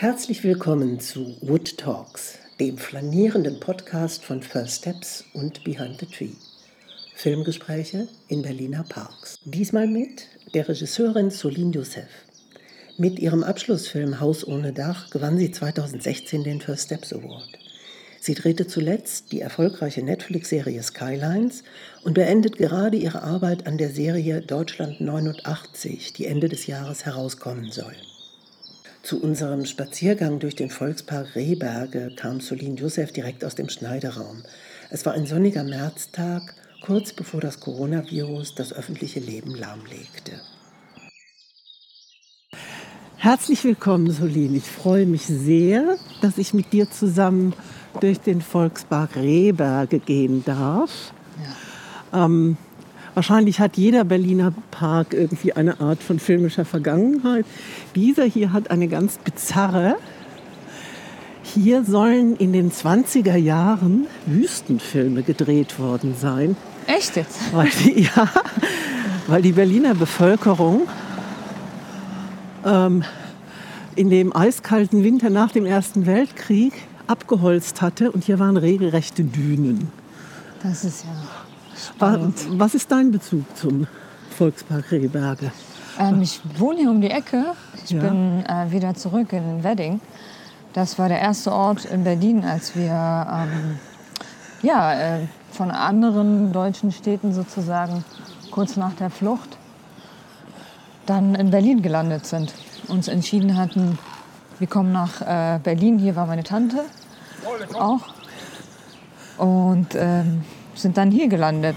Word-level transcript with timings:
Herzlich 0.00 0.44
willkommen 0.44 1.00
zu 1.00 1.34
Wood 1.40 1.76
Talks, 1.76 2.38
dem 2.60 2.78
flanierenden 2.78 3.58
Podcast 3.58 4.24
von 4.24 4.44
First 4.44 4.82
Steps 4.82 5.24
und 5.32 5.64
Behind 5.64 5.98
the 5.98 6.06
Tree. 6.06 6.36
Filmgespräche 7.16 8.06
in 8.28 8.42
Berliner 8.42 8.84
Parks. 8.88 9.40
Diesmal 9.44 9.88
mit 9.88 10.28
der 10.54 10.68
Regisseurin 10.68 11.30
Soline 11.30 11.72
Youssef. 11.74 12.06
Mit 12.96 13.18
ihrem 13.18 13.42
Abschlussfilm 13.42 14.20
Haus 14.20 14.46
ohne 14.46 14.72
Dach 14.72 15.10
gewann 15.10 15.36
sie 15.36 15.50
2016 15.50 16.44
den 16.44 16.60
First 16.60 16.84
Steps 16.84 17.12
Award. 17.12 17.58
Sie 18.20 18.34
drehte 18.34 18.68
zuletzt 18.68 19.32
die 19.32 19.40
erfolgreiche 19.40 20.04
Netflix-Serie 20.04 20.84
Skylines 20.84 21.64
und 22.04 22.14
beendet 22.14 22.56
gerade 22.56 22.96
ihre 22.96 23.24
Arbeit 23.24 23.66
an 23.66 23.78
der 23.78 23.90
Serie 23.90 24.42
Deutschland 24.42 25.00
89, 25.00 26.12
die 26.12 26.26
Ende 26.26 26.48
des 26.48 26.68
Jahres 26.68 27.04
herauskommen 27.04 27.72
soll. 27.72 27.96
Zu 29.08 29.22
unserem 29.22 29.64
Spaziergang 29.64 30.38
durch 30.38 30.54
den 30.54 30.68
Volkspark 30.68 31.34
Rehberge 31.34 32.12
kam 32.14 32.42
Solin 32.42 32.76
Youssef 32.76 33.10
direkt 33.10 33.42
aus 33.42 33.54
dem 33.54 33.70
Schneideraum. 33.70 34.42
Es 34.90 35.06
war 35.06 35.14
ein 35.14 35.24
sonniger 35.24 35.64
Märztag, 35.64 36.54
kurz 36.82 37.14
bevor 37.14 37.40
das 37.40 37.58
Coronavirus 37.58 38.54
das 38.54 38.70
öffentliche 38.70 39.20
Leben 39.20 39.54
lahmlegte. 39.54 40.32
Herzlich 43.16 43.64
willkommen, 43.64 44.10
Solin. 44.10 44.54
Ich 44.54 44.66
freue 44.66 45.06
mich 45.06 45.22
sehr, 45.22 45.96
dass 46.20 46.36
ich 46.36 46.52
mit 46.52 46.74
dir 46.74 46.90
zusammen 46.90 47.54
durch 48.02 48.20
den 48.20 48.42
Volkspark 48.42 49.16
Rehberge 49.16 50.00
gehen 50.00 50.44
darf. 50.44 51.14
Ja. 52.12 52.26
Ähm, 52.26 52.58
wahrscheinlich 53.18 53.58
hat 53.58 53.76
jeder 53.76 54.04
Berliner 54.04 54.52
Park 54.70 55.12
irgendwie 55.12 55.52
eine 55.52 55.80
Art 55.80 56.00
von 56.00 56.20
filmischer 56.20 56.64
Vergangenheit. 56.64 57.44
Dieser 57.96 58.22
hier 58.22 58.52
hat 58.52 58.70
eine 58.70 58.86
ganz 58.86 59.18
bizarre. 59.18 59.96
Hier 61.42 61.82
sollen 61.82 62.36
in 62.36 62.52
den 62.52 62.70
20er 62.70 63.34
Jahren 63.34 64.06
Wüstenfilme 64.26 65.24
gedreht 65.24 65.80
worden 65.80 66.14
sein. 66.16 66.56
Echt 66.86 67.16
jetzt? 67.16 67.40
Weil 67.52 67.70
die, 67.84 68.02
ja, 68.16 68.30
weil 69.26 69.42
die 69.42 69.50
Berliner 69.50 69.96
Bevölkerung 69.96 70.82
ähm, 72.64 73.02
in 73.96 74.10
dem 74.10 74.32
eiskalten 74.32 75.02
Winter 75.02 75.28
nach 75.28 75.50
dem 75.50 75.66
Ersten 75.66 76.06
Weltkrieg 76.06 76.72
abgeholzt 77.08 77.82
hatte 77.82 78.12
und 78.12 78.22
hier 78.22 78.38
waren 78.38 78.56
regelrechte 78.56 79.24
Dünen. 79.24 79.90
Das 80.62 80.84
ist 80.84 81.02
ja 81.02 81.10
spannend. 81.78 82.34
Was 82.50 82.74
ist 82.74 82.90
dein 82.90 83.10
Bezug 83.10 83.44
zum 83.56 83.86
Volkspark 84.36 84.90
Rehberge? 84.90 85.52
Ähm, 85.98 86.22
ich 86.22 86.40
wohne 86.58 86.80
hier 86.80 86.90
um 86.90 87.00
die 87.00 87.10
Ecke. 87.10 87.44
Ich 87.84 87.90
ja. 87.90 88.00
bin 88.00 88.44
äh, 88.46 88.70
wieder 88.70 88.94
zurück 88.94 89.32
in 89.32 89.64
Wedding. 89.64 90.00
Das 90.72 90.98
war 90.98 91.08
der 91.08 91.20
erste 91.20 91.52
Ort 91.52 91.84
in 91.86 92.04
Berlin, 92.04 92.44
als 92.44 92.76
wir 92.76 92.92
ähm, 92.92 93.78
ja, 94.62 95.16
äh, 95.16 95.26
von 95.50 95.70
anderen 95.70 96.52
deutschen 96.52 96.92
Städten 96.92 97.32
sozusagen 97.32 98.04
kurz 98.50 98.76
nach 98.76 98.92
der 98.94 99.10
Flucht 99.10 99.56
dann 101.06 101.34
in 101.34 101.50
Berlin 101.50 101.82
gelandet 101.82 102.26
sind. 102.26 102.52
Uns 102.88 103.08
entschieden 103.08 103.56
hatten, 103.56 103.98
wir 104.58 104.66
kommen 104.66 104.92
nach 104.92 105.20
äh, 105.20 105.58
Berlin. 105.62 105.98
Hier 105.98 106.16
war 106.16 106.26
meine 106.26 106.44
Tante 106.44 106.84
auch. 107.74 108.00
Und 109.38 109.94
ähm, 109.94 110.44
sind 110.78 110.96
dann 110.96 111.10
hier 111.10 111.28
gelandet. 111.28 111.76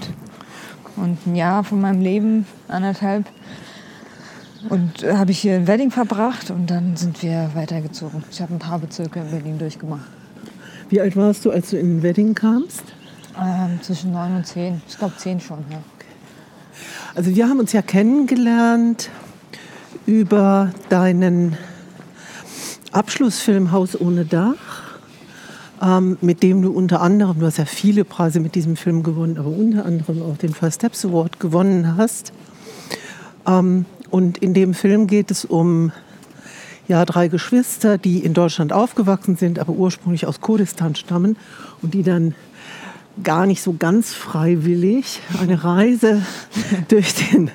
Und 0.96 1.26
ein 1.26 1.36
Jahr 1.36 1.64
von 1.64 1.82
meinem 1.82 2.02
Leben, 2.02 2.46
anderthalb, 2.68 3.26
und 4.70 5.04
äh, 5.04 5.16
habe 5.16 5.32
ich 5.32 5.40
hier 5.40 5.56
in 5.56 5.68
Wedding 5.68 5.92
verbracht 5.92 6.52
und 6.52 6.68
dann 6.70 6.96
sind 6.96 7.24
wir 7.24 7.50
weitergezogen. 7.56 8.24
Ich 8.30 8.42
habe 8.42 8.54
ein 8.54 8.60
paar 8.60 8.80
Bezirke 8.80 9.20
in 9.20 9.32
Berlin 9.32 9.58
durchgemacht. 9.58 10.06
Wie 10.90 11.02
alt 11.02 11.16
warst 11.16 11.46
du, 11.46 11.52
als 11.52 11.72
du 11.72 11.78
in 11.78 12.04
Wedding 12.04 12.36
kamst? 12.36 12.84
Ähm, 13.42 13.80
zwischen 13.82 14.12
neun 14.12 14.36
und 14.36 14.46
zehn. 14.46 14.82
Ich 14.88 14.98
glaube 14.98 15.16
zehn 15.18 15.40
schon, 15.40 15.60
ja. 15.72 15.82
Also 17.16 17.36
wir 17.36 17.48
haben 17.48 17.60
uns 17.60 17.72
ja 17.72 17.82
kennengelernt 17.82 19.10
über 20.06 20.72
deinen 20.90 21.58
Abschlussfilm 22.92 23.72
Haus 23.72 24.00
ohne 24.00 24.26
Dach 24.26 24.56
ähm, 25.82 26.18
mit 26.22 26.44
dem 26.44 26.62
du 26.62 26.72
unter 26.72 27.02
anderem, 27.02 27.40
du 27.40 27.46
hast 27.46 27.58
ja 27.58 27.66
viele 27.66 28.06
Preise 28.06 28.40
mit 28.40 28.56
diesem 28.56 28.76
Film 28.76 29.04
gewonnen, 29.04 29.38
aber 29.38 29.50
unter 29.50 29.86
anderem 29.86 30.22
auch 30.22 30.38
den 30.38 30.54
First 30.54 30.82
Steps 30.82 31.06
Award 31.06 31.40
gewonnen 31.40 31.98
hast. 31.98 32.34
Ähm, 33.48 33.86
und 34.10 34.38
in 34.38 34.54
dem 34.54 34.74
Film 34.74 35.08
geht 35.08 35.32
es 35.32 35.46
um 35.46 35.92
ja, 36.88 37.06
drei 37.06 37.30
Geschwister, 37.30 37.98
die 37.98 38.20
in 38.20 38.34
Deutschland 38.34 38.74
aufgewachsen 38.74 39.38
sind, 39.38 39.60
aber 39.60 39.74
ursprünglich 39.74 40.28
aus 40.28 40.42
Kurdistan 40.42 40.96
stammen 40.96 41.38
und 41.82 41.94
die 41.94 42.04
dann 42.04 42.36
gar 43.24 43.46
nicht 43.46 43.62
so 43.62 43.76
ganz 43.78 44.14
freiwillig 44.14 45.20
eine 45.40 45.64
Reise 45.64 46.22
durch 46.90 47.14
den 47.14 47.50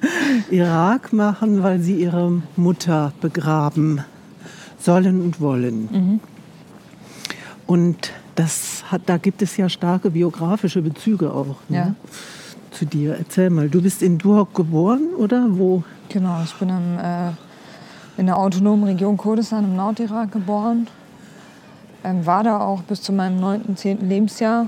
Irak 0.50 1.12
machen, 1.12 1.62
weil 1.62 1.80
sie 1.80 1.94
ihre 1.94 2.42
Mutter 2.56 3.12
begraben 3.20 4.00
sollen 4.78 5.20
und 5.22 5.40
wollen. 5.40 5.88
Mhm. 5.92 6.20
Und 7.66 8.12
das 8.36 8.84
hat, 8.90 9.02
da 9.06 9.16
gibt 9.16 9.42
es 9.42 9.56
ja 9.56 9.68
starke 9.68 10.10
biografische 10.10 10.82
Bezüge 10.82 11.32
auch 11.32 11.56
ne? 11.68 11.76
ja. 11.76 11.94
zu 12.70 12.84
dir. 12.84 13.16
Erzähl 13.18 13.50
mal, 13.50 13.68
du 13.68 13.82
bist 13.82 14.02
in 14.02 14.18
Duhok 14.18 14.54
geboren 14.54 15.08
oder 15.18 15.46
wo? 15.50 15.82
Genau, 16.08 16.42
ich 16.44 16.54
bin 16.54 16.68
im, 16.68 16.98
äh, 16.98 17.30
in 18.16 18.26
der 18.26 18.38
autonomen 18.38 18.84
Region 18.84 19.16
Kurdistan 19.16 19.64
im 19.64 19.76
Nordirak 19.76 20.30
geboren. 20.32 20.86
Ähm, 22.04 22.24
war 22.24 22.44
da 22.44 22.60
auch 22.60 22.82
bis 22.82 23.02
zu 23.02 23.12
meinem 23.12 23.40
9., 23.40 23.76
10. 23.76 24.08
Lebensjahr. 24.08 24.66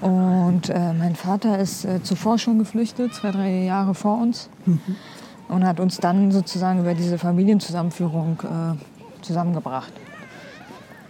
Und 0.00 0.68
äh, 0.68 0.92
mein 0.92 1.16
Vater 1.16 1.58
ist 1.58 1.84
äh, 1.84 2.00
zuvor 2.02 2.38
schon 2.38 2.60
geflüchtet, 2.60 3.14
zwei, 3.14 3.32
drei 3.32 3.64
Jahre 3.64 3.94
vor 3.94 4.20
uns. 4.20 4.48
Mhm. 4.64 4.80
Und 5.48 5.66
hat 5.66 5.80
uns 5.80 5.96
dann 5.96 6.30
sozusagen 6.30 6.80
über 6.80 6.94
diese 6.94 7.18
Familienzusammenführung 7.18 8.38
äh, 8.44 9.24
zusammengebracht. 9.24 9.92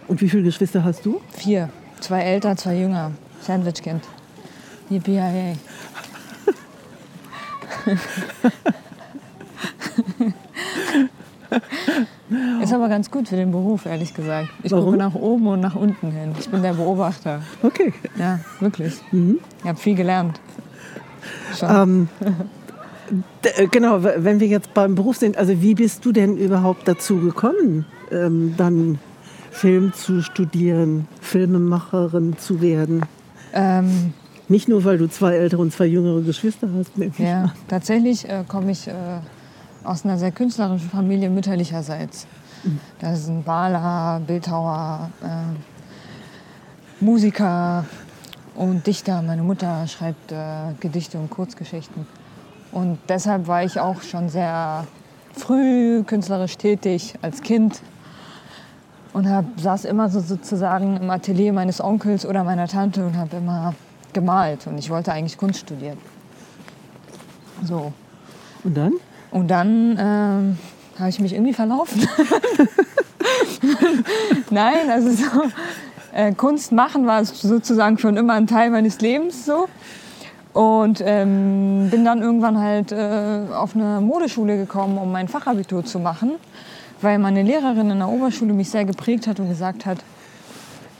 Und 0.09 0.19
wie 0.21 0.29
viele 0.29 0.43
Geschwister 0.43 0.83
hast 0.83 1.05
du? 1.05 1.21
Vier. 1.31 1.69
Zwei 1.99 2.21
älter, 2.21 2.57
zwei 2.57 2.75
jünger. 2.75 3.11
Sandwichkind. 3.41 4.03
Yippie 4.89 5.21
Ist 12.61 12.73
aber 12.73 12.89
ganz 12.89 13.09
gut 13.11 13.27
für 13.27 13.35
den 13.35 13.51
Beruf, 13.51 13.85
ehrlich 13.85 14.15
gesagt. 14.15 14.49
Ich 14.63 14.71
Warum? 14.71 14.85
gucke 14.85 14.97
nach 14.97 15.13
oben 15.13 15.47
und 15.47 15.59
nach 15.59 15.75
unten 15.75 16.11
hin. 16.11 16.33
Ich 16.39 16.49
bin 16.49 16.63
der 16.63 16.73
Beobachter. 16.73 17.43
Okay. 17.61 17.93
Ja, 18.17 18.39
wirklich. 18.59 18.95
Mhm. 19.11 19.39
Ich 19.61 19.69
habe 19.69 19.77
viel 19.79 19.95
gelernt. 19.95 20.39
Ähm, 21.61 22.09
äh, 23.43 23.67
genau, 23.67 24.03
wenn 24.03 24.39
wir 24.39 24.47
jetzt 24.47 24.73
beim 24.73 24.95
Beruf 24.95 25.17
sind, 25.17 25.37
also 25.37 25.61
wie 25.61 25.75
bist 25.75 26.03
du 26.03 26.11
denn 26.11 26.35
überhaupt 26.35 26.87
dazu 26.87 27.17
gekommen, 27.17 27.85
ähm, 28.11 28.55
dann 28.57 28.97
Film 29.59 29.91
zu 29.91 30.21
studieren, 30.21 31.05
Filmemacherin 31.19 32.37
zu 32.37 32.61
werden? 32.61 33.01
Ähm, 33.53 34.13
Nicht 34.47 34.69
nur, 34.69 34.85
weil 34.85 34.97
du 34.97 35.09
zwei 35.09 35.35
ältere 35.35 35.61
und 35.61 35.73
zwei 35.73 35.85
jüngere 35.85 36.21
Geschwister 36.21 36.69
hast. 36.77 36.91
Ja, 37.19 37.53
tatsächlich 37.67 38.27
äh, 38.29 38.45
komme 38.47 38.71
ich 38.71 38.87
äh, 38.87 38.93
aus 39.83 40.05
einer 40.05 40.17
sehr 40.17 40.31
künstlerischen 40.31 40.89
Familie 40.89 41.29
mütterlicherseits. 41.29 42.25
Mhm. 42.63 42.79
Das 42.99 43.25
sind 43.25 43.45
Maler, 43.45 44.21
Bildhauer, 44.25 45.09
äh, 45.21 47.03
Musiker 47.03 47.83
und 48.55 48.87
Dichter. 48.87 49.21
Meine 49.21 49.43
Mutter 49.43 49.85
schreibt 49.87 50.31
äh, 50.31 50.73
Gedichte 50.79 51.17
und 51.19 51.29
Kurzgeschichten. 51.29 52.07
Und 52.71 52.97
deshalb 53.09 53.47
war 53.47 53.65
ich 53.65 53.77
auch 53.77 54.01
schon 54.03 54.29
sehr 54.29 54.87
früh 55.35 56.01
künstlerisch 56.03 56.55
tätig 56.55 57.15
als 57.21 57.41
Kind 57.41 57.81
und 59.13 59.29
hab, 59.29 59.45
saß 59.59 59.85
immer 59.85 60.09
so 60.09 60.19
sozusagen 60.19 60.97
im 60.97 61.09
Atelier 61.09 61.53
meines 61.53 61.81
Onkels 61.81 62.25
oder 62.25 62.43
meiner 62.43 62.67
Tante 62.67 63.05
und 63.05 63.17
habe 63.17 63.37
immer 63.37 63.73
gemalt. 64.13 64.67
Und 64.67 64.77
ich 64.77 64.89
wollte 64.89 65.11
eigentlich 65.11 65.37
Kunst 65.37 65.61
studieren. 65.61 65.97
So. 67.63 67.91
Und 68.63 68.77
dann? 68.77 68.93
Und 69.31 69.47
dann 69.49 69.97
ähm, 69.99 70.57
habe 70.97 71.09
ich 71.09 71.19
mich 71.19 71.33
irgendwie 71.33 71.53
verlaufen. 71.53 72.07
Nein, 74.49 74.89
also 74.89 75.11
so, 75.11 75.23
äh, 76.13 76.33
Kunst 76.33 76.71
machen 76.71 77.05
war 77.05 77.23
sozusagen 77.25 77.97
schon 77.97 78.17
immer 78.17 78.33
ein 78.33 78.47
Teil 78.47 78.69
meines 78.69 79.01
Lebens 79.01 79.45
so. 79.45 79.67
Und 80.53 81.01
ähm, 81.05 81.89
bin 81.91 82.03
dann 82.05 82.21
irgendwann 82.21 82.59
halt 82.59 82.91
äh, 82.91 83.41
auf 83.53 83.75
eine 83.75 84.01
Modeschule 84.01 84.57
gekommen, 84.57 84.97
um 84.97 85.11
mein 85.11 85.27
Fachabitur 85.27 85.85
zu 85.85 85.99
machen 85.99 86.31
weil 87.01 87.19
meine 87.19 87.43
Lehrerin 87.43 87.89
in 87.91 87.99
der 87.99 88.09
Oberschule 88.09 88.53
mich 88.53 88.69
sehr 88.69 88.85
geprägt 88.85 89.27
hat 89.27 89.39
und 89.39 89.49
gesagt 89.49 89.85
hat, 89.85 89.99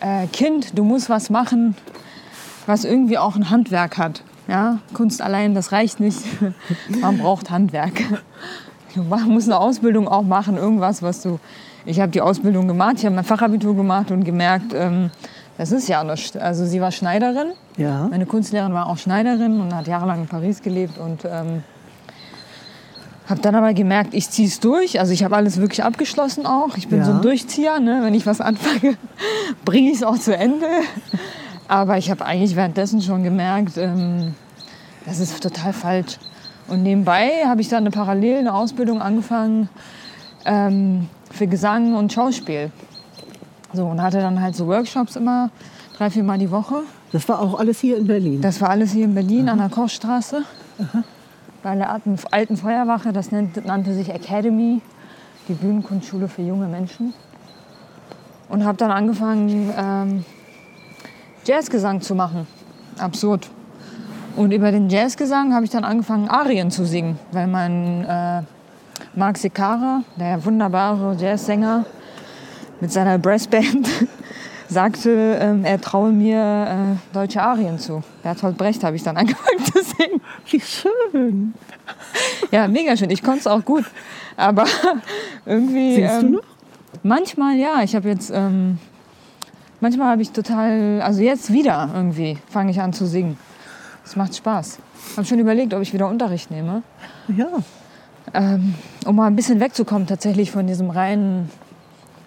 äh, 0.01 0.27
Kind, 0.27 0.77
du 0.77 0.83
musst 0.83 1.09
was 1.09 1.29
machen, 1.29 1.75
was 2.65 2.85
irgendwie 2.85 3.17
auch 3.17 3.35
ein 3.35 3.49
Handwerk 3.49 3.97
hat. 3.97 4.23
Ja, 4.47 4.79
Kunst 4.93 5.21
allein, 5.21 5.53
das 5.53 5.71
reicht 5.71 5.99
nicht. 5.99 6.19
Man 7.01 7.17
braucht 7.17 7.49
Handwerk. 7.49 7.93
Du 8.95 9.03
musst 9.03 9.47
eine 9.47 9.59
Ausbildung 9.59 10.07
auch 10.07 10.23
machen, 10.23 10.57
irgendwas, 10.57 11.03
was 11.03 11.21
du 11.21 11.39
ich 11.85 11.99
habe 11.99 12.11
die 12.11 12.21
Ausbildung 12.21 12.67
gemacht, 12.67 12.95
ich 12.97 13.05
habe 13.05 13.15
mein 13.15 13.23
Fachabitur 13.23 13.75
gemacht 13.75 14.09
und 14.11 14.23
gemerkt, 14.23 14.73
ähm, 14.73 15.11
das 15.59 15.71
ist 15.71 15.87
ja 15.87 16.03
nichts. 16.03 16.35
Also 16.35 16.65
sie 16.65 16.81
war 16.81 16.91
Schneiderin, 16.91 17.51
Ja. 17.77 18.07
meine 18.09 18.25
Kunstlehrerin 18.25 18.73
war 18.73 18.87
auch 18.87 18.97
Schneiderin 18.97 19.61
und 19.61 19.75
hat 19.75 19.87
jahrelang 19.87 20.21
in 20.21 20.27
Paris 20.27 20.61
gelebt 20.61 20.97
und 20.97 21.23
ähm, 21.25 21.63
habe 23.29 23.41
dann 23.41 23.53
aber 23.55 23.73
gemerkt, 23.73 24.13
ich 24.13 24.29
ziehe 24.29 24.47
es 24.47 24.59
durch. 24.59 24.99
Also 24.99 25.13
ich 25.13 25.23
habe 25.23 25.35
alles 25.35 25.57
wirklich 25.57 25.83
abgeschlossen 25.83 26.45
auch. 26.45 26.75
Ich 26.77 26.87
bin 26.87 26.99
Ja. 26.99 27.05
so 27.05 27.11
ein 27.11 27.21
Durchzieher. 27.21 27.79
Ne? 27.79 27.99
Wenn 28.03 28.13
ich 28.13 28.25
was 28.25 28.41
anfange, 28.41 28.97
bringe 29.65 29.89
ich 29.91 29.97
es 29.97 30.03
auch 30.03 30.17
zu 30.17 30.35
Ende. 30.35 30.65
Aber 31.67 31.97
ich 31.97 32.09
habe 32.09 32.25
eigentlich 32.25 32.55
währenddessen 32.55 33.01
schon 33.01 33.23
gemerkt, 33.23 33.77
ähm, 33.77 34.33
das 35.05 35.19
ist 35.19 35.41
total 35.43 35.73
falsch. 35.73 36.17
Und 36.67 36.83
nebenbei 36.83 37.29
habe 37.45 37.61
ich 37.61 37.69
dann 37.69 37.83
eine 37.83 37.91
parallel 37.91 38.39
eine 38.39 38.53
Ausbildung 38.53 39.01
angefangen 39.01 39.69
ähm, 40.45 41.07
für 41.31 41.47
Gesang 41.47 41.95
und 41.95 42.11
Schauspiel. 42.11 42.71
So 43.73 43.85
und 43.85 44.01
hatte 44.01 44.19
dann 44.19 44.41
halt 44.41 44.55
so 44.55 44.65
Workshops 44.67 45.15
immer 45.15 45.51
drei, 45.97 46.09
vier 46.09 46.23
Mal 46.23 46.39
die 46.39 46.49
Woche. 46.49 46.81
Das 47.11 47.27
war 47.29 47.39
auch 47.39 47.59
alles 47.59 47.79
hier 47.79 47.97
in 47.97 48.07
Berlin. 48.07 48.41
Das 48.41 48.61
war 48.61 48.69
alles 48.71 48.91
hier 48.91 49.05
in 49.05 49.13
Berlin 49.13 49.49
an 49.49 49.59
der 49.59 49.69
Kochstraße. 49.69 50.43
Bei 51.61 51.75
der 51.75 51.89
alten, 51.89 52.57
Feuerwache, 52.57 53.11
das 53.11 53.31
nannte 53.31 53.93
sich 53.93 54.09
Academy, 54.09 54.81
die 55.47 55.53
Bühnenkunstschule 55.53 56.27
für 56.27 56.41
junge 56.41 56.67
Menschen. 56.67 57.13
Und 58.47 58.65
habe 58.65 58.77
dann 58.77 58.91
angefangen, 58.91 59.73
ähm, 59.77 60.25
Jazzgesang 61.45 62.01
zu 62.01 62.15
machen. 62.15 62.47
Absurd. 62.97 63.49
Und 64.35 64.51
über 64.53 64.71
den 64.71 64.89
Jazzgesang 64.89 65.53
habe 65.53 65.65
ich 65.65 65.71
dann 65.71 65.83
angefangen, 65.83 66.29
Arien 66.29 66.71
zu 66.71 66.85
singen, 66.85 67.19
weil 67.31 67.47
mein 67.47 68.05
äh, 68.05 68.41
Marc 69.15 69.37
Secara, 69.37 70.03
der 70.15 70.43
wunderbare 70.45 71.15
Jazzsänger 71.19 71.85
mit 72.79 72.91
seiner 72.91 73.17
Brassband, 73.17 73.89
sagte, 74.69 75.37
ähm, 75.41 75.65
er 75.65 75.81
traue 75.81 76.11
mir 76.11 76.37
äh, 76.39 77.13
deutsche 77.13 77.41
Arien 77.41 77.79
zu. 77.79 78.03
Bertolt 78.23 78.57
Brecht 78.57 78.83
habe 78.83 78.95
ich 78.95 79.03
dann 79.03 79.17
angefangen 79.17 79.65
zu 79.65 79.83
singen. 79.83 80.21
Wie 80.49 80.61
schön. 80.61 81.53
Ja, 82.51 82.67
mega 82.67 82.95
schön. 82.95 83.09
Ich 83.09 83.23
konnte 83.23 83.39
es 83.39 83.47
auch 83.47 83.65
gut. 83.65 83.85
Aber 84.37 84.65
irgendwie. 85.45 85.95
Singst 85.95 86.21
du 86.21 86.25
ähm, 86.25 86.31
noch? 86.33 86.43
Manchmal 87.03 87.57
ja. 87.57 87.81
Ich 87.83 87.95
habe 87.95 88.09
jetzt. 88.09 88.31
Ähm, 88.33 88.77
manchmal 89.79 90.11
habe 90.11 90.21
ich 90.21 90.31
total. 90.31 91.01
Also 91.01 91.21
jetzt 91.21 91.51
wieder 91.51 91.89
irgendwie 91.93 92.37
fange 92.49 92.71
ich 92.71 92.79
an 92.79 92.93
zu 92.93 93.05
singen. 93.05 93.37
Es 94.05 94.15
macht 94.15 94.35
Spaß. 94.35 94.79
Ich 95.11 95.17
habe 95.17 95.27
schon 95.27 95.39
überlegt, 95.39 95.73
ob 95.73 95.81
ich 95.81 95.93
wieder 95.93 96.07
Unterricht 96.07 96.51
nehme. 96.51 96.83
Ja. 97.35 97.47
Ähm, 98.33 98.75
um 99.05 99.15
mal 99.15 99.27
ein 99.27 99.35
bisschen 99.35 99.59
wegzukommen 99.59 100.07
tatsächlich 100.07 100.51
von 100.51 100.67
diesem 100.67 100.89
reinen. 100.89 101.49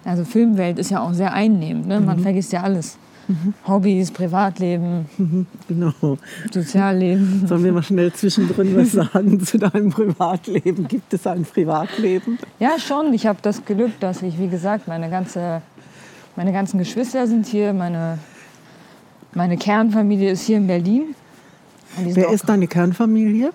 Also 0.05 0.25
Filmwelt 0.25 0.79
ist 0.79 0.91
ja 0.91 1.01
auch 1.01 1.13
sehr 1.13 1.33
einnehmend. 1.33 1.87
Ne? 1.87 2.01
Man 2.01 2.19
vergisst 2.19 2.53
ja 2.53 2.63
alles. 2.63 2.99
Hobbys, 3.67 4.11
Privatleben, 4.11 5.07
Genau. 5.69 6.19
Sozialleben. 6.53 7.47
Sollen 7.47 7.65
wir 7.65 7.73
mal 7.73 7.83
schnell 7.83 8.13
zwischendrin 8.13 8.77
was 8.77 8.93
sagen 9.13 9.41
zu 9.41 9.59
deinem 9.59 9.91
Privatleben? 9.91 10.89
Gibt 10.89 11.15
es 11.15 11.27
ein 11.27 11.45
Privatleben? 11.45 12.39
Ja, 12.59 12.79
schon. 12.79 13.15
Ich 13.15 13.27
habe 13.27 13.39
das 13.41 13.65
Glück, 13.65 13.99
dass 14.01 14.23
ich, 14.23 14.39
wie 14.39 14.49
gesagt, 14.49 14.89
meine, 14.89 15.09
ganze, 15.09 15.63
meine 16.35 16.53
ganzen 16.53 16.79
Geschwister 16.79 17.27
sind 17.27 17.47
hier, 17.47 17.73
meine, 17.73 18.19
meine 19.35 19.57
Kernfamilie 19.57 20.33
ist 20.33 20.43
hier 20.43 20.57
in 20.57 20.67
Berlin. 20.67 21.15
Wer 21.97 22.31
ist 22.31 22.49
deine 22.49 22.67
Kernfamilie? 22.67 23.53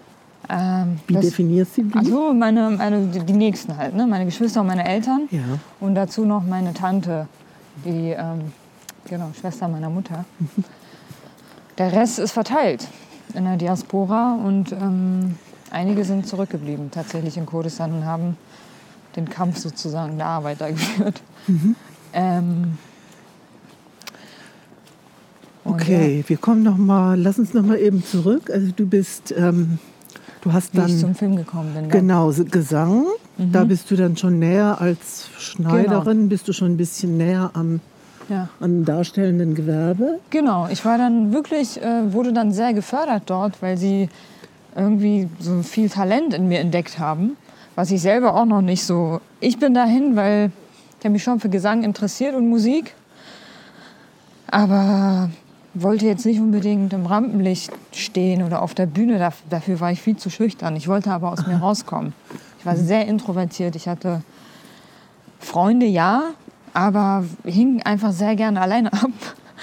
Ähm, 0.50 1.00
Wie 1.08 1.14
das, 1.14 1.26
definierst 1.26 1.78
du 1.78 1.84
die? 1.84 1.96
also 1.98 2.34
meine, 2.34 2.70
meine, 2.70 3.08
die 3.08 3.20
die 3.20 3.34
Nächsten 3.34 3.76
halt, 3.76 3.96
ne? 3.96 4.08
meine 4.08 4.26
Geschwister 4.26 4.62
und 4.62 4.68
meine 4.68 4.88
Eltern. 4.88 5.28
Ja. 5.32 5.42
Und 5.80 5.96
dazu 5.96 6.26
noch 6.26 6.44
meine 6.44 6.74
Tante, 6.74 7.28
die 7.84 8.12
ähm, 8.12 8.52
genau, 9.10 9.32
Schwester 9.40 9.68
meiner 9.68 9.90
Mutter. 9.90 10.26
Der 11.78 11.92
Rest 11.92 12.20
ist 12.20 12.32
verteilt 12.32 12.88
in 13.34 13.44
der 13.44 13.58
Diaspora 13.58 14.36
und 14.36 14.72
ähm, 14.72 15.36
einige 15.70 16.06
sind 16.06 16.28
zurückgeblieben 16.28 16.92
tatsächlich 16.92 17.38
in 17.38 17.46
Kurdistan 17.46 17.92
und 17.94 18.06
haben 18.06 18.38
den 19.16 19.30
Kampf 19.30 19.58
sozusagen 19.58 20.18
da 20.18 20.44
weitergeführt. 20.44 21.22
Ähm, 22.14 22.78
und 25.64 25.74
Okay, 25.74 26.24
wir 26.26 26.38
kommen 26.38 26.64
noch 26.64 26.78
mal, 26.78 27.20
lass 27.20 27.38
uns 27.38 27.54
noch 27.54 27.64
mal 27.64 27.78
eben 27.78 28.04
zurück. 28.04 28.50
Also 28.50 28.72
du 28.74 28.88
bist, 28.88 29.34
ähm, 29.38 29.80
du 30.42 30.54
hast 30.54 30.74
Ja, 30.74 30.82
wie 30.82 30.86
ich 30.88 30.92
dann 30.94 31.00
zum 31.02 31.16
Film 31.16 31.36
gekommen 31.36 31.74
bin. 31.74 31.90
genau 31.90 32.32
so 32.32 32.46
Gesang. 32.46 33.06
Da 33.38 33.64
bist 33.66 33.92
du 33.92 33.96
dann 33.96 34.18
schon 34.18 34.40
näher 34.40 34.82
als 34.82 35.30
Schneiderin, 35.38 36.28
bist 36.30 36.48
du 36.48 36.54
schon 36.54 36.72
ein 36.74 36.78
bisschen 36.78 37.18
näher 37.18 37.52
am, 37.54 37.80
Ja. 38.30 38.50
am 38.60 38.84
darstellenden 38.84 39.54
Gewerbe. 39.54 40.20
Genau, 40.32 40.68
ich 40.72 40.84
war 40.86 40.98
dann 40.98 41.32
wirklich, 41.34 41.82
äh, 41.82 42.12
wurde 42.14 42.34
dann 42.34 42.52
sehr 42.52 42.74
gefördert 42.74 43.24
dort, 43.28 43.62
weil 43.62 43.78
sie 43.78 44.10
irgendwie 44.76 45.28
so 45.40 45.62
viel 45.64 45.90
Talent 45.90 46.34
in 46.34 46.48
mir 46.48 46.60
entdeckt 46.60 46.98
haben, 47.00 47.38
was 47.76 47.92
ich 47.92 48.02
selber 48.02 48.36
auch 48.36 48.46
noch 48.46 48.62
nicht 48.62 48.84
so. 48.84 49.22
Ich 49.40 49.60
bin 49.60 49.74
dahin, 49.76 50.16
weil 50.16 50.52
ich 51.00 51.06
habe 51.06 51.14
mich 51.14 51.24
schon 51.24 51.40
für 51.40 51.50
Gesang 51.50 51.84
interessiert 51.84 52.34
und 52.36 52.50
Musik, 52.50 52.94
aber 54.48 55.30
wollte 55.84 56.06
jetzt 56.06 56.26
nicht 56.26 56.40
unbedingt 56.40 56.94
im 56.94 57.06
Rampenlicht 57.06 57.72
stehen 57.94 58.44
oder 58.44 58.62
auf 58.62 58.74
der 58.74 58.86
Bühne. 58.86 59.20
Daf- 59.20 59.44
Dafür 59.50 59.80
war 59.80 59.92
ich 59.92 60.02
viel 60.02 60.18
zu 60.18 60.30
schüchtern. 60.30 60.76
Ich 60.76 60.88
wollte 60.88 61.12
aber 61.12 61.32
aus 61.32 61.46
mir 61.48 61.56
rauskommen. 61.62 62.14
Ich 62.60 62.66
war 62.66 62.76
sehr 62.76 63.08
introvertiert. 63.08 63.76
Ich 63.76 63.88
hatte 63.88 64.22
Freunde, 65.40 65.86
ja, 65.86 66.24
aber 66.74 67.24
hing 67.44 67.82
einfach 67.84 68.12
sehr 68.12 68.36
gerne 68.36 68.62
alleine 68.62 68.92
ab 68.94 69.12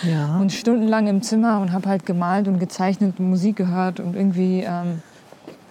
Ja. 0.03 0.39
und 0.39 0.53
stundenlang 0.53 1.07
im 1.07 1.23
Zimmer 1.23 1.61
und 1.61 1.73
habe 1.73 1.89
halt 1.89 2.07
gemalt 2.07 2.49
und 2.49 2.59
gezeichnet 2.59 3.19
und 3.19 3.31
Musik 3.31 3.57
gehört 3.57 4.01
und 4.01 4.15
irgendwie 4.17 4.61
ähm, 4.63 5.03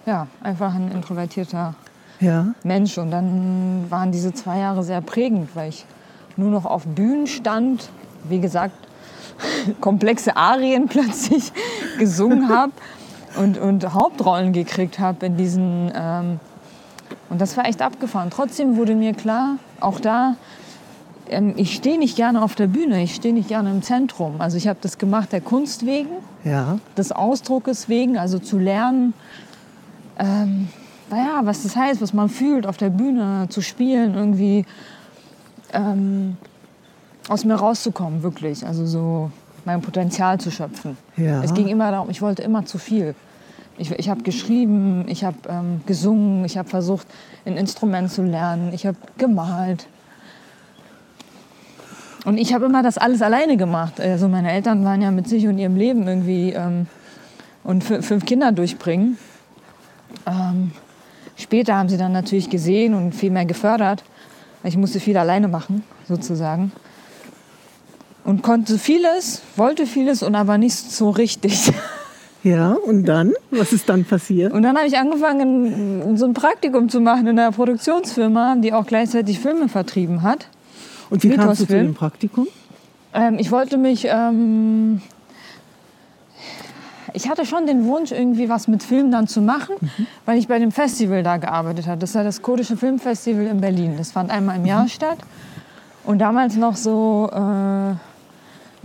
ja 0.06 0.26
einfach 0.42 0.74
ein 0.74 0.90
introvertierter 0.92 1.74
ja. 2.20 2.46
Mensch 2.62 2.96
und 2.98 3.10
dann 3.10 3.86
waren 3.90 4.12
diese 4.12 4.32
zwei 4.32 4.58
Jahre 4.58 4.82
sehr 4.84 5.00
prägend, 5.00 5.54
weil 5.54 5.68
ich 5.70 5.84
nur 6.36 6.50
noch 6.50 6.64
auf 6.64 6.86
Bühnen 6.86 7.26
stand, 7.26 7.90
wie 8.28 8.40
gesagt 8.40 8.74
komplexe 9.80 10.36
Arien 10.36 10.86
plötzlich 10.88 11.52
gesungen 11.98 12.48
habe 12.48 12.72
und, 13.36 13.58
und 13.58 13.92
Hauptrollen 13.94 14.52
gekriegt 14.52 14.98
habe 14.98 15.26
in 15.26 15.36
diesen 15.36 15.92
ähm, 15.94 16.40
und 17.30 17.40
das 17.40 17.56
war 17.56 17.66
echt 17.66 17.82
abgefahren. 17.82 18.30
Trotzdem 18.30 18.76
wurde 18.76 18.94
mir 18.94 19.12
klar, 19.12 19.56
auch 19.80 19.98
da 20.00 20.36
ähm, 21.28 21.54
ich 21.56 21.74
stehe 21.74 21.98
nicht 21.98 22.16
gerne 22.16 22.42
auf 22.42 22.54
der 22.54 22.66
Bühne, 22.66 23.02
ich 23.02 23.14
stehe 23.14 23.34
nicht 23.34 23.48
gerne 23.48 23.70
im 23.70 23.82
Zentrum. 23.82 24.40
Also 24.40 24.56
ich 24.56 24.68
habe 24.68 24.78
das 24.82 24.98
gemacht 24.98 25.32
der 25.32 25.40
Kunst 25.40 25.86
wegen, 25.86 26.10
Ja. 26.44 26.78
des 26.96 27.12
Ausdruckes 27.12 27.88
wegen, 27.88 28.18
also 28.18 28.38
zu 28.38 28.58
lernen, 28.58 29.14
ähm, 30.18 30.68
naja, 31.10 31.40
was 31.44 31.62
das 31.62 31.76
heißt, 31.76 32.00
was 32.00 32.12
man 32.12 32.28
fühlt 32.28 32.66
auf 32.66 32.76
der 32.76 32.90
Bühne, 32.90 33.46
zu 33.48 33.60
spielen, 33.60 34.14
irgendwie 34.14 34.64
ähm, 35.72 36.36
aus 37.28 37.44
mir 37.44 37.54
rauszukommen, 37.54 38.22
wirklich. 38.22 38.66
Also 38.66 38.86
so 38.86 39.30
mein 39.64 39.80
Potenzial 39.80 40.38
zu 40.38 40.50
schöpfen. 40.50 40.96
Ja. 41.16 41.42
Es 41.42 41.54
ging 41.54 41.68
immer 41.68 41.90
darum, 41.90 42.10
ich 42.10 42.20
wollte 42.20 42.42
immer 42.42 42.66
zu 42.66 42.78
viel. 42.78 43.14
Ich, 43.78 43.90
ich 43.90 44.08
habe 44.08 44.22
geschrieben, 44.22 45.04
ich 45.08 45.24
habe 45.24 45.36
ähm, 45.48 45.80
gesungen, 45.86 46.44
ich 46.44 46.58
habe 46.58 46.68
versucht, 46.68 47.06
ein 47.44 47.56
Instrument 47.56 48.10
zu 48.10 48.22
lernen, 48.22 48.72
ich 48.72 48.86
habe 48.86 48.96
gemalt. 49.18 49.86
Und 52.24 52.38
ich 52.38 52.54
habe 52.54 52.66
immer 52.66 52.82
das 52.82 52.98
alles 52.98 53.20
alleine 53.20 53.56
gemacht. 53.56 54.00
Also 54.00 54.28
meine 54.28 54.52
Eltern 54.52 54.84
waren 54.84 55.02
ja 55.02 55.10
mit 55.10 55.28
sich 55.28 55.46
und 55.46 55.58
ihrem 55.58 55.76
Leben 55.76 56.06
irgendwie 56.06 56.52
ähm, 56.52 56.86
und 57.64 57.84
fü- 57.84 58.00
fünf 58.02 58.24
Kinder 58.24 58.52
durchbringen. 58.52 59.18
Ähm, 60.26 60.72
später 61.36 61.76
haben 61.76 61.88
sie 61.88 61.96
dann 61.96 62.12
natürlich 62.12 62.48
gesehen 62.48 62.94
und 62.94 63.12
viel 63.14 63.30
mehr 63.30 63.44
gefördert. 63.44 64.04
Ich 64.62 64.76
musste 64.76 65.00
viel 65.00 65.16
alleine 65.16 65.48
machen, 65.48 65.82
sozusagen. 66.08 66.72
Und 68.24 68.42
konnte 68.42 68.78
vieles, 68.78 69.42
wollte 69.56 69.86
vieles 69.86 70.22
und 70.22 70.34
aber 70.34 70.58
nicht 70.58 70.74
so 70.74 71.10
richtig. 71.10 71.72
Ja, 72.44 72.72
und 72.72 73.06
dann? 73.06 73.32
Was 73.50 73.72
ist 73.72 73.88
dann 73.88 74.04
passiert? 74.04 74.52
Und 74.52 74.64
dann 74.64 74.76
habe 74.76 74.86
ich 74.86 74.98
angefangen, 74.98 76.18
so 76.18 76.26
ein 76.26 76.34
Praktikum 76.34 76.90
zu 76.90 77.00
machen 77.00 77.26
in 77.26 77.38
einer 77.38 77.52
Produktionsfirma, 77.52 78.56
die 78.56 78.74
auch 78.74 78.84
gleichzeitig 78.86 79.40
Filme 79.40 79.70
vertrieben 79.70 80.20
hat. 80.20 80.48
Und 81.08 81.22
wie 81.22 81.30
kamst 81.30 81.62
du 81.62 81.66
zu 81.66 81.72
dem 81.72 81.94
Praktikum? 81.94 82.46
Ähm, 83.14 83.38
ich 83.38 83.50
wollte 83.50 83.78
mich. 83.78 84.06
Ähm, 84.10 85.00
ich 87.14 87.30
hatte 87.30 87.46
schon 87.46 87.66
den 87.66 87.86
Wunsch, 87.86 88.12
irgendwie 88.12 88.50
was 88.50 88.68
mit 88.68 88.82
Film 88.82 89.10
dann 89.10 89.26
zu 89.26 89.40
machen, 89.40 89.76
weil 90.26 90.36
ich 90.36 90.46
bei 90.46 90.58
dem 90.58 90.70
Festival 90.70 91.22
da 91.22 91.38
gearbeitet 91.38 91.86
habe. 91.86 91.98
Das 91.98 92.14
war 92.14 92.24
das 92.24 92.42
Kurdische 92.42 92.76
Filmfestival 92.76 93.46
in 93.46 93.62
Berlin. 93.62 93.94
Das 93.96 94.12
fand 94.12 94.30
einmal 94.30 94.56
im 94.56 94.66
Jahr 94.66 94.86
statt. 94.88 95.18
Und 96.04 96.18
damals 96.18 96.56
noch 96.56 96.76
so. 96.76 97.30
Äh, 97.32 97.94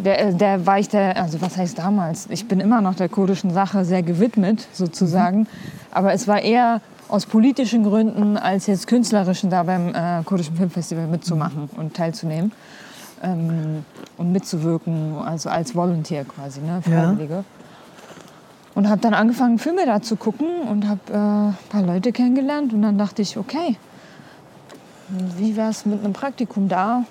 der, 0.03 0.33
der 0.33 0.65
war 0.65 0.79
ich 0.79 0.89
der, 0.89 1.21
also 1.21 1.41
was 1.41 1.57
heißt 1.57 1.77
damals? 1.77 2.27
Ich 2.29 2.47
bin 2.47 2.59
immer 2.59 2.81
noch 2.81 2.95
der 2.95 3.09
kurdischen 3.09 3.51
Sache 3.51 3.85
sehr 3.85 4.03
gewidmet, 4.03 4.67
sozusagen. 4.73 5.47
Aber 5.91 6.13
es 6.13 6.27
war 6.27 6.41
eher 6.41 6.81
aus 7.07 7.25
politischen 7.25 7.83
Gründen 7.83 8.37
als 8.37 8.67
jetzt 8.67 8.87
künstlerischen 8.87 9.49
da 9.49 9.63
beim 9.63 9.93
äh, 9.93 10.23
Kurdischen 10.23 10.55
Filmfestival 10.55 11.07
mitzumachen 11.07 11.69
und 11.75 11.95
teilzunehmen 11.95 12.51
ähm, 13.23 13.83
und 14.17 14.31
mitzuwirken, 14.31 15.17
also 15.17 15.49
als 15.49 15.75
Volunteer 15.75 16.23
quasi, 16.23 16.61
ne, 16.61 16.81
Freiwillige. 16.81 17.33
Ja. 17.33 17.43
Und 18.75 18.87
habe 18.87 19.01
dann 19.01 19.13
angefangen, 19.13 19.57
Filme 19.57 19.85
da 19.85 20.01
zu 20.01 20.15
gucken 20.15 20.47
und 20.69 20.87
habe 20.87 20.99
äh, 21.11 21.15
ein 21.15 21.57
paar 21.69 21.81
Leute 21.81 22.11
kennengelernt 22.11 22.71
und 22.73 22.83
dann 22.83 22.97
dachte 22.97 23.21
ich, 23.21 23.37
okay, 23.37 23.75
wie 25.37 25.55
wäre 25.57 25.71
es 25.71 25.85
mit 25.85 26.03
einem 26.03 26.13
Praktikum 26.13 26.69
da? 26.69 27.03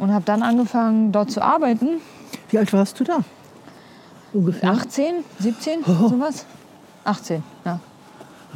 Und 0.00 0.12
habe 0.14 0.24
dann 0.24 0.42
angefangen, 0.42 1.12
dort 1.12 1.30
zu 1.30 1.42
arbeiten. 1.42 2.00
Wie 2.48 2.56
alt 2.56 2.72
warst 2.72 2.98
du 2.98 3.04
da? 3.04 3.18
Ungefähr? 4.32 4.70
18, 4.70 5.16
17, 5.38 5.80
oh. 5.86 6.08
sowas. 6.08 6.46
18, 7.04 7.42
ja. 7.66 7.78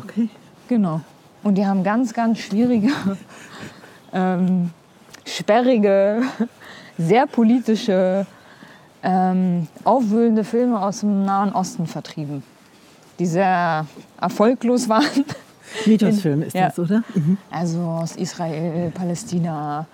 Okay. 0.02 0.30
Genau. 0.68 1.02
Und 1.42 1.56
die 1.56 1.66
haben 1.66 1.84
ganz, 1.84 2.14
ganz 2.14 2.38
schwierige, 2.38 2.88
ähm, 4.14 4.70
sperrige, 5.26 6.22
sehr 6.96 7.26
politische, 7.26 8.26
ähm, 9.02 9.68
aufwühlende 9.84 10.44
Filme 10.44 10.80
aus 10.80 11.00
dem 11.00 11.26
Nahen 11.26 11.52
Osten 11.52 11.86
vertrieben, 11.86 12.42
die 13.18 13.26
sehr 13.26 13.84
erfolglos 14.18 14.88
waren. 14.88 15.26
Mythosfilm 15.84 16.40
ist 16.40 16.54
ja. 16.54 16.68
das, 16.68 16.78
oder? 16.78 17.02
Mhm. 17.14 17.36
Also 17.50 17.80
aus 17.80 18.16
Israel, 18.16 18.90
Palästina, 18.92 19.86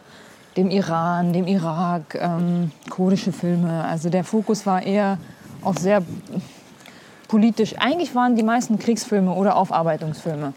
dem 0.57 0.71
Iran, 0.71 1.33
dem 1.33 1.47
Irak, 1.47 2.17
ähm, 2.21 2.73
kurdische 2.89 3.33
Filme. 3.33 3.85
Also 3.85 4.11
der 4.11 4.25
Fokus 4.25 4.67
war 4.67 4.83
eher 4.83 5.19
auf 5.63 5.79
sehr 5.79 6.03
politisch. 7.29 7.75
Eigentlich 7.79 8.15
waren 8.15 8.37
die 8.37 8.43
meisten 8.43 8.79
Kriegsfilme 8.79 9.33
oder 9.33 9.57
Aufarbeitungsfilme. 9.57 10.53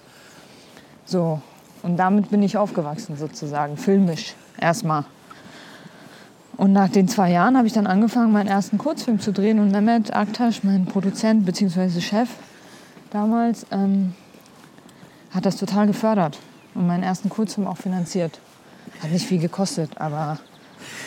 So, 1.06 1.42
und 1.84 1.98
damit 1.98 2.30
bin 2.30 2.42
ich 2.42 2.58
aufgewachsen 2.58 3.18
sozusagen, 3.18 3.78
filmisch 3.78 4.36
erstmal. 4.60 5.06
Und 6.56 6.72
nach 6.72 6.90
den 6.90 7.08
zwei 7.08 7.32
Jahren 7.32 7.58
habe 7.58 7.68
ich 7.68 7.74
dann 7.74 7.88
angefangen, 7.88 8.32
meinen 8.32 8.48
ersten 8.48 8.78
Kurzfilm 8.78 9.20
zu 9.20 9.34
drehen. 9.34 9.60
Und 9.60 9.72
Mehmet 9.72 10.16
Aktaş, 10.16 10.64
mein 10.64 10.86
Produzent 10.86 11.46
bzw. 11.46 12.00
Chef 12.00 12.30
damals, 13.12 13.66
ähm, 13.72 14.14
hat 15.32 15.46
das 15.46 15.58
total 15.58 15.88
gefördert 15.88 16.40
und 16.76 16.88
meinen 16.88 17.04
ersten 17.04 17.30
Kurzfilm 17.30 17.68
auch 17.68 17.78
finanziert. 17.78 18.40
Hat 19.04 19.12
nicht 19.12 19.28
viel 19.28 19.40
gekostet, 19.40 19.92
aber 19.98 20.40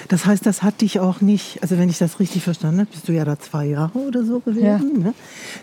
das 0.08 0.26
heißt, 0.26 0.46
das 0.46 0.62
hat 0.62 0.80
dich 0.80 1.00
auch 1.00 1.20
nicht, 1.20 1.62
also 1.62 1.78
wenn 1.78 1.88
ich 1.88 1.98
das 1.98 2.20
richtig 2.20 2.42
verstanden 2.44 2.80
habe, 2.80 2.90
bist 2.90 3.08
du 3.08 3.12
ja 3.12 3.24
da 3.24 3.38
zwei 3.38 3.66
Jahre 3.66 3.98
oder 3.98 4.24
so 4.24 4.40
gewesen. 4.40 4.64
Ja. 4.64 4.78
Ne? 4.78 5.14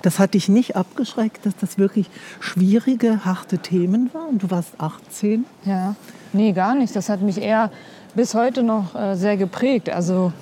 Das 0.02 0.20
hat 0.20 0.34
dich 0.34 0.50
nicht 0.50 0.76
abgeschreckt, 0.76 1.46
dass 1.46 1.56
das 1.56 1.78
wirklich 1.78 2.10
schwierige, 2.40 3.26
harte 3.26 3.60
Themen 3.60 4.14
waren. 4.14 4.40
Du 4.40 4.50
warst 4.52 4.74
18. 4.80 5.46
Ja, 5.66 5.96
nee, 6.34 6.52
gar 6.52 6.76
nicht. 6.76 6.96
Das 6.96 7.10
hat 7.10 7.22
mich 7.22 7.40
eher 7.40 7.72
bis 8.16 8.34
heute 8.34 8.64
noch 8.64 8.96
äh, 8.96 9.16
sehr 9.16 9.38
geprägt. 9.38 9.90
Also 9.90 10.34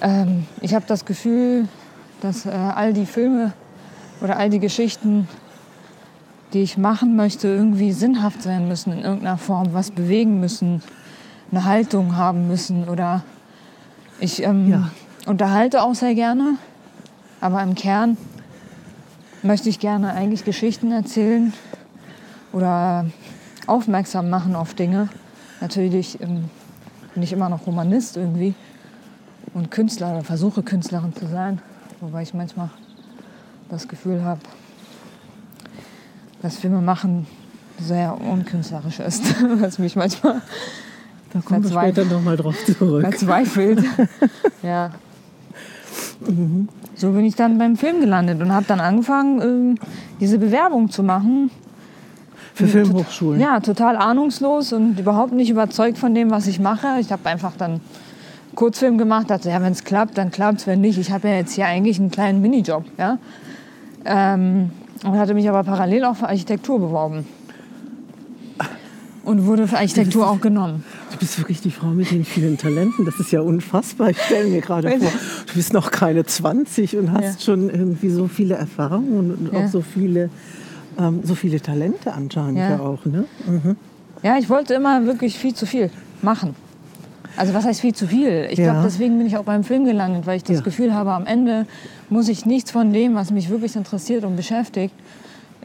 ähm, 0.00 0.46
ich 0.60 0.74
habe 0.74 0.84
das 0.88 1.04
Gefühl, 1.04 1.68
dass 2.20 2.46
äh, 2.46 2.50
all 2.50 2.92
die 2.92 3.06
Filme 3.06 3.52
oder 4.20 4.36
all 4.36 4.50
die 4.50 4.60
Geschichten, 4.60 5.28
die 6.52 6.62
ich 6.62 6.78
machen 6.78 7.16
möchte, 7.16 7.48
irgendwie 7.48 7.92
sinnhaft 7.92 8.42
sein 8.42 8.68
müssen 8.68 8.92
in 8.92 9.00
irgendeiner 9.00 9.38
Form, 9.38 9.72
was 9.72 9.90
bewegen 9.90 10.40
müssen 10.40 10.82
eine 11.50 11.64
Haltung 11.64 12.16
haben 12.16 12.48
müssen. 12.48 12.88
Oder 12.88 13.22
ich 14.20 14.42
ähm, 14.42 14.70
ja. 14.70 14.90
unterhalte 15.26 15.82
auch 15.82 15.94
sehr 15.94 16.14
gerne, 16.14 16.56
aber 17.40 17.62
im 17.62 17.74
Kern 17.74 18.16
möchte 19.42 19.68
ich 19.68 19.78
gerne 19.78 20.12
eigentlich 20.12 20.44
Geschichten 20.44 20.90
erzählen 20.90 21.52
oder 22.52 23.06
aufmerksam 23.66 24.30
machen 24.30 24.56
auf 24.56 24.74
Dinge. 24.74 25.08
Natürlich 25.60 26.20
ähm, 26.20 26.50
bin 27.14 27.22
ich 27.22 27.32
immer 27.32 27.48
noch 27.48 27.66
Romanist 27.66 28.16
irgendwie 28.16 28.54
und 29.54 29.70
Künstler 29.70 30.12
oder 30.12 30.24
versuche 30.24 30.62
Künstlerin 30.62 31.14
zu 31.14 31.26
sein, 31.26 31.60
wobei 32.00 32.22
ich 32.22 32.34
manchmal 32.34 32.70
das 33.68 33.88
Gefühl 33.88 34.24
habe, 34.24 34.40
dass 36.42 36.56
Filme 36.56 36.80
machen 36.80 37.26
sehr 37.80 38.20
unkünstlerisch 38.20 39.00
ist, 39.00 39.34
was 39.60 39.78
mich 39.78 39.96
manchmal 39.96 40.42
da 41.32 41.40
kommen 41.40 41.62
wir 41.62 41.70
später 41.70 42.04
nochmal 42.04 42.36
drauf 42.36 42.56
zurück. 42.64 43.02
Verzweifelt. 43.02 43.84
ja. 44.62 44.90
Mhm. 46.26 46.68
So 46.94 47.12
bin 47.12 47.24
ich 47.24 47.34
dann 47.36 47.58
beim 47.58 47.76
Film 47.76 48.00
gelandet 48.00 48.40
und 48.40 48.52
habe 48.52 48.64
dann 48.66 48.80
angefangen, 48.80 49.76
äh, 49.76 49.80
diese 50.20 50.38
Bewerbung 50.38 50.90
zu 50.90 51.02
machen. 51.02 51.50
Für 52.54 52.66
Filmhochschulen? 52.66 53.40
Ja, 53.40 53.60
total 53.60 53.96
ahnungslos 53.96 54.72
und 54.72 54.98
überhaupt 54.98 55.32
nicht 55.32 55.50
überzeugt 55.50 55.98
von 55.98 56.14
dem, 56.14 56.30
was 56.30 56.46
ich 56.46 56.58
mache. 56.58 56.96
Ich 56.98 57.12
habe 57.12 57.28
einfach 57.28 57.52
dann 57.56 57.80
Kurzfilm 58.54 58.98
gemacht, 58.98 59.30
dachte, 59.30 59.50
ja, 59.50 59.62
wenn 59.62 59.72
es 59.72 59.84
klappt, 59.84 60.18
dann 60.18 60.32
klappt 60.32 60.60
es, 60.60 60.66
wenn 60.66 60.80
nicht. 60.80 60.98
Ich 60.98 61.12
habe 61.12 61.28
ja 61.28 61.34
jetzt 61.34 61.52
hier 61.52 61.66
eigentlich 61.66 62.00
einen 62.00 62.10
kleinen 62.10 62.40
Minijob. 62.40 62.84
Ja? 62.96 63.18
Ähm, 64.04 64.70
und 65.04 65.18
hatte 65.18 65.34
mich 65.34 65.48
aber 65.48 65.64
parallel 65.64 66.04
auch 66.04 66.16
für 66.16 66.28
Architektur 66.28 66.78
beworben. 66.78 67.26
Und 69.24 69.44
wurde 69.44 69.68
für 69.68 69.76
Architektur 69.76 70.26
auch 70.28 70.40
genommen. 70.40 70.84
Du 71.12 71.18
bist 71.18 71.38
wirklich 71.38 71.60
die 71.60 71.70
Frau 71.70 71.88
mit 71.88 72.10
den 72.10 72.24
vielen 72.24 72.56
Talenten. 72.56 73.04
Das 73.04 73.20
ist 73.20 73.30
ja 73.30 73.42
unfassbar. 73.42 74.08
Ich 74.08 74.22
stelle 74.22 74.48
mir 74.48 74.62
gerade 74.62 74.88
vor, 74.88 75.12
du 75.46 75.54
bist 75.54 75.74
noch 75.74 75.90
keine 75.90 76.24
20 76.24 76.96
und 76.96 77.12
hast 77.12 77.40
ja. 77.40 77.44
schon 77.44 77.68
irgendwie 77.68 78.08
so 78.08 78.26
viele 78.26 78.54
Erfahrungen 78.54 79.32
und 79.32 79.52
ja. 79.52 79.58
auch 79.58 79.68
so 79.68 79.82
viele, 79.82 80.30
ähm, 80.98 81.20
so 81.24 81.34
viele 81.34 81.60
Talente 81.60 82.14
anscheinend 82.14 82.58
ja, 82.58 82.80
auch. 82.80 83.04
Ne? 83.04 83.26
Mhm. 83.46 83.76
Ja, 84.22 84.38
ich 84.38 84.48
wollte 84.48 84.72
immer 84.72 85.04
wirklich 85.04 85.38
viel 85.38 85.54
zu 85.54 85.66
viel 85.66 85.90
machen. 86.22 86.54
Also 87.38 87.54
was 87.54 87.64
heißt 87.64 87.80
viel 87.80 87.94
zu 87.94 88.08
viel? 88.08 88.48
Ich 88.50 88.56
glaube, 88.56 88.80
deswegen 88.82 89.16
bin 89.16 89.26
ich 89.26 89.36
auch 89.36 89.44
beim 89.44 89.62
Film 89.62 89.84
gelandet, 89.84 90.26
weil 90.26 90.36
ich 90.36 90.44
das 90.44 90.64
Gefühl 90.64 90.92
habe, 90.92 91.12
am 91.12 91.24
Ende 91.24 91.66
muss 92.10 92.28
ich 92.28 92.46
nichts 92.46 92.72
von 92.72 92.92
dem, 92.92 93.14
was 93.14 93.30
mich 93.30 93.48
wirklich 93.48 93.76
interessiert 93.76 94.24
und 94.24 94.34
beschäftigt, 94.36 94.94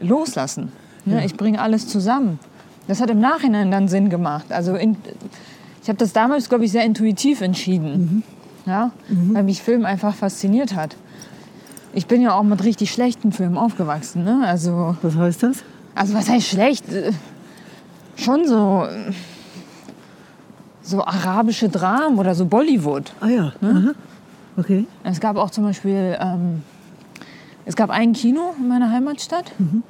loslassen. 0.00 0.70
Ne? 1.04 1.24
Ich 1.24 1.36
bringe 1.36 1.60
alles 1.60 1.88
zusammen. 1.88 2.38
Das 2.86 3.00
hat 3.00 3.10
im 3.10 3.18
Nachhinein 3.18 3.70
dann 3.70 3.88
Sinn 3.88 4.08
gemacht. 4.08 4.52
Also 4.52 4.76
in, 4.76 4.96
ich 5.82 5.88
habe 5.88 5.98
das 5.98 6.12
damals, 6.12 6.48
glaube 6.48 6.64
ich, 6.64 6.72
sehr 6.72 6.84
intuitiv 6.84 7.40
entschieden. 7.40 8.22
Mhm. 8.66 8.70
Ja? 8.70 8.92
Mhm. 9.08 9.34
Weil 9.34 9.42
mich 9.42 9.62
Film 9.62 9.84
einfach 9.84 10.14
fasziniert 10.14 10.74
hat. 10.76 10.96
Ich 11.92 12.06
bin 12.06 12.22
ja 12.22 12.34
auch 12.34 12.42
mit 12.42 12.62
richtig 12.64 12.92
schlechten 12.92 13.32
Filmen 13.32 13.56
aufgewachsen. 13.56 14.24
Ne? 14.24 14.42
Also, 14.44 14.96
was 15.02 15.16
heißt 15.16 15.42
das? 15.42 15.64
Also 15.94 16.14
was 16.14 16.28
heißt 16.28 16.46
schlecht? 16.46 16.92
Äh, 16.92 17.12
schon 18.16 18.46
so, 18.46 18.86
so 20.84 21.04
arabische 21.04 21.68
Dramen 21.68 22.18
oder 22.18 22.34
so 22.34 22.44
Bollywood. 22.44 23.12
Ah 23.20 23.28
ja. 23.28 23.52
Ne? 23.60 23.94
Okay. 24.56 24.86
Es 25.02 25.18
gab 25.18 25.36
auch 25.36 25.50
zum 25.50 25.64
Beispiel, 25.64 26.16
ähm, 26.20 26.62
es 27.64 27.74
gab 27.74 27.90
ein 27.90 28.12
Kino 28.12 28.54
in 28.58 28.68
meiner 28.68 28.90
Heimatstadt 28.90 29.52
mhm. 29.58 29.82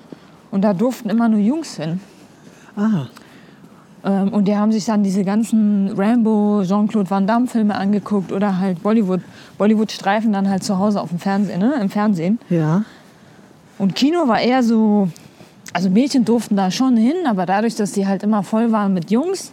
und 0.50 0.62
da 0.62 0.72
durften 0.72 1.10
immer 1.10 1.28
nur 1.28 1.40
Jungs 1.40 1.76
hin. 1.76 2.00
Ah. 2.76 3.06
Ähm, 4.04 4.32
und 4.32 4.46
die 4.46 4.56
haben 4.56 4.70
sich 4.70 4.84
dann 4.84 5.02
diese 5.02 5.24
ganzen 5.24 5.92
Rambo, 5.96 6.62
Jean-Claude 6.64 7.10
Van 7.10 7.26
Damme-Filme 7.26 7.74
angeguckt 7.74 8.32
oder 8.32 8.58
halt 8.58 8.82
Bollywood, 8.82 9.20
Bollywood-Streifen 9.58 10.32
dann 10.32 10.48
halt 10.48 10.62
zu 10.62 10.78
Hause 10.78 11.00
auf 11.00 11.08
dem 11.08 11.18
Fernsehen, 11.18 11.60
ne? 11.60 11.74
im 11.80 11.90
Fernsehen. 11.90 12.38
Ja. 12.50 12.84
Und 13.78 13.94
Kino 13.94 14.28
war 14.28 14.40
eher 14.40 14.62
so, 14.62 15.08
also 15.72 15.90
Mädchen 15.90 16.24
durften 16.24 16.56
da 16.56 16.70
schon 16.70 16.96
hin, 16.96 17.16
aber 17.26 17.46
dadurch, 17.46 17.74
dass 17.74 17.92
die 17.92 18.06
halt 18.06 18.22
immer 18.22 18.42
voll 18.42 18.70
waren 18.70 18.94
mit 18.94 19.10
Jungs, 19.10 19.52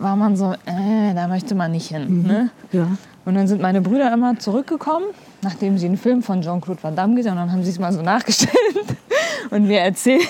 war 0.00 0.16
man 0.16 0.36
so, 0.36 0.52
äh, 0.52 1.14
da 1.14 1.28
möchte 1.28 1.54
man 1.54 1.72
nicht 1.72 1.88
hin. 1.88 2.22
Mhm. 2.22 2.26
Ne? 2.26 2.50
Ja. 2.72 2.86
Und 3.24 3.34
dann 3.34 3.46
sind 3.46 3.60
meine 3.60 3.80
Brüder 3.80 4.12
immer 4.12 4.38
zurückgekommen, 4.38 5.06
nachdem 5.42 5.76
sie 5.78 5.86
einen 5.86 5.98
Film 5.98 6.22
von 6.22 6.40
Jean-Claude 6.40 6.82
Van 6.82 6.96
Damme 6.96 7.14
gesehen 7.14 7.32
haben, 7.32 7.38
und 7.38 7.46
dann 7.48 7.56
haben 7.56 7.64
sie 7.64 7.70
es 7.70 7.78
mal 7.78 7.92
so 7.92 8.02
nachgestellt 8.02 8.96
und 9.50 9.66
mir 9.66 9.80
erzählt, 9.80 10.28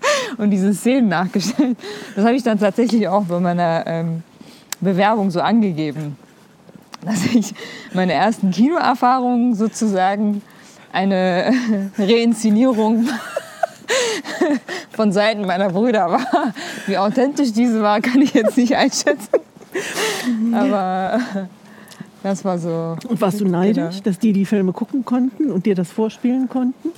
und 0.38 0.50
diese 0.50 0.72
Szenen 0.74 1.08
nachgestellt. 1.08 1.76
Das 2.14 2.24
habe 2.24 2.36
ich 2.36 2.42
dann 2.42 2.58
tatsächlich 2.58 3.08
auch 3.08 3.24
bei 3.24 3.40
meiner 3.40 3.84
ähm, 3.86 4.22
Bewerbung 4.80 5.30
so 5.30 5.40
angegeben, 5.40 6.16
dass 7.04 7.24
ich 7.26 7.54
meine 7.92 8.12
ersten 8.12 8.50
Kinoerfahrungen 8.50 9.54
sozusagen 9.54 10.42
eine 10.92 11.52
Reinszenierung 11.98 13.08
von 14.90 15.12
Seiten 15.12 15.46
meiner 15.46 15.70
Brüder 15.70 16.10
war. 16.10 16.54
Wie 16.86 16.98
authentisch 16.98 17.52
diese 17.52 17.82
war, 17.82 18.00
kann 18.00 18.20
ich 18.22 18.34
jetzt 18.34 18.56
nicht 18.56 18.76
einschätzen. 18.76 19.40
Aber 20.52 21.20
das 22.22 22.44
war 22.44 22.58
so. 22.58 22.96
Und 23.08 23.20
warst 23.20 23.40
du 23.40 23.44
neidisch, 23.44 23.96
genau. 23.96 24.04
dass 24.04 24.18
die 24.18 24.32
die 24.32 24.44
Filme 24.44 24.72
gucken 24.72 25.04
konnten 25.04 25.50
und 25.50 25.66
dir 25.66 25.74
das 25.74 25.90
vorspielen 25.92 26.48
konnten? 26.48 26.90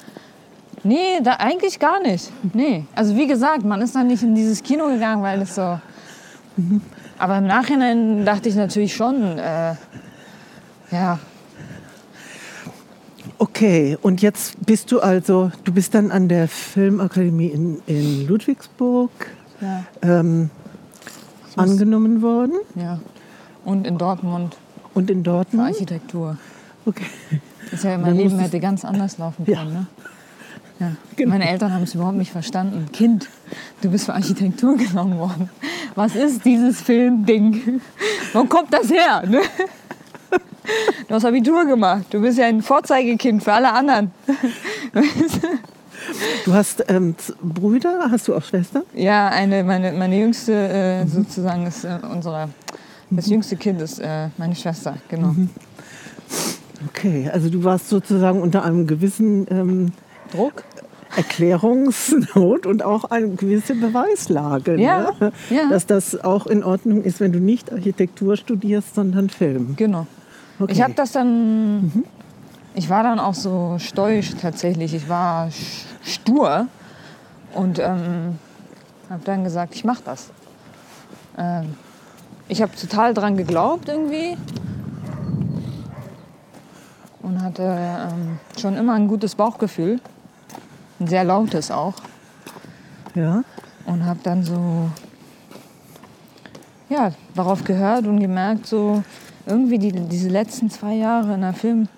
Nee, 0.84 1.20
da 1.22 1.34
eigentlich 1.34 1.78
gar 1.78 2.00
nicht. 2.00 2.30
Nee. 2.54 2.84
Also 2.94 3.16
wie 3.16 3.26
gesagt, 3.26 3.64
man 3.64 3.82
ist 3.82 3.94
dann 3.94 4.06
nicht 4.06 4.22
in 4.22 4.34
dieses 4.34 4.62
Kino 4.62 4.88
gegangen, 4.88 5.22
weil 5.22 5.42
es 5.42 5.54
so. 5.54 5.78
Mhm. 6.56 6.80
Aber 7.18 7.38
im 7.38 7.46
Nachhinein 7.46 8.24
dachte 8.24 8.48
ich 8.48 8.54
natürlich 8.54 8.94
schon, 8.94 9.38
äh, 9.38 9.74
ja. 10.92 11.18
Okay, 13.40 13.96
und 14.02 14.20
jetzt 14.20 14.56
bist 14.66 14.90
du 14.90 15.00
also, 15.00 15.52
du 15.64 15.72
bist 15.72 15.94
dann 15.94 16.10
an 16.10 16.28
der 16.28 16.48
Filmakademie 16.48 17.46
in, 17.46 17.80
in 17.86 18.26
Ludwigsburg 18.26 19.10
Ja. 19.60 19.84
ähm, 20.02 20.50
angenommen 21.56 22.20
worden 22.22 22.52
ja. 22.74 22.98
Und 23.64 23.86
in 23.86 23.96
Dortmund 23.98 24.56
und 24.94 25.10
in 25.10 25.18
für 25.18 25.22
Dortmund. 25.24 25.68
Architektur. 25.68 26.36
Okay. 26.84 27.04
Das 27.64 27.74
ist 27.80 27.84
ja, 27.84 27.98
mein 27.98 28.16
Leben 28.16 28.38
hätte 28.38 28.58
ganz 28.60 28.84
anders 28.84 29.18
laufen 29.18 29.44
Ja. 29.46 29.58
können. 29.58 29.72
Ne? 29.72 29.86
Ja. 30.80 30.92
Genau. 31.16 31.30
Meine 31.30 31.48
Eltern 31.48 31.72
haben 31.72 31.82
es 31.82 31.94
überhaupt 31.94 32.16
nicht 32.16 32.30
verstanden. 32.32 32.86
Kind, 32.92 33.28
du 33.82 33.90
bist 33.90 34.06
für 34.06 34.14
Architektur 34.14 34.76
genommen 34.76 35.18
worden. 35.18 35.50
Was 35.94 36.14
ist 36.16 36.44
dieses 36.44 36.80
Filmding? 36.80 37.80
Wo 38.32 38.44
kommt 38.44 38.72
das 38.72 38.88
her? 38.90 39.22
Ne? 39.28 39.40
Du 41.08 41.14
hast 41.14 41.24
Abitur 41.24 41.64
gemacht. 41.64 42.04
Du 42.10 42.20
bist 42.20 42.38
ja 42.38 42.46
ein 42.46 42.62
Vorzeigekind 42.62 43.42
für 43.42 43.52
alle 43.52 43.72
anderen. 43.72 44.10
Du 46.44 46.54
hast 46.54 46.84
ähm, 46.88 47.16
Brüder, 47.42 48.08
hast 48.10 48.28
du 48.28 48.34
auch 48.34 48.42
Schwestern? 48.42 48.84
Ja, 48.94 49.28
eine, 49.28 49.64
meine, 49.64 49.92
meine 49.92 50.18
jüngste 50.18 50.52
äh, 50.54 51.06
sozusagen 51.06 51.66
ist 51.66 51.84
äh, 51.84 51.98
unsere, 52.10 52.48
das 53.10 53.26
jüngste 53.26 53.56
Kind 53.56 53.82
ist 53.82 53.98
äh, 53.98 54.28
meine 54.38 54.54
Schwester, 54.54 54.96
genau. 55.08 55.34
Okay, 56.88 57.28
also 57.30 57.50
du 57.50 57.64
warst 57.64 57.88
sozusagen 57.88 58.40
unter 58.40 58.64
einem 58.64 58.86
gewissen 58.86 59.46
ähm, 59.50 59.92
Druck? 60.30 60.64
Erklärungsnot 61.16 62.66
und 62.66 62.84
auch 62.84 63.04
eine 63.04 63.30
gewisse 63.30 63.74
Beweislage, 63.74 64.76
Ja, 64.80 65.10
ne? 65.18 65.32
ja. 65.50 65.68
dass 65.68 65.86
das 65.86 66.22
auch 66.22 66.46
in 66.46 66.62
Ordnung 66.62 67.02
ist, 67.02 67.18
wenn 67.20 67.32
du 67.32 67.40
nicht 67.40 67.72
Architektur 67.72 68.36
studierst, 68.36 68.94
sondern 68.94 69.30
Film. 69.30 69.74
Genau. 69.76 70.06
Okay. 70.60 70.72
Ich 70.72 70.82
habe 70.82 70.94
das 70.94 71.12
dann. 71.12 72.04
Ich 72.74 72.88
war 72.88 73.02
dann 73.02 73.18
auch 73.18 73.34
so 73.34 73.76
stoisch 73.78 74.34
tatsächlich. 74.40 74.94
Ich 74.94 75.08
war 75.08 75.48
stur 76.04 76.66
und 77.54 77.78
ähm, 77.78 78.38
habe 79.10 79.24
dann 79.24 79.44
gesagt, 79.44 79.74
ich 79.74 79.84
mache 79.84 80.02
das. 80.04 80.30
Ähm, 81.36 81.74
ich 82.48 82.62
habe 82.62 82.74
total 82.74 83.14
dran 83.14 83.36
geglaubt 83.36 83.88
irgendwie 83.88 84.36
und 87.22 87.42
hatte 87.42 87.62
ähm, 87.62 88.38
schon 88.58 88.76
immer 88.76 88.94
ein 88.94 89.08
gutes 89.08 89.34
Bauchgefühl, 89.34 90.00
ein 90.98 91.06
sehr 91.06 91.24
lautes 91.24 91.70
auch 91.70 91.94
Ja, 93.14 93.42
und 93.86 94.04
habe 94.04 94.20
dann 94.22 94.42
so 94.42 94.90
ja, 96.88 97.12
darauf 97.34 97.64
gehört 97.64 98.06
und 98.06 98.20
gemerkt, 98.20 98.66
so 98.66 99.02
irgendwie 99.48 99.78
die, 99.78 99.92
diese 99.92 100.28
letzten 100.28 100.70
zwei 100.70 100.94
Jahre 100.94 101.34
in 101.34 101.40
der 101.40 101.54
Film, 101.54 101.88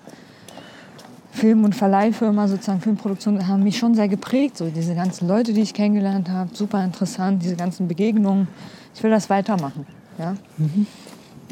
Film- 1.33 1.65
und 1.65 1.75
Verleihfirma, 1.75 2.49
sozusagen 2.49 2.81
Filmproduktion, 2.81 3.47
haben 3.47 3.63
mich 3.63 3.79
schon 3.79 3.95
sehr 3.95 4.09
geprägt. 4.09 4.57
So 4.57 4.69
diese 4.69 4.95
ganzen 4.95 5.29
Leute, 5.29 5.53
die 5.53 5.61
ich 5.63 5.75
kennengelernt 5.75 6.29
habe, 6.29 6.51
super 6.55 6.83
interessant, 6.85 7.43
diese 7.43 7.57
ganzen 7.57 7.89
Begegnungen. 7.89 8.49
Ich 8.95 9.03
will 9.03 9.11
das 9.11 9.31
weitermachen. 9.31 9.87
Ja? 10.19 10.37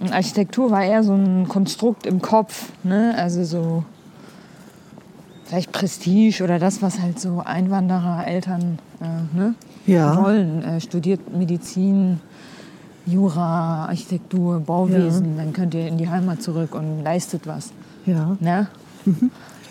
Und 0.01 0.13
Architektur 0.13 0.71
war 0.71 0.85
eher 0.85 1.03
so 1.03 1.15
ein 1.15 1.49
Konstrukt 1.49 2.07
im 2.07 2.23
Kopf, 2.23 2.71
ne? 2.85 3.15
also 3.17 3.45
so 3.45 3.85
vielleicht 5.49 5.73
Prestige 5.73 6.45
oder 6.45 6.59
das, 6.59 6.83
was 6.83 7.01
halt 7.01 7.19
so 7.19 7.43
Einwanderer, 7.45 8.27
Eltern 8.27 8.79
äh, 9.01 9.37
ne? 9.37 9.55
Ja. 9.87 10.23
wollen. 10.23 10.63
Äh, 10.63 10.81
studiert 10.81 11.35
Medizin, 11.35 12.21
Jura, 13.09 13.87
Architektur, 13.87 14.61
Bauwesen, 14.61 15.37
dann 15.37 15.53
könnt 15.53 15.75
ihr 15.75 15.87
in 15.89 15.99
die 15.99 16.09
Heimat 16.09 16.43
zurück 16.43 16.75
und 16.75 17.03
leistet 17.03 17.47
was. 17.47 17.73
ja, 18.07 18.37
Ne? 18.41 18.67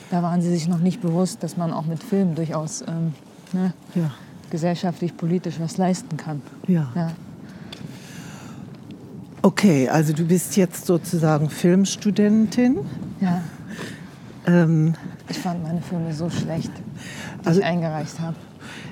Da 0.09 0.23
waren 0.23 0.41
sie 0.41 0.49
sich 0.49 0.67
noch 0.67 0.79
nicht 0.79 1.01
bewusst, 1.01 1.43
dass 1.43 1.57
man 1.57 1.71
auch 1.73 1.85
mit 1.85 2.01
Film 2.01 2.33
durchaus 2.35 2.81
ähm, 2.87 3.13
ne, 3.53 3.73
ja, 3.93 4.09
gesellschaftlich, 4.49 5.15
politisch 5.17 5.59
was 5.59 5.77
leisten 5.77 6.15
kann. 6.17 6.41
ja. 6.67 6.87
Ja. 6.95 7.11
Okay, 9.43 9.87
also 9.87 10.13
du 10.13 10.25
bist 10.25 10.57
jetzt 10.57 10.85
sozusagen 10.87 11.49
Filmstudentin. 11.49 12.77
ja. 13.21 13.41
Ähm, 14.45 14.95
Ich 15.29 15.37
fand 15.39 15.61
meine 15.63 15.81
Filme 15.81 16.13
so 16.13 16.29
schlecht, 16.29 16.71
die 17.43 17.47
Also- 17.47 17.59
ich 17.59 17.65
eingereicht 17.65 18.19
habe. 18.19 18.35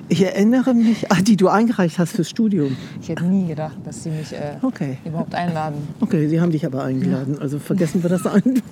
Ich 0.08 0.22
erinnere 0.24 0.74
mich, 0.74 1.10
ah, 1.10 1.20
die 1.22 1.36
du 1.36 1.48
eingereicht 1.48 1.98
hast 1.98 2.12
fürs 2.12 2.30
Studium. 2.30 2.76
Ich 3.02 3.08
hätte 3.08 3.24
nie 3.24 3.46
gedacht, 3.48 3.76
dass 3.84 4.02
sie 4.04 4.10
mich 4.10 4.32
äh, 4.32 4.56
Okay. 4.62 4.98
überhaupt 5.04 5.34
einladen. 5.34 5.88
Okay, 6.00 6.28
sie 6.28 6.40
haben 6.40 6.52
dich 6.52 6.64
aber 6.66 6.84
eingeladen, 6.84 7.38
also 7.40 7.58
vergessen 7.58 8.02
wir 8.02 8.10
das 8.10 8.26
ein. 8.26 8.62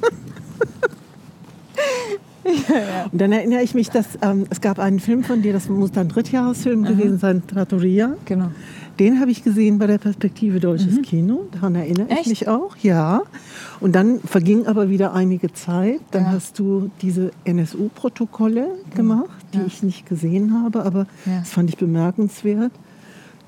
Und 3.10 3.20
dann 3.20 3.32
erinnere 3.32 3.62
ich 3.62 3.74
mich, 3.74 3.88
dass 3.90 4.06
ähm, 4.22 4.46
es 4.50 4.60
gab 4.60 4.78
einen 4.78 5.00
Film 5.00 5.24
von 5.24 5.40
dir, 5.40 5.52
das 5.54 5.68
muss 5.68 5.92
dann 5.92 6.08
Drittjahresfilm 6.08 6.84
gewesen 6.84 7.18
sein, 7.18 7.42
Trattoria. 7.46 8.14
Genau. 8.26 8.50
Den 8.98 9.20
habe 9.20 9.30
ich 9.30 9.42
gesehen 9.42 9.78
bei 9.78 9.86
der 9.88 9.98
Perspektive 9.98 10.60
Deutsches 10.60 11.02
Kino. 11.02 11.46
Daran 11.52 11.74
erinnere 11.74 12.06
ich 12.10 12.18
Echt? 12.18 12.26
mich 12.28 12.48
auch, 12.48 12.76
ja. 12.76 13.22
Und 13.80 13.92
dann 13.94 14.20
verging 14.20 14.66
aber 14.66 14.88
wieder 14.88 15.12
einige 15.14 15.52
Zeit. 15.52 16.00
Dann 16.12 16.24
Ja. 16.24 16.30
hast 16.32 16.58
du 16.60 16.90
diese 17.02 17.32
NSU-Protokolle 17.44 18.68
gemacht, 18.94 19.30
die 19.52 19.58
Ja. 19.58 19.64
ich 19.66 19.82
nicht 19.82 20.06
gesehen 20.06 20.62
habe, 20.62 20.84
aber 20.84 21.06
Ja. 21.26 21.40
das 21.40 21.50
fand 21.50 21.70
ich 21.70 21.76
bemerkenswert. 21.76 22.72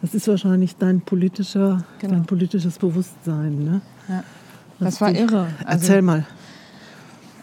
Das 0.02 0.14
ist 0.14 0.26
wahrscheinlich 0.28 0.76
dein, 0.76 1.00
politischer, 1.00 1.85
Genau. 2.00 2.14
dein 2.14 2.24
politisches 2.26 2.78
Bewusstsein. 2.78 3.64
Ne? 3.64 3.80
Das 4.78 5.00
war 5.00 5.11
irre. 5.12 5.46
Also, 5.64 5.87
Erzähl 5.87 6.02
mal. 6.02 6.26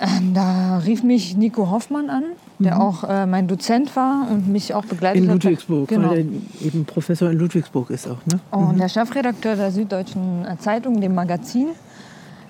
Ähm, 0.06 0.34
da 0.34 0.80
rief 0.80 1.02
mich 1.02 1.38
Nico 1.38 1.70
Hoffmann 1.72 2.10
an, 2.10 2.24
der 2.60 2.82
auch 2.82 3.06
äh, 3.06 3.26
mein 3.26 3.48
Dozent 3.48 3.96
war 3.96 4.28
und 4.30 4.50
mich 4.50 4.74
auch 4.74 4.84
begleitet 4.84 5.22
Mhm. 5.24 5.30
In 5.30 5.36
hat. 5.36 5.44
Ludwigsburg, 5.44 5.88
Genau. 5.88 6.10
weil 6.10 6.18
er 6.60 6.66
eben 6.66 6.84
Professor 6.86 7.30
in 7.32 7.38
Ludwigsburg 7.38 7.90
ist 7.90 8.08
auch. 8.10 8.18
Ne? 8.26 8.40
Und 8.52 8.80
der 8.80 8.90
Chefredakteur 8.90 9.56
der 9.56 9.72
Süddeutschen 9.72 10.46
äh, 10.46 10.58
Zeitung, 10.58 11.00
dem 11.00 11.16
Magazin, 11.16 11.68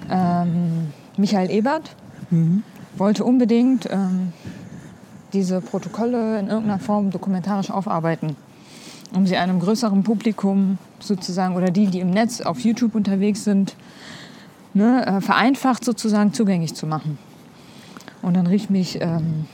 ähm, 0.09 0.87
Michael 1.17 1.51
Ebert, 1.51 1.95
wollte 2.97 3.23
unbedingt 3.23 3.87
ähm, 3.91 4.33
diese 5.33 5.61
Protokolle 5.61 6.39
in 6.39 6.47
irgendeiner 6.47 6.79
Form 6.79 7.11
dokumentarisch 7.11 7.69
aufarbeiten, 7.69 8.35
um 9.13 9.27
sie 9.27 9.37
einem 9.37 9.59
größeren 9.59 10.01
Publikum 10.01 10.79
sozusagen 10.99 11.55
oder 11.55 11.69
die, 11.69 11.85
die 11.85 11.99
im 11.99 12.09
Netz 12.09 12.41
auf 12.41 12.59
YouTube 12.61 12.95
unterwegs 12.95 13.43
sind, 13.43 13.75
ne, 14.73 15.05
äh, 15.05 15.21
vereinfacht 15.21 15.85
sozusagen 15.85 16.33
zugänglich 16.33 16.73
zu 16.73 16.87
machen. 16.87 17.19
Und 18.23 18.35
dann 18.35 18.47
rief 18.47 18.69
mich 18.69 18.99
ähm, 19.01 19.45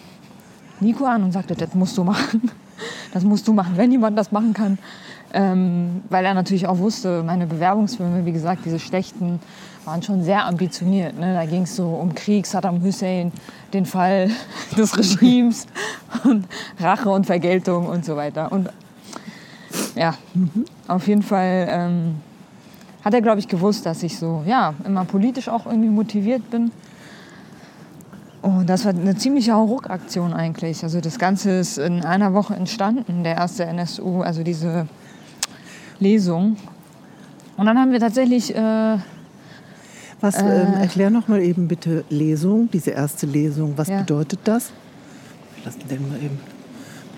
Nico 0.80 1.06
an 1.06 1.24
und 1.24 1.34
sagte, 1.34 1.56
das 1.56 1.74
musst 1.74 1.98
du 1.98 2.04
machen. 2.04 2.50
Das 3.12 3.26
musst 3.26 3.46
du 3.46 3.52
machen, 3.52 3.74
wenn 3.76 3.92
jemand 3.92 4.18
das 4.18 4.32
machen 4.32 4.54
kann. 4.54 4.78
Ähm, 5.34 6.02
weil 6.10 6.24
er 6.24 6.34
natürlich 6.34 6.66
auch 6.66 6.78
wusste, 6.78 7.24
meine 7.24 7.46
Bewerbungsfilme, 7.46 8.26
wie 8.26 8.32
gesagt, 8.32 8.64
diese 8.64 8.80
schlechten, 8.80 9.42
waren 9.84 10.02
schon 10.02 10.24
sehr 10.24 10.46
ambitioniert. 10.46 11.18
Ne? 11.18 11.34
Da 11.34 11.46
ging 11.46 11.64
es 11.64 11.76
so 11.76 11.88
um 11.88 12.14
Krieg, 12.14 12.46
Saddam 12.46 12.82
Hussein, 12.84 13.32
den 13.74 13.86
Fall 13.86 14.30
des 14.78 14.98
Regimes 14.98 15.68
und 16.24 16.46
Rache 16.80 17.10
und 17.10 17.26
Vergeltung 17.26 17.88
und 17.88 18.06
so 18.06 18.16
weiter. 18.16 18.52
Und 18.52 18.70
ja, 19.96 20.14
auf 20.88 21.08
jeden 21.08 21.24
Fall 21.24 21.68
ähm, 21.70 22.16
hat 23.04 23.14
er, 23.14 23.22
glaube 23.22 23.40
ich, 23.40 23.48
gewusst, 23.48 23.86
dass 23.86 24.04
ich 24.04 24.18
so, 24.18 24.44
ja, 24.46 24.74
immer 24.86 25.06
politisch 25.06 25.50
auch 25.50 25.66
irgendwie 25.66 25.90
motiviert 25.90 26.50
bin. 26.50 26.72
Und 28.42 28.70
das 28.70 28.86
war 28.86 28.94
eine 28.94 29.16
ziemliche 29.18 29.54
Hauruck-Aktion 29.54 30.34
eigentlich. 30.34 30.84
Also 30.84 31.02
das 31.02 31.20
Ganze 31.20 31.52
ist 31.52 31.78
in 31.78 32.04
einer 32.06 32.34
Woche 32.34 32.56
entstanden, 32.56 33.24
der 33.24 33.36
erste 33.36 33.66
NSU, 33.66 34.22
also 34.22 34.44
diese 34.44 34.88
Lesung. 36.00 36.56
Und 37.58 37.66
dann 37.66 37.78
haben 37.78 37.92
wir 37.92 38.00
tatsächlich, 38.00 38.56
äh, 38.56 38.98
Was, 40.22 40.38
ähm, 40.38 40.74
erklär 40.80 41.10
noch 41.10 41.28
mal 41.28 41.42
eben 41.42 41.68
bitte 41.68 42.04
Lesung, 42.10 42.70
diese 42.72 42.92
erste 42.92 43.26
Lesung. 43.26 43.74
Was 43.78 43.88
Ja. 43.90 44.00
bedeutet 44.00 44.40
das? 44.46 44.72
Wir 45.56 45.66
lassen, 45.66 45.88
den 45.90 46.10
mal 46.10 46.18
eben, 46.18 46.40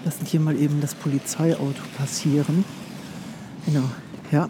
lassen 0.05 0.25
hier 0.25 0.39
mal 0.39 0.55
eben 0.55 0.81
das 0.81 0.95
Polizeiauto 0.95 1.81
passieren. 1.97 2.63
Genau, 3.65 3.83
ja. 4.31 4.49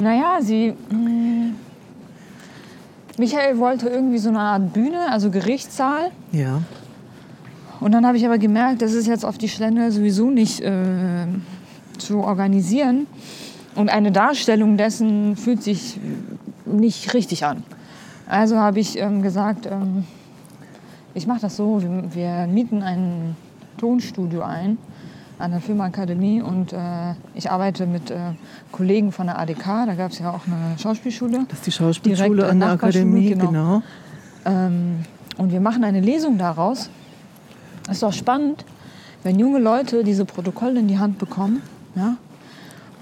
naja, 0.00 0.38
sie... 0.40 0.74
Mh, 0.90 1.52
Michael 3.18 3.58
wollte 3.58 3.88
irgendwie 3.88 4.18
so 4.18 4.28
eine 4.30 4.40
Art 4.40 4.72
Bühne, 4.72 5.10
also 5.10 5.30
Gerichtssaal. 5.30 6.10
Ja, 6.32 6.62
Und 7.80 7.92
dann 7.92 8.06
habe 8.06 8.16
ich 8.16 8.24
aber 8.24 8.38
gemerkt, 8.38 8.82
das 8.82 8.92
ist 8.92 9.06
jetzt 9.06 9.24
auf 9.24 9.38
die 9.38 9.48
Schnelle 9.48 9.90
sowieso 9.90 10.30
nicht 10.30 10.60
äh, 10.60 11.26
zu 11.98 12.18
organisieren. 12.20 13.06
Und 13.74 13.88
eine 13.88 14.12
Darstellung 14.12 14.76
dessen 14.76 15.36
fühlt 15.36 15.62
sich 15.62 15.98
nicht 16.66 17.14
richtig 17.14 17.44
an. 17.44 17.62
Also 18.26 18.56
habe 18.56 18.80
ich 18.80 18.98
ähm, 18.98 19.22
gesagt, 19.22 19.66
ähm, 19.66 20.04
ich 21.14 21.26
mache 21.26 21.40
das 21.40 21.56
so, 21.56 21.82
wir, 21.82 22.04
wir 22.14 22.46
mieten 22.46 22.82
ein 22.82 23.36
Tonstudio 23.76 24.42
ein 24.42 24.78
an 25.40 25.52
der 25.52 25.60
Filmakademie 25.60 26.42
und 26.42 26.72
äh, 26.72 27.14
ich 27.34 27.50
arbeite 27.50 27.86
mit 27.86 28.10
äh, 28.10 28.32
Kollegen 28.72 29.12
von 29.12 29.26
der 29.26 29.38
ADK, 29.38 29.86
da 29.86 29.94
gab 29.94 30.12
es 30.12 30.18
ja 30.18 30.30
auch 30.30 30.46
eine 30.46 30.78
Schauspielschule. 30.78 31.46
das 31.48 31.58
ist 31.58 31.66
die 31.66 31.72
Schauspielschule 31.72 32.28
Direkt, 32.28 32.50
an 32.50 32.60
der 32.60 32.70
Akademie, 32.70 33.30
genau. 33.30 33.46
genau. 33.46 33.82
Ähm, 34.44 35.04
und 35.38 35.52
wir 35.52 35.60
machen 35.60 35.84
eine 35.84 36.00
Lesung 36.00 36.38
daraus. 36.38 36.90
Ist 37.90 38.02
doch 38.02 38.12
spannend, 38.12 38.64
wenn 39.22 39.38
junge 39.38 39.58
Leute 39.58 40.04
diese 40.04 40.24
Protokolle 40.24 40.80
in 40.80 40.88
die 40.88 40.98
Hand 40.98 41.18
bekommen 41.18 41.62
ja, 41.96 42.16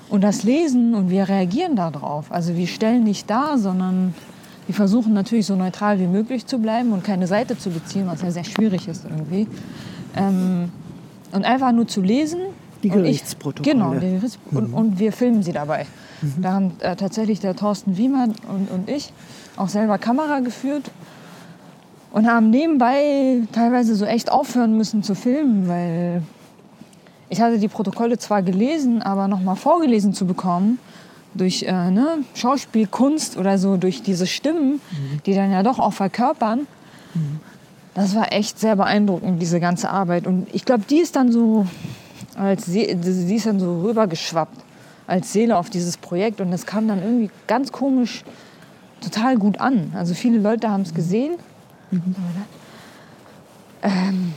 und 0.08 0.22
das 0.22 0.44
lesen 0.44 0.94
und 0.94 1.10
wir 1.10 1.28
reagieren 1.28 1.76
darauf. 1.76 2.32
Also 2.32 2.56
wir 2.56 2.66
stellen 2.66 3.04
nicht 3.04 3.28
dar, 3.28 3.58
sondern 3.58 4.14
wir 4.66 4.74
versuchen 4.74 5.12
natürlich 5.14 5.46
so 5.46 5.56
neutral 5.56 5.98
wie 5.98 6.06
möglich 6.06 6.46
zu 6.46 6.58
bleiben 6.58 6.92
und 6.92 7.02
keine 7.02 7.26
Seite 7.26 7.58
zu 7.58 7.70
beziehen, 7.70 8.06
was 8.06 8.22
ja 8.22 8.30
sehr 8.30 8.44
schwierig 8.44 8.86
ist 8.86 9.04
irgendwie. 9.04 9.48
Ähm, 10.16 10.70
und 11.32 11.44
einfach 11.44 11.72
nur 11.72 11.86
zu 11.86 12.00
lesen. 12.02 12.40
Die 12.82 12.90
Gerichtsprotokolle. 12.90 13.74
Genau, 13.74 13.94
die 13.94 14.12
Gerichts 14.12 14.38
und, 14.52 14.72
und 14.72 14.98
wir 14.98 15.12
filmen 15.12 15.42
sie 15.42 15.52
dabei. 15.52 15.86
Da 16.40 16.52
haben 16.52 16.72
äh, 16.80 16.96
tatsächlich 16.96 17.40
der 17.40 17.54
Thorsten 17.56 17.96
Wiemer 17.96 18.24
und, 18.24 18.70
und 18.70 18.88
ich 18.88 19.12
auch 19.56 19.68
selber 19.68 19.98
Kamera 19.98 20.40
geführt 20.40 20.90
und 22.12 22.26
haben 22.26 22.50
nebenbei 22.50 23.42
teilweise 23.52 23.94
so 23.94 24.04
echt 24.04 24.30
aufhören 24.30 24.76
müssen 24.76 25.02
zu 25.02 25.14
filmen, 25.14 25.68
weil 25.68 26.22
ich 27.28 27.40
hatte 27.40 27.58
die 27.58 27.68
Protokolle 27.68 28.18
zwar 28.18 28.42
gelesen, 28.42 29.02
aber 29.02 29.28
noch 29.28 29.40
mal 29.40 29.54
vorgelesen 29.54 30.12
zu 30.14 30.26
bekommen 30.26 30.78
durch 31.34 31.62
äh, 31.62 31.90
ne, 31.90 32.18
Schauspielkunst 32.34 33.36
oder 33.36 33.58
so, 33.58 33.76
durch 33.76 34.02
diese 34.02 34.26
Stimmen, 34.26 34.80
die 35.26 35.34
dann 35.34 35.52
ja 35.52 35.62
doch 35.62 35.78
auch 35.78 35.92
verkörpern. 35.92 36.66
Das 37.98 38.14
war 38.14 38.32
echt 38.32 38.60
sehr 38.60 38.76
beeindruckend, 38.76 39.42
diese 39.42 39.58
ganze 39.58 39.90
Arbeit. 39.90 40.28
Und 40.28 40.46
ich 40.54 40.64
glaube, 40.64 40.84
die 40.88 40.98
ist 40.98 41.16
dann 41.16 41.32
so 41.32 41.66
als 42.36 42.66
See 42.66 42.94
die 42.94 43.34
ist 43.34 43.46
dann 43.46 43.58
so 43.58 43.80
rübergeschwappt 43.80 44.56
als 45.08 45.32
Seele 45.32 45.56
auf 45.56 45.68
dieses 45.68 45.96
Projekt 45.96 46.40
und 46.40 46.52
das 46.52 46.64
kam 46.64 46.86
dann 46.86 47.02
irgendwie 47.02 47.28
ganz 47.48 47.72
komisch 47.72 48.22
total 49.00 49.36
gut 49.36 49.58
an. 49.58 49.92
Also 49.96 50.14
viele 50.14 50.38
Leute 50.38 50.70
haben 50.70 50.82
es 50.82 50.94
gesehen. 50.94 51.38
Ähm, 53.82 54.34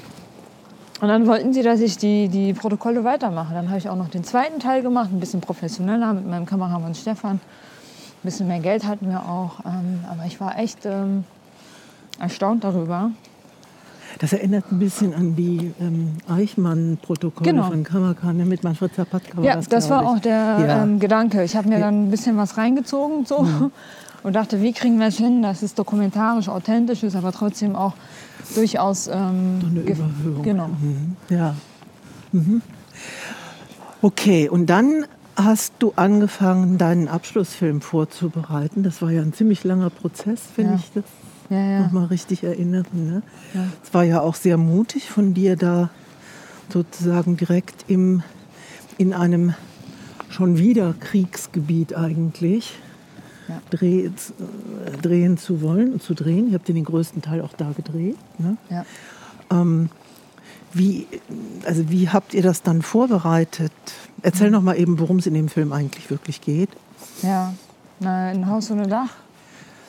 und 0.99 1.07
dann 1.07 1.27
wollten 1.27 1.53
sie, 1.53 1.61
dass 1.61 1.81
ich 1.81 1.97
die, 1.97 2.29
die 2.29 2.53
Protokolle 2.53 3.03
weitermache. 3.03 3.53
Dann 3.53 3.69
habe 3.69 3.77
ich 3.77 3.89
auch 3.89 3.95
noch 3.95 4.09
den 4.09 4.23
zweiten 4.23 4.59
Teil 4.59 4.81
gemacht, 4.81 5.11
ein 5.11 5.19
bisschen 5.19 5.41
professioneller 5.41 6.13
mit 6.13 6.27
meinem 6.27 6.47
Kameramann 6.47 6.95
Stefan. 6.95 7.35
Ein 7.35 7.39
bisschen 8.23 8.47
mehr 8.47 8.59
Geld 8.59 8.87
hatten 8.87 9.07
wir 9.07 9.27
auch. 9.27 9.59
Ähm, 9.65 10.03
aber 10.09 10.25
ich 10.25 10.39
war 10.39 10.57
echt 10.57 10.85
ähm, 10.85 11.25
erstaunt 12.19 12.63
darüber. 12.63 13.11
Das 14.21 14.33
erinnert 14.33 14.71
ein 14.71 14.77
bisschen 14.77 15.15
an 15.15 15.35
die 15.35 15.71
ähm, 15.81 16.09
Eichmann-Protokolle 16.29 17.49
Genau. 17.49 17.69
von 17.69 17.83
Kammerkan 17.83 18.37
ne, 18.37 18.45
mit 18.45 18.63
Manfred 18.63 18.93
Zapatka. 18.93 19.37
war 19.37 19.43
Ja, 19.43 19.55
das, 19.55 19.67
glaub 19.67 19.89
war 19.89 20.01
ich. 20.03 20.07
auch 20.09 20.19
der 20.19 20.31
Ja. 20.59 20.83
ähm, 20.83 20.99
Gedanke. 20.99 21.43
Ich 21.43 21.55
habe 21.55 21.67
mir. 21.67 21.77
Mhm. 21.77 21.81
dann 21.81 22.03
ein 22.07 22.11
bisschen 22.11 22.37
was 22.37 22.55
reingezogen 22.55 23.25
so, 23.25 23.47
und 24.23 24.33
dachte, 24.35 24.61
wie 24.61 24.73
kriegen 24.73 24.99
wir 24.99 25.07
es 25.07 25.17
hin, 25.17 25.41
dass 25.41 25.63
es 25.63 25.73
dokumentarisch 25.73 26.49
authentisch 26.49 27.01
ist, 27.01 27.15
aber 27.15 27.31
trotzdem 27.31 27.75
auch 27.75 27.93
durchaus 28.53 29.07
ähm, 29.07 29.59
So 29.59 29.67
eine 29.67 29.79
Überhöhung. 29.79 30.43
Genau. 30.43 30.67
Mhm. 30.67 31.15
Ja. 31.29 31.55
Mhm. 32.31 32.61
Okay, 34.03 34.49
und 34.49 34.67
dann 34.67 35.05
hast 35.35 35.73
du 35.79 35.93
angefangen, 35.95 36.77
deinen 36.77 37.07
Abschlussfilm 37.07 37.81
vorzubereiten. 37.81 38.83
Das 38.83 39.01
war 39.01 39.09
ja 39.11 39.21
ein 39.23 39.33
ziemlich 39.33 39.63
langer 39.63 39.89
Prozess, 39.89 40.41
wenn 40.55 40.67
Ja. 40.67 40.75
ich 40.75 40.91
das 40.93 41.03
Ja, 41.51 41.59
ja. 41.59 41.79
noch 41.81 41.91
mal 41.91 42.05
richtig 42.05 42.43
erinnere. 42.43 42.85
Ne? 42.93 43.21
Ja. 43.53 43.65
Es 43.83 43.93
war 43.93 44.03
ja 44.03 44.21
auch 44.21 44.35
sehr 44.35 44.57
mutig 44.57 45.09
von 45.09 45.33
dir, 45.35 45.55
da 45.55 45.89
sozusagen 46.69 47.35
direkt 47.37 47.85
im, 47.89 48.23
in 48.97 49.13
einem 49.13 49.53
schon 50.29 50.57
wieder 50.57 50.93
Kriegsgebiet 50.99 51.93
eigentlich 51.95 52.73
Ja. 53.49 53.61
dreh, 53.69 54.09
drehen 55.01 55.37
zu 55.37 55.61
wollen 55.61 55.91
und 55.93 56.01
zu 56.01 56.13
drehen. 56.13 56.47
Ihr 56.47 56.53
habt 56.53 56.69
den 56.69 56.83
größten 56.85 57.21
Teil 57.21 57.41
auch 57.41 57.53
da 57.57 57.71
gedreht. 57.75 58.15
Ne? 58.37 58.55
Ja. 58.69 58.85
Ähm, 59.51 59.89
wie, 60.73 61.05
also 61.65 61.89
wie 61.89 62.07
habt 62.07 62.33
ihr 62.33 62.43
das 62.43 62.61
dann 62.63 62.81
vorbereitet? 62.81 63.73
Erzähl 64.21 64.47
Mhm. 64.47 64.53
noch 64.53 64.61
mal 64.61 64.79
eben, 64.79 64.99
worum 64.99 65.17
es 65.17 65.27
in 65.27 65.33
dem 65.33 65.49
Film 65.49 65.73
eigentlich 65.73 66.09
wirklich 66.09 66.39
geht. 66.39 66.69
Ja, 67.23 67.53
na, 67.99 68.31
in 68.31 68.47
Haus 68.47 68.71
ohne 68.71 68.87
Dach 68.87 69.09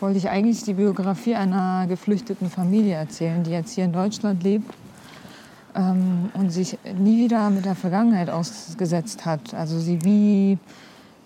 wollte 0.03 0.19
ich 0.19 0.29
eigentlich 0.29 0.65
die 0.65 0.75
Biografie 0.75 1.37
einer 1.37 1.87
geflüchteten 1.87 2.51
Familie 2.51 2.97
erzählen, 2.97 3.45
die 3.45 3.53
jetzt 3.53 3.73
hier 3.73 3.85
in 3.85 3.93
Deutschland 3.93 4.43
lebt 4.43 4.69
ähm, 5.77 6.33
und 6.35 6.51
sich 6.51 6.77
nie 6.99 7.25
wieder 7.25 7.49
mit 7.51 7.65
der 7.65 7.77
Vergangenheit 7.77 8.29
ausgesetzt 8.29 9.25
hat. 9.25 9.55
Also 9.55 9.79
sie 9.79 10.05
wie, 10.05 10.59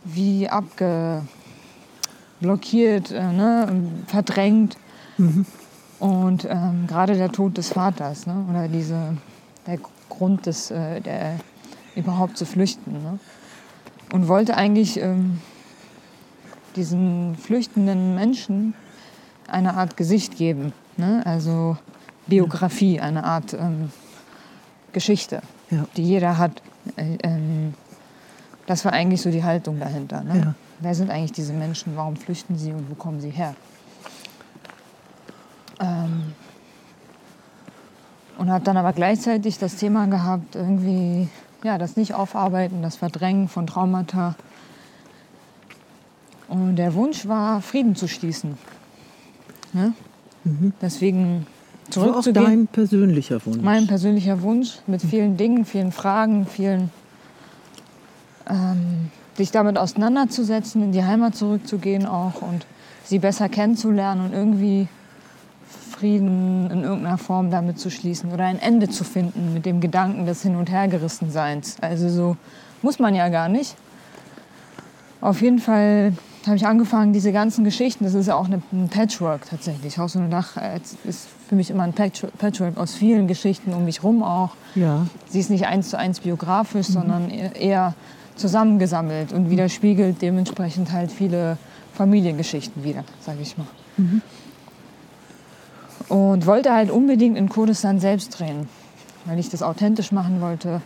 wie 0.05 0.51
abgeblockiert, 0.51 3.13
äh, 3.13 3.33
ne, 3.33 3.83
verdrängt. 4.07 4.77
Und 5.99 6.45
ähm, 6.45 6.87
gerade 6.87 7.15
der 7.15 7.33
Tod 7.33 7.57
des 7.57 7.71
Vaters 7.71 8.27
ne, 8.27 8.45
oder 8.51 8.69
diese, 8.69 9.17
der 9.67 9.79
Grund, 10.11 10.45
des, 10.45 10.71
äh, 10.71 11.01
der, 11.01 11.41
überhaupt 11.95 12.37
zu 12.37 12.45
flüchten. 12.45 12.93
Ne? 12.93 13.19
Und 14.13 14.29
wollte 14.29 14.55
eigentlich 14.55 15.01
ähm, 15.01 15.39
diesen 16.77 17.37
flüchtenden 17.37 18.15
Menschen 18.15 18.75
eine 19.49 19.75
Art 19.75 19.97
Gesicht 19.97 20.37
geben. 20.37 20.73
Ne? 20.97 21.23
Also 21.25 21.77
Biografie, 22.27 23.01
eine 23.01 23.25
Art 23.25 23.55
ähm, 23.55 23.91
Geschichte, 24.93 25.43
Ja. 25.71 25.87
die 25.97 26.03
jeder 26.05 26.39
hat. 26.39 26.63
Äh, 26.97 27.19
ähm, 27.23 27.75
das 28.67 28.85
war 28.85 28.93
eigentlich 28.93 29.23
so 29.23 29.31
die 29.31 29.45
Haltung 29.45 29.79
dahinter. 29.79 30.23
Ne? 30.23 30.39
Ja. 30.39 30.55
Wer 30.81 30.95
sind 30.95 31.11
eigentlich 31.11 31.33
diese 31.33 31.53
Menschen? 31.53 31.97
Warum 31.97 32.17
flüchten 32.17 32.59
sie 32.59 32.73
und 32.73 32.91
wo 32.91 32.95
kommen 32.95 33.21
sie 33.21 33.31
her? 33.31 33.55
Ähm, 35.81 36.33
und 38.39 38.51
habe 38.51 38.65
dann 38.65 38.77
aber 38.77 38.93
gleichzeitig 38.93 39.59
das 39.59 39.77
Thema 39.77 40.07
gehabt, 40.07 40.55
irgendwie 40.55 41.29
ja, 41.63 41.79
das 41.79 41.97
Nicht-Aufarbeiten, 41.97 42.83
das 42.83 42.97
Verdrängen 42.97 43.49
von 43.49 43.67
Traumata. 43.67 44.35
Und 46.49 46.77
der 46.77 46.95
Wunsch 46.95 47.27
war, 47.27 47.61
Frieden 47.61 47.97
zu 47.97 48.07
schließen. 48.09 48.57
Ne? 49.73 49.93
Deswegen 50.81 51.47
Das 51.89 51.97
war 51.97 52.05
auch 52.05 52.11
zurückzugehen. 52.23 52.45
dein 52.45 52.67
persönlicher 52.69 53.45
Wunsch. 53.45 53.63
Mein 53.63 53.87
persönlicher 53.87 54.43
Wunsch 54.43 54.79
mit 54.87 55.03
vielen 55.03 55.37
Dingen, 55.37 55.65
vielen 55.65 55.91
Fragen, 55.93 56.47
vielen 56.47 56.91
ähm, 58.49 59.11
sich 59.35 59.51
damit 59.51 59.77
auseinanderzusetzen, 59.77 60.83
in 60.83 60.93
die 60.93 61.05
Heimat 61.05 61.35
zurückzugehen 61.35 62.07
auch 62.07 62.43
und 62.43 62.65
sie 63.05 63.19
besser 63.19 63.49
kennenzulernen 63.49 64.25
und 64.27 64.33
irgendwie 64.33 64.89
Frieden 65.91 66.71
in 66.71 66.83
irgendeiner 66.85 67.19
Form 67.19 67.51
damit 67.51 67.79
zu 67.79 67.91
schließen 67.91 68.33
oder 68.33 68.45
ein 68.45 68.59
Ende 68.61 68.89
zu 68.89 69.03
finden 69.03 69.53
mit 69.55 69.67
dem 69.67 69.81
Gedanken 69.81 70.27
des 70.27 70.43
Hin- 70.43 70.57
und 70.57 70.71
Hergerissenseins. 70.71 71.77
Also 71.81 72.09
so 72.09 72.37
muss 72.83 72.99
man 72.99 73.15
ja 73.15 73.29
gar 73.31 73.49
nicht. 73.49 73.75
Auf 75.21 75.41
jeden 75.41 75.59
Fall 75.59 76.13
habe 76.47 76.57
ich 76.57 76.67
angefangen, 76.67 77.13
diese 77.13 77.33
ganzen 77.33 77.65
Geschichten, 77.65 78.05
das 78.05 78.15
ist 78.15 78.27
ja 78.27 78.35
auch 78.37 78.49
ein 78.49 78.89
Patchwork 78.91 79.49
tatsächlich. 79.49 79.99
Haus 79.99 80.17
ohne 80.17 80.29
Dach 80.29 80.57
äh, 80.57 80.81
ist 81.05 81.29
für 81.49 81.55
mich 81.55 81.71
immer 81.71 81.83
ein 81.85 81.93
Patch- 81.93 82.27
Patchwork 82.39 82.77
aus 82.77 82.95
vielen 82.95 83.27
Geschichten 83.27 83.73
um 83.73 83.85
mich 83.85 84.03
rum 84.03 84.23
auch. 84.23 84.51
Ja. 84.75 85.07
Sie 85.29 85.41
ist 85.41 85.51
nicht 85.51 85.67
eins 85.67 85.91
zu 85.91 85.99
eins 85.99 86.21
biografisch, 86.21 86.87
sondern 86.87 87.31
e- 87.31 87.51
eher 87.59 87.95
zusammengesammelt 88.37 89.33
und 89.33 89.51
widerspiegelt 89.51 90.21
dementsprechend 90.21 90.93
halt 90.93 91.11
viele 91.11 91.57
Familiengeschichten 91.95 92.85
wieder, 92.85 93.05
sage 93.21 93.39
ich 93.41 93.57
mal. 93.57 93.67
Und 96.09 96.47
wollte 96.47 96.73
halt 96.73 96.91
unbedingt 96.91 97.37
in 97.37 97.49
Kurdistan 97.49 97.99
selbst 97.99 98.39
drehen, 98.39 98.69
weil 99.25 99.39
ich 99.39 99.49
das 99.49 99.63
authentisch 99.63 100.13
machen 100.13 100.41
wollte, 100.41 100.83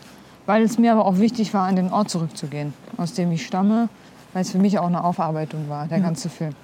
weil 0.47 0.63
es 0.63 0.79
mir 0.79 0.93
aber 0.93 1.05
auch 1.05 1.19
wichtig 1.19 1.53
war, 1.53 1.67
an 1.67 1.77
den 1.77 1.93
Ort 1.93 2.09
zurückzugehen, 2.11 2.73
aus 2.97 3.13
dem 3.15 3.31
ich 3.33 3.45
stamme, 3.45 3.89
weil 4.33 4.43
es 4.43 4.51
für 4.51 4.59
mich 4.59 4.79
auch 4.79 4.87
eine 4.87 5.03
Aufarbeitung 5.03 5.69
war, 5.69 5.87
der 5.87 6.01
ganze 6.01 6.29
Film. 6.29 6.55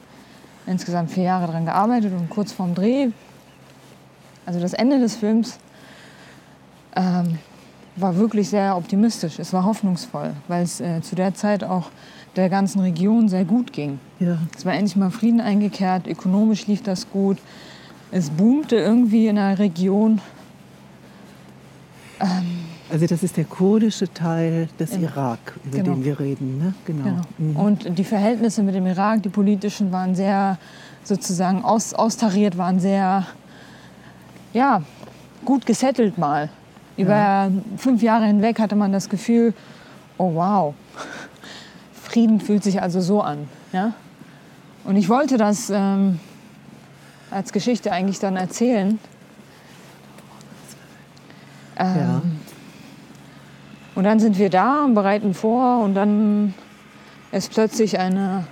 Insgesamt 0.67 1.11
vier 1.11 1.25
Jahre 1.25 1.47
daran 1.47 1.65
gearbeitet 1.65 2.13
und 2.13 2.29
kurz 2.31 2.53
vorm 2.53 2.75
Dreh, 2.75 3.09
also 4.45 4.61
das 4.61 4.73
Ende 4.73 4.99
des 4.99 5.17
Films, 5.17 5.59
ähm, 6.95 7.39
war 7.97 8.17
wirklich 8.17 8.49
sehr 8.49 8.77
optimistisch. 8.77 9.39
Es 9.39 9.53
war 9.53 9.65
hoffnungsvoll, 9.65 10.35
weil 10.49 10.65
es 10.65 10.81
äh, 10.81 11.01
zu 11.03 11.15
der 11.15 11.35
Zeit 11.35 11.65
auch 11.65 11.91
der 12.37 12.51
ganzen 12.51 12.81
Region 12.81 13.29
sehr 13.29 13.45
gut 13.45 13.73
ging. 13.73 13.99
Ja. 14.21 14.39
Es 14.57 14.67
war 14.67 14.75
endlich 14.75 14.97
mal 14.97 15.11
Frieden 15.11 15.41
eingekehrt, 15.41 16.07
ökonomisch 16.07 16.67
lief 16.67 16.83
das 16.83 17.11
gut. 17.11 17.39
Es 18.11 18.31
boomte 18.31 18.77
irgendwie 18.77 19.27
in 19.27 19.37
der 19.37 19.59
Region. 19.59 20.21
Also 22.90 23.07
das 23.07 23.22
ist 23.25 23.37
der 23.37 23.44
kurdische 23.44 24.12
Teil 24.12 24.68
des 24.79 24.92
Im- 24.92 25.03
Irak, 25.05 25.55
über 25.64 25.79
Genau. 25.79 25.94
den 25.94 26.05
wir 26.05 26.20
reden. 26.20 26.59
Ne? 26.59 26.75
Genau. 26.85 27.05
Genau. 27.05 27.22
Mhm. 27.38 27.57
Und 27.57 27.99
die 27.99 28.05
Verhältnisse 28.05 28.62
mit 28.62 28.75
dem 28.75 28.87
Irak, 28.87 29.22
die 29.25 29.29
politischen, 29.29 29.90
waren 29.90 30.14
sehr 30.14 30.59
sozusagen 31.03 31.64
aus, 31.64 31.94
austariert, 31.94 32.57
waren 32.59 32.79
sehr 32.79 33.27
ja, 34.53 34.83
gut 35.44 35.66
gesettelt 35.66 36.16
mal. 36.16 36.49
Über 36.96 37.51
fünf 37.77 38.03
Jahre 38.03 38.25
hinweg 38.27 38.59
hatte 38.61 38.77
man 38.77 38.92
das 38.92 39.09
Gefühl, 39.09 39.53
oh 40.16 40.35
wow, 40.35 40.75
Frieden 42.03 42.40
fühlt 42.40 42.62
sich 42.62 42.81
also 42.81 43.01
so 43.01 43.20
an. 43.20 43.49
Ja? 43.72 43.92
Und 44.85 44.96
ich 44.96 45.09
wollte 45.09 45.37
das 45.37 45.70
ähm, 45.70 46.20
als 47.31 47.53
Geschichte 47.53 47.90
eigentlich 47.92 48.20
dann 48.20 48.37
erzählen, 48.37 48.99
Ähm, 51.79 51.96
Ja. 51.99 52.22
Und 53.97 54.05
dann 54.05 54.21
sind 54.21 54.39
wir 54.39 54.51
da 54.51 54.85
und 54.85 54.95
bereiten 54.95 55.35
vor 55.35 55.83
und 55.83 55.95
dann 55.95 56.55
ist 57.33 57.51
plötzlich 57.53 57.99
eine, 57.99 58.47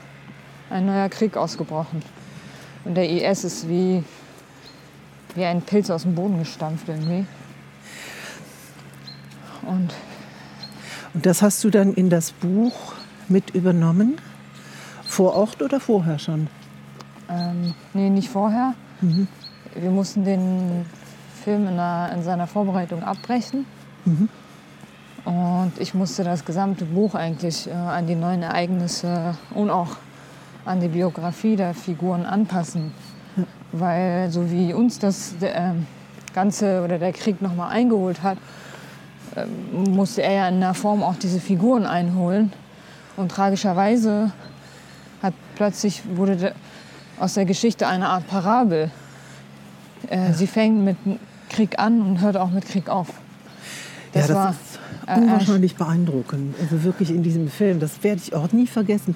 ein 0.70 0.86
neuer 0.86 1.08
Krieg 1.10 1.36
ausgebrochen. 1.36 2.02
Und 2.84 2.96
der 2.96 3.08
IS 3.08 3.44
ist 3.44 3.68
wie, 3.68 4.02
wie 5.34 5.44
ein 5.44 5.62
Pilz 5.62 5.90
aus 5.90 6.02
dem 6.02 6.14
Boden 6.14 6.38
gestampft 6.38 6.88
irgendwie. 6.88 7.26
Und 9.62 9.94
Und 11.14 11.26
das 11.26 11.42
hast 11.42 11.62
du 11.62 11.70
dann 11.70 11.94
in 11.94 12.10
das 12.10 12.32
Buch 12.32 12.94
mit 13.28 13.50
übernommen? 13.50 14.16
Vor 15.04 15.34
Ort 15.34 15.62
oder 15.62 15.78
vorher 15.78 16.18
schon? 16.18 16.48
ähm, 17.28 17.74
nee, 17.92 18.10
nicht 18.10 18.28
vorher. 18.28 18.74
Wir 19.74 19.90
mussten 19.90 20.24
den 20.24 20.86
Film 21.44 21.68
in, 21.68 21.76
der, 21.76 22.12
in 22.14 22.22
seiner 22.22 22.46
Vorbereitung 22.46 23.02
abbrechen. 23.02 23.66
Und 25.24 25.72
ich 25.78 25.94
musste 25.94 26.22
das 26.22 26.44
gesamte 26.44 26.84
Buch 26.84 27.14
eigentlich 27.14 27.66
äh, 27.66 27.72
an 27.72 28.06
die 28.06 28.14
neuen 28.14 28.42
Ereignisse 28.42 29.36
und 29.54 29.70
auch 29.70 29.96
an 30.66 30.80
die 30.80 30.88
Biografie 30.88 31.56
der 31.56 31.74
Figuren 31.74 32.26
anpassen. 32.26 32.92
Weil 33.72 34.30
so 34.30 34.50
wie 34.50 34.74
uns 34.74 34.98
das 34.98 35.34
äh, 35.40 35.72
Ganze 36.34 36.82
oder 36.84 36.98
der 36.98 37.12
Krieg 37.12 37.40
nochmal 37.40 37.70
eingeholt 37.70 38.22
hat, 38.22 38.36
äh, 39.34 39.46
musste 39.72 40.22
er 40.22 40.32
ja 40.32 40.48
in 40.48 40.60
der 40.60 40.74
Form 40.74 41.02
auch 41.02 41.16
diese 41.16 41.40
Figuren 41.40 41.86
einholen. 41.86 42.52
Und 43.16 43.30
tragischerweise 43.30 44.30
hat 45.22 45.34
plötzlich 45.54 46.02
wurde 46.16 46.36
de, 46.36 46.52
aus 47.18 47.34
der 47.34 47.46
Geschichte 47.46 47.86
eine 47.86 48.08
Art 48.08 48.26
Parabel. 48.26 48.90
Äh, 50.10 50.32
Sie 50.34 50.46
fängt 50.46 50.84
mit 50.84 50.96
Krieg 51.48 51.78
an 51.78 52.02
und 52.02 52.20
hört 52.20 52.36
auch 52.36 52.50
mit 52.50 52.66
Krieg 52.66 52.90
auf. 52.90 53.08
Das, 54.14 54.28
ja, 54.28 54.34
das 54.34 54.36
war 54.36 54.50
ist 54.50 54.78
äh, 55.06 55.20
unwahrscheinlich 55.20 55.76
beeindruckend. 55.76 56.54
Also 56.60 56.82
wirklich 56.84 57.10
in 57.10 57.22
diesem 57.22 57.48
Film, 57.48 57.80
das 57.80 58.02
werde 58.02 58.20
ich 58.24 58.34
auch 58.34 58.52
nie 58.52 58.66
vergessen, 58.66 59.14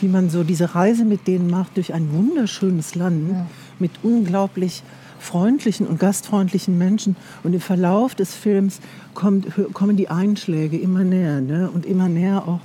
wie 0.00 0.08
man 0.08 0.30
so 0.30 0.42
diese 0.44 0.74
Reise 0.74 1.04
mit 1.04 1.26
denen 1.26 1.48
macht 1.50 1.76
durch 1.76 1.92
ein 1.94 2.12
wunderschönes 2.12 2.94
Land 2.94 3.30
Ja. 3.32 3.46
mit 3.78 3.92
unglaublich 4.02 4.82
freundlichen 5.20 5.86
und 5.86 5.98
gastfreundlichen 5.98 6.78
Menschen. 6.78 7.16
Und 7.42 7.52
im 7.52 7.60
Verlauf 7.60 8.14
des 8.14 8.34
Films 8.34 8.80
kommt, 9.14 9.46
kommen 9.74 9.96
die 9.96 10.08
Einschläge 10.08 10.78
immer 10.78 11.04
näher 11.04 11.40
ne? 11.40 11.70
und 11.70 11.86
immer 11.86 12.08
näher 12.08 12.46
auch 12.46 12.60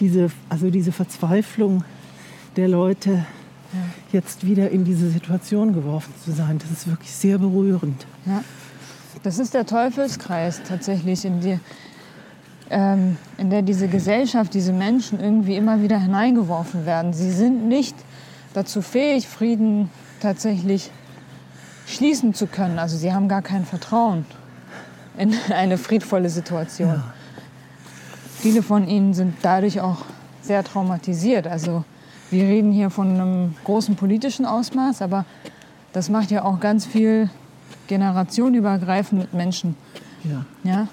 diese, 0.00 0.30
also 0.48 0.70
diese 0.70 0.92
Verzweiflung 0.92 1.84
der 2.56 2.68
Leute, 2.68 3.24
jetzt 4.12 4.46
wieder 4.46 4.70
in 4.70 4.84
diese 4.84 5.10
Situation 5.10 5.74
geworfen 5.74 6.12
zu 6.24 6.32
sein. 6.32 6.58
Das 6.58 6.70
ist 6.70 6.88
wirklich 6.88 7.12
sehr 7.12 7.38
berührend. 7.38 8.06
Ja. 8.24 8.42
Das 9.22 9.38
ist 9.38 9.54
der 9.54 9.66
Teufelskreis 9.66 10.62
tatsächlich, 10.66 11.24
in, 11.24 11.40
die, 11.40 11.58
ähm, 12.70 13.16
in 13.36 13.50
der 13.50 13.62
diese 13.62 13.88
Gesellschaft, 13.88 14.54
diese 14.54 14.72
Menschen 14.72 15.20
irgendwie 15.20 15.56
immer 15.56 15.82
wieder 15.82 15.98
hineingeworfen 15.98 16.86
werden. 16.86 17.12
Sie 17.12 17.30
sind 17.30 17.68
nicht 17.68 17.96
dazu 18.54 18.82
fähig, 18.82 19.28
Frieden 19.28 19.90
tatsächlich 20.20 20.90
schließen 21.86 22.34
zu 22.34 22.46
können. 22.46 22.78
Also 22.78 22.96
sie 22.96 23.12
haben 23.12 23.28
gar 23.28 23.42
kein 23.42 23.64
Vertrauen 23.64 24.26
in 25.16 25.34
eine 25.50 25.78
friedvolle 25.78 26.28
Situation. 26.28 27.02
Viele 28.38 28.62
von 28.62 28.86
ihnen 28.86 29.14
sind 29.14 29.34
dadurch 29.42 29.80
auch 29.80 30.04
sehr 30.42 30.62
traumatisiert. 30.62 31.46
Also 31.46 31.84
wir 32.30 32.44
reden 32.44 32.72
hier 32.72 32.90
von 32.90 33.08
einem 33.08 33.54
großen 33.64 33.96
politischen 33.96 34.46
Ausmaß, 34.46 35.02
aber 35.02 35.24
das 35.92 36.08
macht 36.08 36.30
ja 36.30 36.44
auch 36.44 36.60
ganz 36.60 36.84
viel 36.86 37.30
generationenübergreifend 37.88 39.20
mit 39.20 39.34
Menschen. 39.34 39.76
Ja. 40.24 40.44
Ja? 40.62 40.88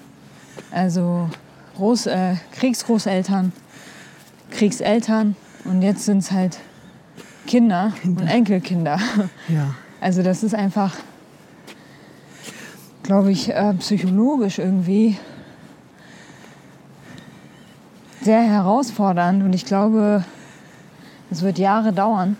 Also 0.70 1.30
Groß, 1.76 2.06
äh, 2.06 2.36
Kriegsgroßeltern, 2.52 3.52
Kriegseltern 4.50 5.36
und 5.64 5.82
jetzt 5.82 6.06
sind 6.06 6.18
es 6.18 6.32
halt 6.32 6.58
Kinder, 7.46 7.92
und 8.04 8.26
Enkelkinder. 8.26 8.98
Ja. 9.48 9.74
Also 10.00 10.22
das 10.22 10.42
ist 10.42 10.54
einfach, 10.54 10.94
glaube 13.02 13.30
ich, 13.30 13.52
äh, 13.52 13.74
psychologisch 13.74 14.58
irgendwie 14.58 15.16
sehr 18.22 18.42
herausfordernd 18.42 19.42
und 19.42 19.52
ich 19.52 19.64
glaube, 19.64 20.24
es 21.30 21.42
wird 21.42 21.58
Jahre 21.58 21.92
dauern, 21.92 22.36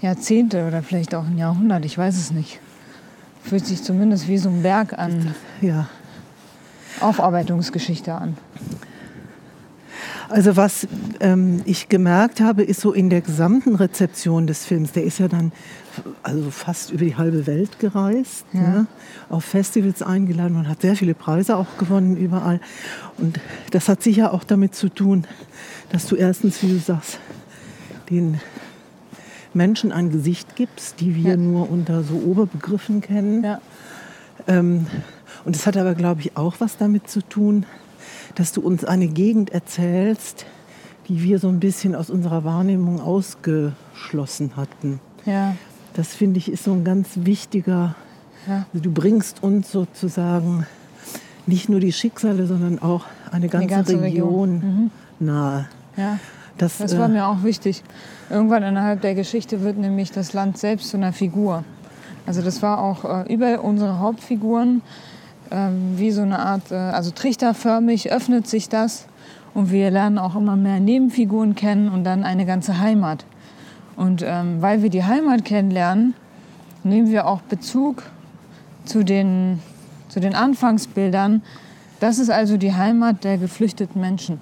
Jahrzehnte 0.00 0.66
oder 0.66 0.82
vielleicht 0.82 1.14
auch 1.14 1.24
ein 1.24 1.38
Jahrhundert, 1.38 1.84
ich 1.84 1.96
weiß 1.98 2.16
es 2.16 2.30
nicht. 2.30 2.60
Fühlt 3.48 3.66
sich 3.66 3.82
zumindest 3.82 4.28
wie 4.28 4.38
so 4.38 4.48
ein 4.48 4.62
Berg 4.62 4.98
an 4.98 5.34
ja. 5.60 5.88
Aufarbeitungsgeschichte 7.00 8.12
an. 8.14 8.36
Also 10.28 10.56
was 10.56 10.88
ähm, 11.20 11.62
ich 11.64 11.88
gemerkt 11.88 12.40
habe, 12.40 12.64
ist 12.64 12.80
so 12.80 12.92
in 12.92 13.10
der 13.10 13.20
gesamten 13.20 13.76
Rezeption 13.76 14.48
des 14.48 14.64
Films, 14.64 14.90
der 14.92 15.04
ist 15.04 15.18
ja 15.20 15.28
dann 15.28 15.52
also 16.24 16.50
fast 16.50 16.90
über 16.90 17.04
die 17.04 17.16
halbe 17.16 17.46
Welt 17.46 17.78
gereist, 17.78 18.44
Ja. 18.52 18.60
ne? 18.60 18.86
auf 19.28 19.44
Festivals 19.44 20.02
eingeladen 20.02 20.56
und 20.56 20.68
hat 20.68 20.80
sehr 20.82 20.96
viele 20.96 21.14
Preise 21.14 21.56
auch 21.56 21.78
gewonnen 21.78 22.16
überall. 22.16 22.60
Und 23.18 23.38
das 23.70 23.88
hat 23.88 24.02
sicher 24.02 24.34
auch 24.34 24.42
damit 24.42 24.74
zu 24.74 24.88
tun, 24.88 25.24
dass 25.90 26.06
du 26.06 26.16
erstens, 26.16 26.60
wie 26.62 26.68
du 26.72 26.78
sagst, 26.78 27.20
den 28.10 28.40
Menschen 29.56 29.90
ein 29.90 30.10
Gesicht 30.10 30.54
gibst, 30.54 31.00
die 31.00 31.16
wir 31.16 31.30
Ja. 31.32 31.36
nur 31.36 31.70
unter 31.70 32.02
so 32.02 32.14
Oberbegriffen 32.14 33.00
kennen. 33.00 33.42
Ja. 33.42 33.60
Ähm, 34.46 34.86
und 35.44 35.56
es 35.56 35.66
hat 35.66 35.76
aber, 35.76 35.94
glaube 35.94 36.20
ich, 36.20 36.36
auch 36.36 36.56
was 36.60 36.76
damit 36.76 37.08
zu 37.08 37.22
tun, 37.22 37.64
dass 38.34 38.52
du 38.52 38.60
uns 38.60 38.84
eine 38.84 39.08
Gegend 39.08 39.50
erzählst, 39.50 40.46
die 41.08 41.22
wir 41.22 41.38
so 41.38 41.48
ein 41.48 41.58
bisschen 41.60 41.94
aus 41.94 42.10
unserer 42.10 42.44
Wahrnehmung 42.44 43.00
ausgeschlossen 43.00 44.56
hatten. 44.56 45.00
Ja. 45.24 45.56
Das 45.94 46.14
finde 46.14 46.38
ich 46.38 46.50
ist 46.52 46.64
so 46.64 46.72
ein 46.72 46.84
ganz 46.84 47.08
wichtiger. 47.14 47.94
Ja. 48.46 48.66
Also 48.72 48.82
du 48.84 48.92
bringst 48.92 49.42
uns 49.42 49.72
sozusagen 49.72 50.66
nicht 51.46 51.68
nur 51.68 51.80
die 51.80 51.92
Schicksale, 51.92 52.46
sondern 52.46 52.80
auch 52.80 53.04
eine 53.30 53.48
ganze, 53.48 53.68
ganze 53.68 54.00
Region, 54.00 54.54
Region. 54.56 54.90
nahe. 55.20 55.68
ja. 55.96 56.18
Das, 56.58 56.78
Das 56.78 56.96
war 56.98 57.06
äh, 57.06 57.12
mir 57.12 57.26
auch 57.26 57.42
wichtig. 57.42 57.82
Irgendwann 58.30 58.62
innerhalb 58.62 59.02
der 59.02 59.14
Geschichte 59.14 59.62
wird 59.62 59.76
nämlich 59.76 60.10
das 60.10 60.32
Land 60.32 60.58
selbst 60.58 60.88
zu 60.88 60.96
einer 60.96 61.12
Figur. 61.12 61.64
Also 62.26 62.42
das 62.42 62.62
war 62.62 62.80
auch 62.80 63.04
äh, 63.04 63.32
über 63.32 63.62
unsere 63.62 63.98
Hauptfiguren 63.98 64.82
ähm, 65.50 65.94
wie 65.96 66.10
so 66.10 66.22
eine 66.22 66.38
Art, 66.38 66.72
äh, 66.72 66.74
also 66.74 67.10
trichterförmig 67.10 68.10
öffnet 68.10 68.48
sich 68.48 68.68
das 68.68 69.06
und 69.54 69.70
wir 69.70 69.90
lernen 69.90 70.18
auch 70.18 70.34
immer 70.34 70.56
mehr 70.56 70.80
Nebenfiguren 70.80 71.54
kennen 71.54 71.88
und 71.88 72.04
dann 72.04 72.24
eine 72.24 72.46
ganze 72.46 72.80
Heimat. 72.80 73.24
Und 73.96 74.22
ähm, 74.26 74.60
weil 74.60 74.82
wir 74.82 74.90
die 74.90 75.04
Heimat 75.04 75.44
kennenlernen, 75.44 76.14
nehmen 76.84 77.10
wir 77.10 77.26
auch 77.26 77.42
Bezug 77.42 78.02
zu 78.84 79.04
den, 79.04 79.60
zu 80.08 80.20
den 80.20 80.34
Anfangsbildern. 80.34 81.42
Das 82.00 82.18
ist 82.18 82.30
also 82.30 82.56
die 82.56 82.74
Heimat 82.74 83.24
der 83.24 83.38
geflüchteten 83.38 84.00
Menschen 84.00 84.40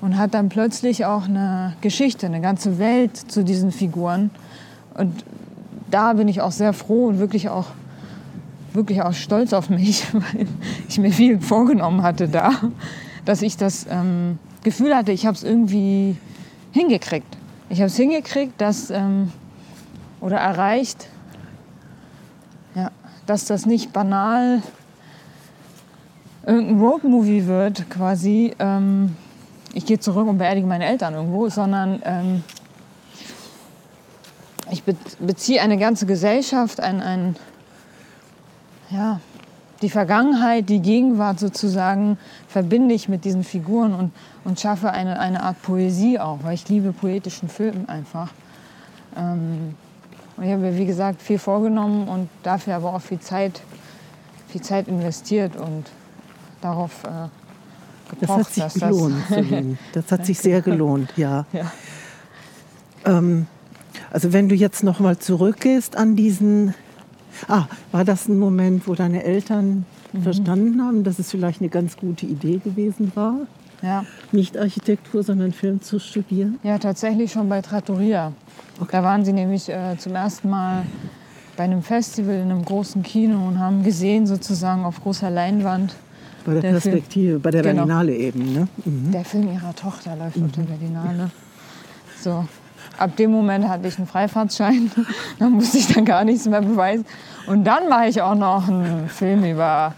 und 0.00 0.18
hat 0.18 0.34
dann 0.34 0.48
plötzlich 0.48 1.04
auch 1.04 1.24
eine 1.28 1.74
Geschichte, 1.80 2.26
eine 2.26 2.40
ganze 2.40 2.78
Welt 2.78 3.16
zu 3.16 3.44
diesen 3.44 3.72
Figuren. 3.72 4.30
Und 4.94 5.24
da 5.90 6.12
bin 6.14 6.28
ich 6.28 6.40
auch 6.40 6.52
sehr 6.52 6.72
froh 6.72 7.06
und 7.06 7.18
wirklich 7.18 7.48
auch, 7.48 7.66
wirklich 8.72 9.02
auch 9.02 9.12
stolz 9.12 9.52
auf 9.52 9.70
mich, 9.70 10.06
weil 10.12 10.46
ich 10.88 10.98
mir 10.98 11.12
viel 11.12 11.40
vorgenommen 11.40 12.02
hatte 12.02 12.28
da, 12.28 12.50
dass 13.24 13.42
ich 13.42 13.56
das 13.56 13.86
ähm, 13.90 14.38
Gefühl 14.62 14.94
hatte, 14.94 15.12
ich 15.12 15.26
habe 15.26 15.36
es 15.36 15.44
irgendwie 15.44 16.16
hingekriegt. 16.72 17.36
Ich 17.68 17.78
habe 17.78 17.88
es 17.88 17.96
hingekriegt, 17.96 18.60
dass, 18.60 18.90
ähm, 18.90 19.32
oder 20.20 20.36
erreicht, 20.36 21.08
ja, 22.74 22.90
dass 23.26 23.44
das 23.44 23.66
nicht 23.66 23.92
banal 23.92 24.62
irgendein 26.46 26.80
Roadmovie 26.80 27.46
wird, 27.46 27.90
quasi. 27.90 28.54
Ähm, 28.58 29.16
ich 29.76 29.84
gehe 29.84 30.00
zurück 30.00 30.26
und 30.26 30.38
beerdige 30.38 30.66
meine 30.66 30.86
Eltern 30.86 31.12
irgendwo, 31.12 31.50
sondern 31.50 32.00
ähm, 32.02 32.42
ich 34.70 34.82
be 34.84 34.96
beziehe 35.18 35.60
eine 35.60 35.76
ganze 35.76 36.06
Gesellschaft, 36.06 36.80
ein, 36.80 37.02
ein, 37.02 37.36
ja, 38.88 39.20
die 39.82 39.90
Vergangenheit, 39.90 40.70
die 40.70 40.80
Gegenwart 40.80 41.38
sozusagen 41.38 42.16
verbinde 42.48 42.94
ich 42.94 43.10
mit 43.10 43.26
diesen 43.26 43.44
Figuren 43.44 43.92
und, 43.92 44.12
und 44.44 44.58
schaffe 44.58 44.92
eine, 44.92 45.20
eine 45.20 45.42
Art 45.42 45.60
Poesie 45.60 46.18
auch, 46.18 46.38
weil 46.42 46.54
ich 46.54 46.66
liebe 46.70 46.94
poetischen 46.94 47.50
Film 47.50 47.84
einfach. 47.86 48.32
Ähm, 49.14 49.74
und 50.38 50.44
ich 50.44 50.52
habe 50.52 50.62
mir, 50.62 50.78
wie 50.78 50.86
gesagt, 50.86 51.20
viel 51.20 51.38
vorgenommen 51.38 52.08
und 52.08 52.30
dafür 52.42 52.76
aber 52.76 52.94
auch 52.94 53.02
viel 53.02 53.20
Zeit, 53.20 53.60
viel 54.48 54.62
Zeit 54.62 54.88
investiert 54.88 55.54
und 55.54 55.84
darauf 56.62 57.04
äh, 57.04 57.28
das 58.20 58.30
hat 58.30 58.52
sich 58.52 58.74
gelohnt. 58.74 59.14
Das 59.92 60.12
hat 60.12 60.26
sich 60.26 60.38
sehr 60.38 60.60
gelohnt, 60.62 61.12
ja. 61.16 61.46
Ja. 61.52 61.72
Ähm, 63.04 63.46
also 64.10 64.32
wenn 64.32 64.48
du 64.48 64.54
jetzt 64.54 64.82
noch 64.82 65.00
mal 65.00 65.18
zurückgehst 65.18 65.96
an 65.96 66.16
diesen, 66.16 66.74
ah, 67.48 67.66
war 67.92 68.04
das 68.04 68.28
ein 68.28 68.38
Moment, 68.38 68.86
wo 68.86 68.94
deine 68.94 69.24
Eltern 69.24 69.84
mhm. 70.12 70.22
verstanden 70.22 70.82
haben, 70.82 71.04
dass 71.04 71.18
es 71.18 71.30
vielleicht 71.30 71.60
eine 71.60 71.70
ganz 71.70 71.96
gute 71.96 72.26
Idee 72.26 72.58
gewesen 72.58 73.12
war, 73.14 73.34
Ja. 73.82 74.04
nicht 74.32 74.56
Architektur, 74.56 75.22
sondern 75.22 75.52
Film 75.52 75.82
zu 75.82 75.98
studieren? 75.98 76.58
Ja, 76.62 76.78
tatsächlich 76.78 77.32
schon 77.32 77.48
bei 77.48 77.62
Trattoria. 77.62 78.32
Da 78.90 79.02
waren 79.02 79.24
sie 79.24 79.32
nämlich 79.32 79.68
äh, 79.68 79.96
zum 79.98 80.14
ersten 80.14 80.50
Mal 80.50 80.84
bei 81.56 81.64
einem 81.64 81.82
Festival 81.82 82.34
in 82.34 82.50
einem 82.50 82.64
großen 82.64 83.02
Kino 83.02 83.46
und 83.46 83.58
haben 83.58 83.82
gesehen, 83.82 84.26
sozusagen 84.26 84.84
auf 84.84 85.02
großer 85.02 85.30
Leinwand, 85.30 85.94
Bei 86.46 86.52
der, 86.52 86.62
Der 86.62 86.80
Film. 86.80 86.92
Perspektive, 86.94 87.38
bei 87.40 87.50
der 87.50 87.62
Genau. 87.62 87.74
Berlinale 87.86 88.14
eben. 88.14 88.52
Ne? 88.52 88.68
Mhm. 88.84 89.10
der 89.12 89.24
Film 89.24 89.52
ihrer 89.52 89.74
Tochter 89.74 90.14
läuft 90.16 90.36
unter 90.36 90.62
Berlinale. 90.62 91.30
So. 92.22 92.46
Ab 92.98 93.16
dem 93.16 93.30
Moment 93.32 93.68
hatte 93.68 93.88
ich 93.88 93.98
einen 93.98 94.06
Freifahrtschein. 94.06 94.90
da 95.38 95.48
musste 95.48 95.78
ich 95.78 95.92
dann 95.92 96.04
gar 96.04 96.24
nichts 96.24 96.46
mehr 96.46 96.62
beweisen. 96.62 97.04
Und 97.46 97.64
dann 97.64 97.88
mache 97.88 98.06
ich 98.06 98.22
auch 98.22 98.34
noch 98.36 98.68
einen 98.68 99.08
Film 99.08 99.44
über 99.44 99.92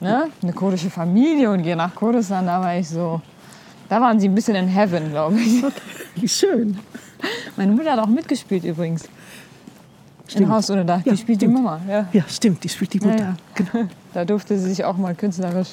ne, 0.00 0.26
eine 0.42 0.52
kurdische 0.52 0.90
Familie 0.90 1.50
und 1.50 1.62
gehe 1.62 1.76
nach 1.76 1.94
Kurdistan. 1.94 2.46
Da 2.46 2.60
war 2.60 2.76
ich 2.76 2.88
so. 2.88 3.20
Da 3.88 4.00
waren 4.00 4.18
sie 4.18 4.28
ein 4.28 4.34
bisschen 4.34 4.56
in 4.56 4.66
Heaven, 4.68 5.10
glaube 5.10 5.38
ich. 5.40 5.62
Wie 6.16 6.28
schön. 6.28 6.78
Meine 7.56 7.72
Mutter 7.72 7.92
hat 7.92 8.00
auch 8.00 8.08
mitgespielt 8.08 8.64
übrigens. 8.64 9.04
In 10.24 10.30
Stimmt. 10.30 10.50
Haus 10.50 10.70
ohne 10.70 10.84
Dach. 10.84 11.00
Ja, 11.04 11.12
die 11.12 11.18
spielt 11.18 11.42
die 11.42 11.46
stimmt. 11.46 11.62
Mama. 11.62 11.80
Ja. 11.88 12.08
Ja, 12.12 12.24
stimmt, 12.28 12.64
die 12.64 12.68
spielt 12.68 12.94
die 12.94 13.00
Mutter. 13.00 13.18
Ja, 13.18 13.36
Genau. 13.54 13.88
Da 14.14 14.24
durfte 14.24 14.56
sie 14.56 14.68
sich 14.68 14.84
auch 14.84 14.96
mal 14.96 15.14
künstlerisch 15.16 15.70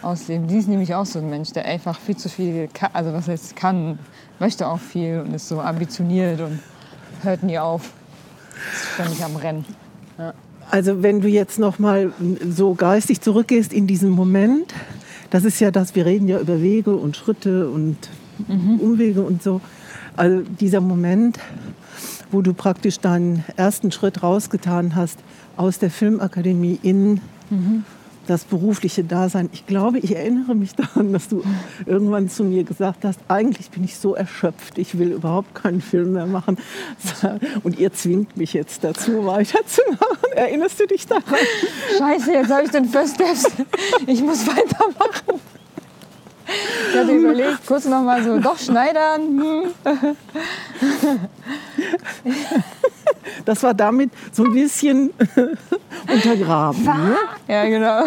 ausleben. 0.00 0.48
Die 0.48 0.56
ist 0.56 0.68
nämlich 0.68 0.94
auch 0.94 1.04
so 1.04 1.18
ein 1.18 1.28
Mensch, 1.28 1.52
der 1.52 1.66
einfach 1.66 2.00
viel 2.00 2.16
zu 2.16 2.30
viel 2.30 2.66
kann. 2.72 2.90
Also 2.94 3.12
was 3.12 3.28
heißt 3.28 3.54
kann, 3.56 3.98
möchte 4.38 4.66
auch 4.66 4.80
viel 4.80 5.20
und 5.20 5.34
ist 5.34 5.48
so 5.48 5.60
ambitioniert 5.60 6.40
und 6.40 6.60
hört 7.22 7.42
nie 7.42 7.58
auf. 7.58 7.92
Ist 8.72 8.94
ständig 8.94 9.22
am 9.22 9.36
Rennen. 9.36 9.66
Also 10.70 11.02
wenn 11.02 11.20
du 11.20 11.28
jetzt 11.28 11.58
noch 11.58 11.78
mal 11.78 12.12
so 12.48 12.74
geistig 12.74 13.20
zurückgehst 13.20 13.72
in 13.72 13.86
diesen 13.86 14.10
Moment, 14.10 14.72
das 15.28 15.44
ist 15.44 15.60
ja 15.60 15.70
das, 15.70 15.94
wir 15.94 16.06
reden 16.06 16.26
ja 16.26 16.38
über 16.40 16.62
Wege 16.62 16.96
und 16.96 17.16
Schritte 17.16 17.68
und 17.68 17.96
Umwege 18.48 19.22
und 19.22 19.42
so. 19.42 19.60
Also 20.16 20.40
dieser 20.58 20.80
Moment, 20.80 21.38
wo 22.30 22.42
du 22.42 22.52
praktisch 22.52 23.00
deinen 23.00 23.44
ersten 23.56 23.92
Schritt 23.92 24.22
rausgetan 24.22 24.94
hast 24.94 25.18
aus 25.56 25.78
der 25.78 25.90
Filmakademie 25.90 26.78
in 26.82 27.20
das 28.28 28.44
berufliche 28.44 29.04
Dasein. 29.04 29.48
Ich 29.52 29.66
glaube, 29.66 29.98
ich 29.98 30.14
erinnere 30.14 30.54
mich 30.54 30.74
daran, 30.74 31.12
dass 31.12 31.28
du 31.28 31.42
irgendwann 31.86 32.28
zu 32.28 32.44
mir 32.44 32.62
gesagt 32.62 33.04
hast, 33.04 33.20
eigentlich 33.28 33.70
bin 33.70 33.84
ich 33.84 33.96
so 33.96 34.14
erschöpft, 34.14 34.78
ich 34.78 34.98
will 34.98 35.12
überhaupt 35.12 35.54
keinen 35.54 35.80
Film 35.80 36.12
mehr 36.12 36.26
machen. 36.26 36.58
Und 37.62 37.78
ihr 37.78 37.92
zwingt 37.92 38.36
mich 38.36 38.52
jetzt 38.52 38.84
dazu, 38.84 39.24
weiterzumachen. 39.24 40.32
Erinnerst 40.34 40.78
du 40.78 40.86
dich 40.86 41.06
daran? 41.06 41.22
Scheiße, 41.98 42.32
jetzt 42.32 42.50
habe 42.50 42.64
ich 42.64 42.70
den 42.70 42.84
First 42.84 43.14
Steps. 43.14 43.50
Ich 44.06 44.22
muss 44.22 44.46
weitermachen. 44.46 45.40
Ich 46.90 46.98
hatte 46.98 47.12
überlegt, 47.12 47.66
kurz 47.66 47.84
noch 47.84 48.02
mal 48.02 48.22
so, 48.22 48.38
doch 48.38 48.58
schneidern. 48.58 49.20
Hm. 49.22 49.62
Das 53.44 53.62
war 53.62 53.74
damit 53.74 54.10
so 54.32 54.44
ein 54.44 54.52
bisschen 54.52 55.10
untergraben. 56.12 56.82
Ne? 56.84 57.16
Ja, 57.46 57.64
genau. 57.66 58.04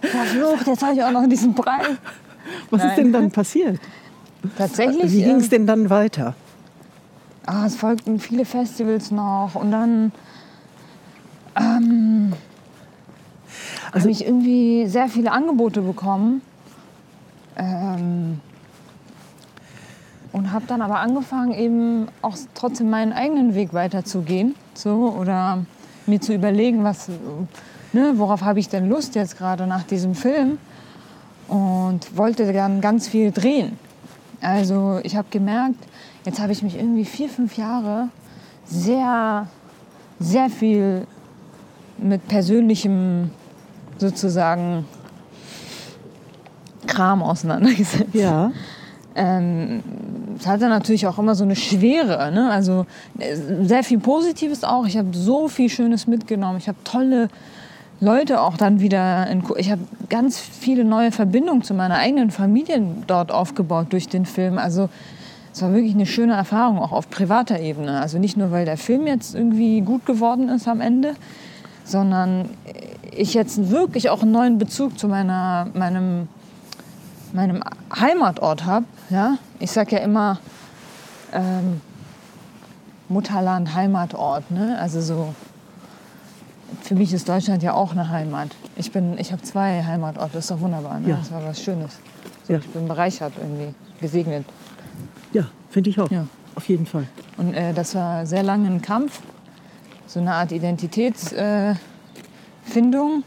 Verflucht, 0.00 0.66
jetzt 0.66 0.82
habe 0.82 0.94
ich 0.94 1.02
auch 1.02 1.10
noch 1.10 1.26
diesen 1.28 1.54
Preis. 1.54 1.86
Was 2.70 2.80
Nein. 2.80 2.90
ist 2.90 2.96
denn 2.96 3.12
dann 3.12 3.30
passiert? 3.30 3.80
Tatsächlich. 4.56 5.12
Wie 5.12 5.22
ging 5.22 5.30
ähm, 5.36 5.36
es 5.38 5.48
denn 5.48 5.66
dann 5.66 5.90
weiter? 5.90 6.34
Ah, 7.46 7.66
es 7.66 7.76
folgten 7.76 8.18
viele 8.18 8.44
Festivals 8.44 9.10
noch 9.10 9.54
und 9.54 9.70
dann 9.70 10.12
ähm, 11.56 12.32
Also- 13.92 14.00
habe 14.04 14.10
ich 14.10 14.24
irgendwie 14.24 14.86
sehr 14.88 15.08
viele 15.08 15.30
Angebote 15.32 15.80
bekommen. 15.82 16.42
Ähm, 17.56 18.40
und 20.32 20.52
habe 20.52 20.66
dann 20.66 20.82
aber 20.82 20.98
angefangen, 21.00 21.52
eben 21.52 22.08
auch 22.20 22.36
trotzdem 22.54 22.90
meinen 22.90 23.12
eigenen 23.12 23.54
Weg 23.54 23.72
weiterzugehen. 23.72 24.54
So, 24.74 25.16
oder 25.18 25.64
mir 26.06 26.20
zu 26.20 26.34
überlegen, 26.34 26.84
was, 26.84 27.08
ne, 27.92 28.12
worauf 28.16 28.42
habe 28.42 28.58
ich 28.58 28.68
denn 28.68 28.88
Lust 28.88 29.14
jetzt 29.14 29.38
gerade 29.38 29.66
nach 29.66 29.84
diesem 29.84 30.14
Film. 30.14 30.58
Und 31.48 32.16
wollte 32.16 32.52
dann 32.52 32.80
ganz 32.80 33.08
viel 33.08 33.30
drehen. 33.30 33.78
Also 34.40 35.00
ich 35.04 35.16
habe 35.16 35.28
gemerkt, 35.30 35.78
jetzt 36.24 36.40
habe 36.40 36.52
ich 36.52 36.62
mich 36.62 36.76
irgendwie 36.76 37.04
vier, 37.04 37.28
fünf 37.28 37.56
Jahre 37.56 38.08
sehr, 38.66 39.46
sehr 40.18 40.50
viel 40.50 41.06
mit 41.98 42.26
persönlichem 42.28 43.30
sozusagen 43.98 44.84
Kram 46.86 47.22
auseinandergesetzt. 47.22 48.14
Ja. 48.14 48.52
Ähm, 49.14 49.82
es 50.38 50.46
hatte 50.46 50.68
natürlich 50.68 51.06
auch 51.06 51.18
immer 51.18 51.34
so 51.34 51.44
eine 51.44 51.56
Schwere. 51.56 52.30
Ne? 52.32 52.50
Also 52.50 52.86
äh, 53.18 53.34
sehr 53.62 53.82
viel 53.82 53.98
Positives 53.98 54.62
auch. 54.62 54.86
Ich 54.86 54.96
habe 54.96 55.08
so 55.12 55.48
viel 55.48 55.70
Schönes 55.70 56.06
mitgenommen. 56.06 56.58
Ich 56.58 56.68
habe 56.68 56.78
tolle 56.84 57.28
Leute 58.00 58.42
auch 58.42 58.58
dann 58.58 58.80
wieder. 58.80 59.26
In, 59.28 59.42
ich 59.56 59.70
habe 59.70 59.80
ganz 60.10 60.38
viele 60.38 60.84
neue 60.84 61.12
Verbindungen 61.12 61.62
zu 61.62 61.72
meiner 61.72 61.96
eigenen 61.96 62.30
Familie 62.30 62.82
dort 63.06 63.32
aufgebaut 63.32 63.86
durch 63.90 64.08
den 64.08 64.26
Film. 64.26 64.58
Also 64.58 64.90
es 65.52 65.62
war 65.62 65.72
wirklich 65.72 65.94
eine 65.94 66.04
schöne 66.04 66.34
Erfahrung, 66.34 66.78
auch 66.78 66.92
auf 66.92 67.08
privater 67.08 67.58
Ebene. 67.58 67.98
Also 67.98 68.18
nicht 68.18 68.36
nur, 68.36 68.50
weil 68.50 68.66
der 68.66 68.76
Film 68.76 69.06
jetzt 69.06 69.34
irgendwie 69.34 69.80
gut 69.80 70.04
geworden 70.04 70.50
ist 70.50 70.68
am 70.68 70.82
Ende, 70.82 71.14
sondern 71.84 72.50
ich 73.10 73.32
jetzt 73.32 73.70
wirklich 73.70 74.10
auch 74.10 74.20
einen 74.20 74.32
neuen 74.32 74.58
Bezug 74.58 74.98
zu 74.98 75.08
meiner, 75.08 75.68
meinem 75.72 76.28
meinem 77.34 77.62
Heimatort 77.94 78.64
habe. 78.64 78.86
Ja? 79.10 79.38
Ich 79.58 79.70
sage 79.72 79.96
ja 79.96 80.02
immer 80.02 80.38
ähm, 81.32 81.80
Mutterland, 83.08 83.74
Heimatort. 83.74 84.50
Ne? 84.50 84.78
Also 84.80 85.00
so, 85.00 85.34
für 86.82 86.94
mich 86.94 87.12
ist 87.12 87.28
Deutschland 87.28 87.62
ja 87.62 87.72
auch 87.74 87.92
eine 87.92 88.08
Heimat. 88.10 88.48
Ich, 88.76 88.90
bin- 88.92 89.18
ich 89.18 89.32
habe 89.32 89.42
zwei 89.42 89.82
Heimatorte, 89.84 90.30
das 90.34 90.44
ist 90.44 90.50
doch 90.50 90.60
wunderbar. 90.60 90.98
Ne? 91.00 91.10
Ja. 91.10 91.16
Das 91.16 91.30
war 91.32 91.44
was 91.44 91.62
Schönes. 91.62 91.98
So, 92.46 92.52
Ja. 92.54 92.58
Ich 92.60 92.68
bin 92.68 92.86
bereichert 92.88 93.32
irgendwie, 93.40 93.74
gesegnet. 94.00 94.44
Ja, 95.32 95.44
finde 95.70 95.90
ich 95.90 96.00
auch. 96.00 96.10
Ja. 96.10 96.26
Auf 96.54 96.68
jeden 96.68 96.86
Fall. 96.86 97.06
Und 97.36 97.52
äh, 97.54 97.72
das 97.74 97.94
war 97.94 98.24
sehr 98.26 98.42
lange 98.42 98.68
ein 98.68 98.80
Kampf, 98.82 99.20
so 100.06 100.20
eine 100.20 100.32
Art 100.32 100.52
Identitätsfindung. 100.52 101.76
Äh. 103.20 103.22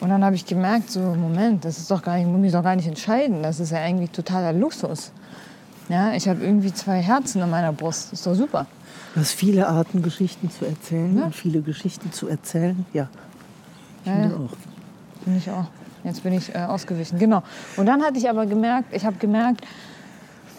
Und 0.00 0.08
dann 0.08 0.24
habe 0.24 0.36
ich 0.36 0.46
gemerkt, 0.46 0.90
so 0.90 1.00
Moment, 1.00 1.64
das 1.64 1.78
ist 1.78 1.90
doch 1.90 2.02
gar 2.02 2.16
nicht, 2.16 2.26
muss 2.26 2.40
mich 2.40 2.52
doch 2.52 2.62
gar 2.62 2.76
nicht 2.76 2.88
entscheiden. 2.88 3.42
Das 3.42 3.60
ist 3.60 3.70
ja 3.72 3.78
eigentlich 3.78 4.10
totaler 4.10 4.52
Luxus. 4.52 5.12
Ja, 5.88 6.12
ich 6.12 6.28
habe 6.28 6.44
irgendwie 6.44 6.72
zwei 6.72 7.00
Herzen 7.00 7.40
in 7.42 7.50
meiner 7.50 7.72
Brust. 7.72 8.12
Das 8.12 8.20
ist 8.20 8.26
doch 8.26 8.34
super. 8.34 8.66
Du 9.14 9.20
hast 9.20 9.32
viele 9.32 9.66
Arten, 9.66 10.02
Geschichten 10.02 10.50
zu 10.50 10.66
erzählen 10.66 11.16
Ja. 11.18 11.24
und 11.26 11.34
viele 11.34 11.62
Geschichten 11.62 12.12
zu 12.12 12.28
erzählen. 12.28 12.84
Ja, 12.92 13.08
ich 14.04 14.10
Ja, 14.10 14.16
finde 14.16 14.34
ja. 14.34 14.40
auch. 14.40 15.24
Bin 15.24 15.36
ich 15.36 15.50
auch. 15.50 15.64
Jetzt 16.04 16.22
bin 16.22 16.32
ich 16.34 16.54
äh, 16.54 16.58
ausgewichen. 16.58 17.18
Genau. 17.18 17.42
Und 17.76 17.86
dann 17.86 18.02
hatte 18.02 18.18
ich 18.18 18.28
aber 18.30 18.46
gemerkt, 18.46 18.94
ich 18.94 19.04
habe 19.04 19.16
gemerkt, 19.16 19.62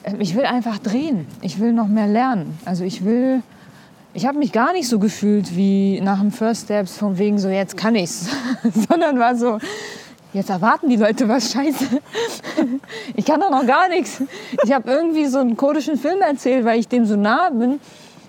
äh, 0.03 0.15
ich 0.19 0.35
will 0.35 0.45
einfach 0.45 0.79
drehen. 0.79 1.27
Ich 1.41 1.59
will 1.59 1.71
noch 1.73 1.87
mehr 1.87 2.07
lernen. 2.07 2.57
Also 2.65 2.83
ich 2.83 3.05
will, 3.05 3.41
ich 4.19 4.25
habe 4.25 4.37
mich 4.37 4.51
gar 4.51 4.73
nicht 4.73 4.89
so 4.89 4.99
gefühlt 4.99 5.55
wie 5.55 6.01
nach 6.01 6.19
dem 6.19 6.33
First 6.33 6.65
Steps 6.65 6.97
von 6.97 7.17
wegen 7.17 7.39
so, 7.39 7.47
jetzt 7.47 7.77
kann 7.77 7.95
ich's. 7.95 8.27
Sondern 8.89 9.17
war 9.17 9.33
so, 9.37 9.59
jetzt 10.33 10.49
erwarten 10.49 10.89
die 10.89 10.97
Leute 10.97 11.29
was 11.29 11.53
Scheiße. 11.53 11.85
Ich 13.15 13.23
kann 13.23 13.39
doch 13.39 13.49
noch 13.49 13.65
gar 13.65 13.87
nichts. 13.87 14.21
Ich 14.65 14.73
habe 14.73 14.91
irgendwie 14.91 15.25
so 15.27 15.39
einen 15.39 15.55
kurdischen 15.55 15.97
Film 15.97 16.19
erzählt, 16.19 16.65
weil 16.65 16.79
ich 16.79 16.89
dem 16.89 17.05
so 17.05 17.15
nah 17.15 17.49
bin. 17.49 17.79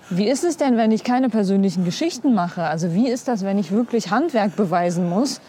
Wie 0.09 0.29
ist 0.29 0.45
es 0.45 0.55
denn, 0.55 0.77
wenn 0.77 0.91
ich 0.91 1.03
keine 1.03 1.27
persönlichen 1.27 1.83
Geschichten 1.83 2.33
mache? 2.33 2.63
Also 2.63 2.93
wie 2.93 3.09
ist 3.09 3.27
das, 3.27 3.43
wenn 3.43 3.59
ich 3.59 3.71
wirklich 3.73 4.11
Handwerk 4.11 4.55
beweisen 4.55 5.09
muss? 5.09 5.41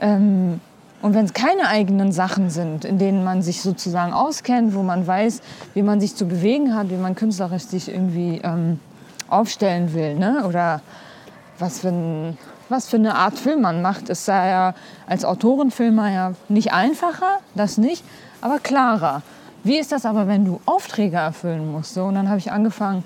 Ähm, 0.00 0.60
und 1.02 1.14
wenn 1.14 1.24
es 1.24 1.34
keine 1.34 1.68
eigenen 1.68 2.10
Sachen 2.10 2.50
sind, 2.50 2.84
in 2.84 2.98
denen 2.98 3.22
man 3.22 3.42
sich 3.42 3.62
sozusagen 3.62 4.12
auskennt, 4.12 4.74
wo 4.74 4.82
man 4.82 5.06
weiß, 5.06 5.40
wie 5.74 5.82
man 5.82 6.00
sich 6.00 6.16
zu 6.16 6.26
bewegen 6.26 6.74
hat, 6.74 6.90
wie 6.90 6.96
man 6.96 7.14
künstlerisch 7.14 7.62
sich 7.62 7.88
irgendwie 7.88 8.40
ähm, 8.42 8.80
aufstellen 9.28 9.92
will, 9.94 10.14
ne? 10.14 10.44
oder 10.46 10.80
was 11.58 11.80
für, 11.80 11.88
ein, 11.88 12.38
was 12.68 12.88
für 12.88 12.96
eine 12.96 13.14
Art 13.14 13.38
Film 13.38 13.62
man 13.62 13.82
macht, 13.82 14.08
ist 14.08 14.28
da 14.28 14.46
ja 14.46 14.74
als 15.06 15.24
Autorenfilmer 15.24 16.10
ja 16.10 16.32
nicht 16.48 16.72
einfacher, 16.72 17.38
das 17.54 17.78
nicht, 17.78 18.04
aber 18.40 18.58
klarer. 18.58 19.22
Wie 19.64 19.76
ist 19.78 19.90
das 19.92 20.06
aber, 20.06 20.28
wenn 20.28 20.44
du 20.44 20.60
Aufträge 20.66 21.16
erfüllen 21.16 21.72
musst? 21.72 21.94
So, 21.94 22.04
und 22.04 22.14
dann 22.14 22.28
habe 22.28 22.38
ich 22.38 22.52
angefangen, 22.52 23.02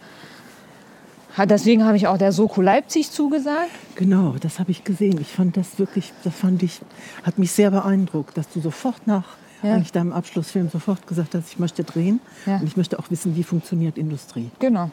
deswegen 1.46 1.84
habe 1.84 1.96
ich 1.96 2.06
auch 2.06 2.18
der 2.18 2.30
Soko 2.32 2.60
Leipzig 2.60 3.10
zugesagt. 3.10 3.70
Genau, 3.94 4.34
das 4.38 4.58
habe 4.58 4.70
ich 4.70 4.84
gesehen. 4.84 5.18
Ich 5.20 5.28
fand 5.32 5.56
das 5.56 5.78
wirklich, 5.78 6.12
das 6.24 6.34
fand 6.34 6.62
ich, 6.62 6.80
hat 7.24 7.38
mich 7.38 7.52
sehr 7.52 7.70
beeindruckt, 7.70 8.36
dass 8.36 8.48
du 8.50 8.60
sofort 8.60 9.06
nach 9.06 9.24
Ja. 9.62 9.74
eigentlich 9.74 9.92
deinem 9.92 10.12
Abschlussfilm 10.12 10.68
sofort 10.70 11.06
gesagt 11.06 11.34
hast, 11.34 11.48
ich 11.52 11.58
möchte 11.58 11.84
drehen 11.84 12.20
Ja. 12.46 12.56
und 12.56 12.64
ich 12.66 12.76
möchte 12.76 12.98
auch 12.98 13.10
wissen, 13.10 13.34
wie 13.34 13.44
funktioniert 13.44 13.96
Industrie. 13.96 14.50
Genau. 14.58 14.90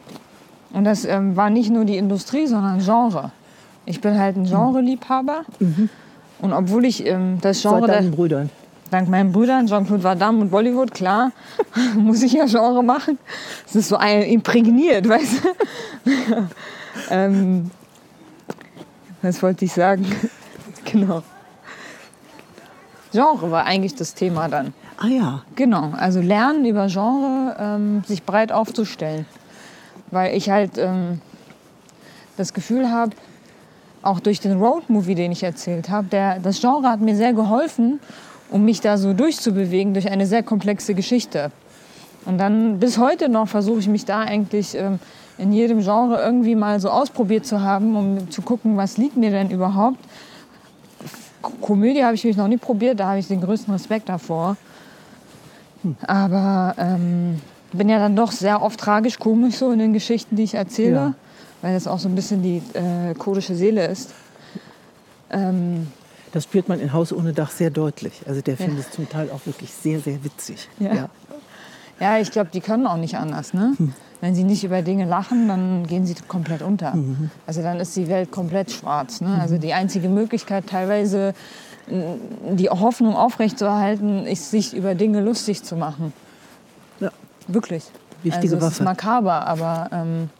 Und 0.72 0.84
das 0.84 1.04
ähm, 1.04 1.36
war 1.36 1.50
nicht 1.50 1.70
nur 1.70 1.84
die 1.84 1.96
Industrie, 1.96 2.46
sondern 2.46 2.78
Genre. 2.78 3.32
Ich 3.86 4.00
bin 4.00 4.18
halt 4.18 4.36
ein 4.36 4.44
Genreliebhaber. 4.44 5.42
Und 6.40 6.52
obwohl 6.52 6.84
ich 6.84 7.04
ähm, 7.06 7.38
das 7.40 7.62
Genre... 7.62 7.86
Seit 7.86 7.96
deinen 7.96 8.10
Brüdern. 8.12 8.50
Dank 8.90 9.08
meinen 9.08 9.30
Brüdern, 9.30 9.66
Jean-Claude 9.66 10.02
Van 10.02 10.18
Damme 10.18 10.40
und 10.40 10.50
Bollywood, 10.50 10.92
klar, 10.92 11.30
muss 11.96 12.22
ich 12.22 12.32
ja 12.32 12.46
Genre 12.46 12.82
machen. 12.82 13.18
Es 13.66 13.76
ist 13.76 13.88
so 13.88 13.96
ein, 13.96 14.22
imprägniert, 14.22 15.08
weißt 15.08 15.44
du. 15.44 16.10
ähm, 17.10 17.70
was 19.22 19.42
wollte 19.42 19.64
ich 19.64 19.72
sagen? 19.72 20.06
genau. 20.84 21.22
Genre 23.12 23.50
war 23.50 23.64
eigentlich 23.64 23.94
das 23.94 24.14
Thema 24.14 24.48
dann. 24.48 24.72
Ah 24.98 25.06
ja. 25.06 25.42
Genau, 25.56 25.92
also 25.96 26.20
lernen 26.20 26.64
über 26.64 26.86
Genre, 26.88 27.56
ähm, 27.58 28.02
sich 28.06 28.24
breit 28.24 28.52
aufzustellen. 28.52 29.26
Weil 30.10 30.36
ich 30.36 30.50
halt 30.50 30.78
ähm, 30.78 31.20
das 32.36 32.54
Gefühl 32.54 32.90
habe, 32.90 33.12
auch 34.02 34.20
durch 34.20 34.40
den 34.40 34.60
Road-Movie, 34.60 35.14
den 35.14 35.32
ich 35.32 35.42
erzählt 35.42 35.90
habe, 35.90 36.38
das 36.42 36.60
Genre 36.60 36.88
hat 36.88 37.00
mir 37.00 37.14
sehr 37.14 37.32
geholfen, 37.32 38.00
um 38.50 38.64
mich 38.64 38.80
da 38.80 38.96
so 38.96 39.12
durchzubewegen 39.12 39.92
durch 39.94 40.10
eine 40.10 40.26
sehr 40.26 40.42
komplexe 40.42 40.94
Geschichte. 40.94 41.52
Und 42.26 42.38
dann 42.38 42.78
bis 42.78 42.98
heute 42.98 43.28
noch 43.28 43.48
versuche 43.48 43.80
ich 43.80 43.88
mich 43.88 44.04
da 44.04 44.20
eigentlich 44.20 44.74
ähm, 44.74 44.98
in 45.38 45.52
jedem 45.52 45.80
Genre 45.80 46.20
irgendwie 46.20 46.54
mal 46.54 46.80
so 46.80 46.90
ausprobiert 46.90 47.46
zu 47.46 47.62
haben, 47.62 47.96
um 47.96 48.30
zu 48.30 48.42
gucken, 48.42 48.76
was 48.76 48.98
liegt 48.98 49.16
mir 49.16 49.30
denn 49.30 49.50
überhaupt. 49.50 49.98
Komödie 51.60 52.04
habe 52.04 52.14
ich 52.14 52.24
mich 52.24 52.36
noch 52.36 52.48
nie 52.48 52.58
probiert, 52.58 53.00
da 53.00 53.08
habe 53.08 53.18
ich 53.18 53.28
den 53.28 53.40
größten 53.40 53.72
Respekt 53.72 54.08
davor. 54.10 54.56
Aber 56.06 56.74
ähm, 56.76 57.40
bin 57.72 57.88
ja 57.88 57.98
dann 57.98 58.16
doch 58.16 58.32
sehr 58.32 58.62
oft 58.62 58.80
tragisch-komisch 58.80 59.56
so 59.56 59.70
in 59.72 59.78
den 59.78 59.92
Geschichten, 59.92 60.36
die 60.36 60.44
ich 60.44 60.54
erzähle, 60.54 60.94
ja. 60.94 61.14
weil 61.62 61.74
das 61.74 61.86
auch 61.86 61.98
so 61.98 62.08
ein 62.08 62.14
bisschen 62.14 62.42
die 62.42 62.62
äh, 62.74 63.14
kodische 63.14 63.54
Seele 63.54 63.86
ist. 63.86 64.14
Ähm, 65.30 65.86
das 66.32 66.44
spürt 66.44 66.68
man 66.68 66.80
in 66.80 66.92
Haus 66.92 67.12
ohne 67.12 67.32
Dach 67.32 67.50
sehr 67.50 67.70
deutlich. 67.70 68.22
Also 68.26 68.40
der 68.40 68.56
Film 68.56 68.74
ja. 68.74 68.80
ist 68.80 68.92
zum 68.92 69.08
Teil 69.08 69.30
auch 69.30 69.44
wirklich 69.46 69.72
sehr, 69.72 70.00
sehr 70.00 70.22
witzig. 70.24 70.68
Ja, 70.78 70.94
ja. 70.94 71.08
ja 71.98 72.18
ich 72.18 72.30
glaube, 72.30 72.50
die 72.52 72.60
können 72.60 72.86
auch 72.86 72.96
nicht 72.96 73.16
anders. 73.16 73.52
Ne? 73.52 73.74
Hm. 73.76 73.92
Wenn 74.20 74.34
sie 74.34 74.44
nicht 74.44 74.62
über 74.64 74.82
Dinge 74.82 75.06
lachen, 75.06 75.48
dann 75.48 75.86
gehen 75.86 76.06
sie 76.06 76.14
komplett 76.28 76.62
unter. 76.62 76.94
Mhm. 76.94 77.30
Also 77.46 77.62
dann 77.62 77.80
ist 77.80 77.96
die 77.96 78.06
Welt 78.08 78.30
komplett 78.30 78.70
schwarz. 78.70 79.22
Ne? 79.22 79.38
Also 79.40 79.56
die 79.56 79.72
einzige 79.72 80.10
Möglichkeit 80.10 80.66
teilweise 80.66 81.32
die 81.88 82.68
Hoffnung 82.68 83.16
aufrechtzuerhalten, 83.16 84.26
ist 84.26 84.50
sich 84.50 84.74
über 84.74 84.94
Dinge 84.94 85.20
lustig 85.20 85.62
zu 85.62 85.76
machen. 85.76 86.12
Wirklich. 87.52 87.84
Wichtige 88.22 88.54
also, 88.54 88.66
Waffe. 88.66 88.74
Ist 88.74 88.84
makaber, 88.84 89.46
aber... 89.46 89.88
Ähm 89.92 90.30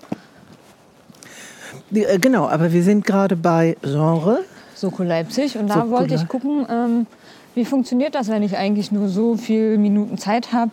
äh, 1.92 2.18
genau, 2.18 2.48
aber 2.48 2.72
wir 2.72 2.82
sind 2.82 3.04
gerade 3.04 3.36
bei 3.36 3.76
Genre. 3.82 4.40
Soko 4.74 5.02
Leipzig 5.02 5.56
und 5.58 5.68
da 5.68 5.74
Soko 5.74 5.90
wollte 5.90 6.14
ich 6.14 6.26
gucken, 6.28 6.66
ähm, 6.70 7.06
wie 7.54 7.64
funktioniert 7.64 8.14
das, 8.14 8.28
wenn 8.28 8.42
ich 8.42 8.56
eigentlich 8.56 8.92
nur 8.92 9.08
so 9.08 9.36
viele 9.36 9.76
Minuten 9.76 10.16
Zeit 10.18 10.52
habe, 10.52 10.70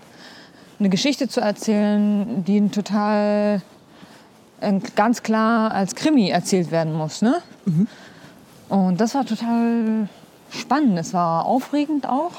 eine 0.79 0.89
Geschichte 0.89 1.27
zu 1.27 1.41
erzählen, 1.41 2.43
die 2.45 2.69
total 2.69 3.61
äh, 4.61 4.79
ganz 4.95 5.23
klar 5.23 5.71
als 5.71 5.95
Krimi 5.95 6.29
erzählt 6.29 6.71
werden 6.71 6.93
muss. 6.93 7.21
Ne? 7.21 7.35
Mhm. 7.65 7.87
Und 8.69 9.01
das 9.01 9.15
war 9.15 9.25
total 9.25 10.07
spannend. 10.49 10.97
Es 10.99 11.13
war 11.13 11.45
aufregend 11.45 12.07
auch. 12.07 12.31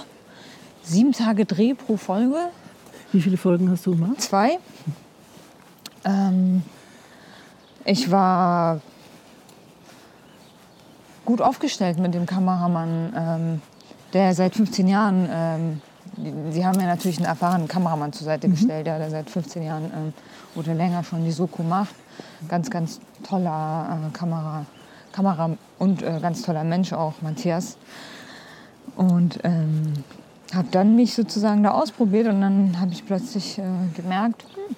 Sieben 0.82 1.12
Tage 1.12 1.44
Dreh 1.44 1.74
pro 1.74 1.96
Folge. 1.96 2.36
Wie 3.12 3.22
viele 3.22 3.38
Folgen 3.38 3.70
hast 3.70 3.86
du 3.86 3.92
gemacht? 3.92 4.20
Zwei. 4.20 4.59
Ähm, 6.04 6.62
ich 7.84 8.11
war 8.11 8.80
gut 11.24 11.40
aufgestellt 11.40 11.98
mit 11.98 12.12
dem 12.12 12.26
Kameramann, 12.26 13.12
ähm, 13.16 13.62
der 14.12 14.34
seit 14.34 14.54
15 14.54 14.88
Jahren, 14.88 15.28
ähm, 15.30 15.82
sie 16.50 16.66
haben 16.66 16.78
ja 16.80 16.86
natürlich 16.86 17.16
einen 17.16 17.26
erfahrenen 17.26 17.66
Kameramann 17.66 18.12
zur 18.12 18.26
Seite 18.26 18.46
mhm. 18.48 18.52
gestellt, 18.52 18.86
ja, 18.86 18.98
der 18.98 19.11
seit 19.11 19.30
15 19.30 19.62
Jahren 19.62 19.84
ähm, 19.84 20.12
oder 20.54 20.74
länger 20.74 21.02
schon 21.02 21.24
die 21.24 21.30
Soko 21.30 21.62
macht. 21.62 21.94
Ganz, 22.46 22.70
ganz 22.70 23.00
toller 23.22 24.00
äh, 24.06 24.16
Kamera, 24.16 24.66
Kamera 25.12 25.50
und 25.78 26.02
äh, 26.02 26.18
ganz 26.20 26.42
toller 26.42 26.64
Mensch 26.64 26.92
auch, 26.92 27.14
Matthias. 27.22 27.78
Und 28.96 29.38
ähm, 29.44 29.92
habe 30.55 30.68
dann 30.70 30.96
mich 30.96 31.14
sozusagen 31.14 31.62
da 31.62 31.72
ausprobiert 31.72 32.28
und 32.28 32.40
dann 32.40 32.80
habe 32.80 32.92
ich 32.92 33.05
plötzlich 33.05 33.59
äh, 33.59 33.62
gemerkt, 33.94 34.44
hm, 34.55 34.76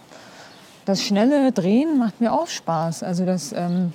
das 0.85 1.03
schnelle 1.03 1.53
Drehen 1.53 1.99
macht 1.99 2.21
mir 2.21 2.33
auch 2.33 2.49
Spaß. 2.49 3.03
Also 3.03 3.25
das 3.25 3.53
ähm, 3.53 3.93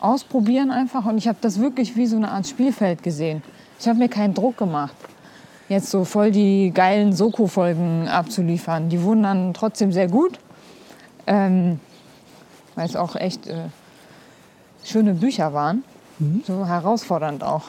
Ausprobieren 0.00 0.70
einfach 0.70 1.06
und 1.06 1.16
ich 1.16 1.26
habe 1.26 1.38
das 1.40 1.58
wirklich 1.58 1.96
wie 1.96 2.06
so 2.06 2.16
eine 2.16 2.30
Art 2.30 2.46
Spielfeld 2.46 3.02
gesehen. 3.02 3.42
Ich 3.80 3.88
habe 3.88 3.98
mir 3.98 4.08
keinen 4.08 4.34
Druck 4.34 4.58
gemacht, 4.58 4.94
jetzt 5.70 5.90
so 5.90 6.04
voll 6.04 6.30
die 6.30 6.70
geilen 6.72 7.14
Soko-Folgen 7.14 8.06
abzuliefern. 8.06 8.90
Die 8.90 9.02
wurden 9.02 9.22
dann 9.22 9.54
trotzdem 9.54 9.92
sehr 9.92 10.08
gut, 10.08 10.38
ähm, 11.26 11.80
weil 12.74 12.86
es 12.86 12.94
auch 12.94 13.16
echt 13.16 13.46
äh, 13.46 13.68
schöne 14.84 15.14
Bücher 15.14 15.54
waren, 15.54 15.82
mhm. 16.18 16.42
so 16.46 16.66
herausfordernd 16.66 17.42
auch. 17.42 17.64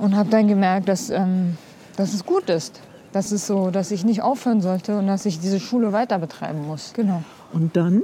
Und 0.00 0.16
habe 0.16 0.30
dann 0.30 0.48
gemerkt, 0.48 0.88
dass, 0.88 1.10
ähm, 1.10 1.56
dass 1.96 2.14
es 2.14 2.24
gut 2.24 2.48
ist. 2.48 2.80
Dass 3.12 3.32
es 3.32 3.46
so, 3.46 3.70
dass 3.70 3.90
ich 3.90 4.04
nicht 4.04 4.22
aufhören 4.22 4.60
sollte 4.60 4.98
und 4.98 5.06
dass 5.06 5.26
ich 5.26 5.40
diese 5.40 5.60
Schule 5.60 5.92
weiter 5.92 6.18
betreiben 6.18 6.66
muss. 6.66 6.92
Genau. 6.94 7.22
Und 7.52 7.76
dann? 7.76 8.02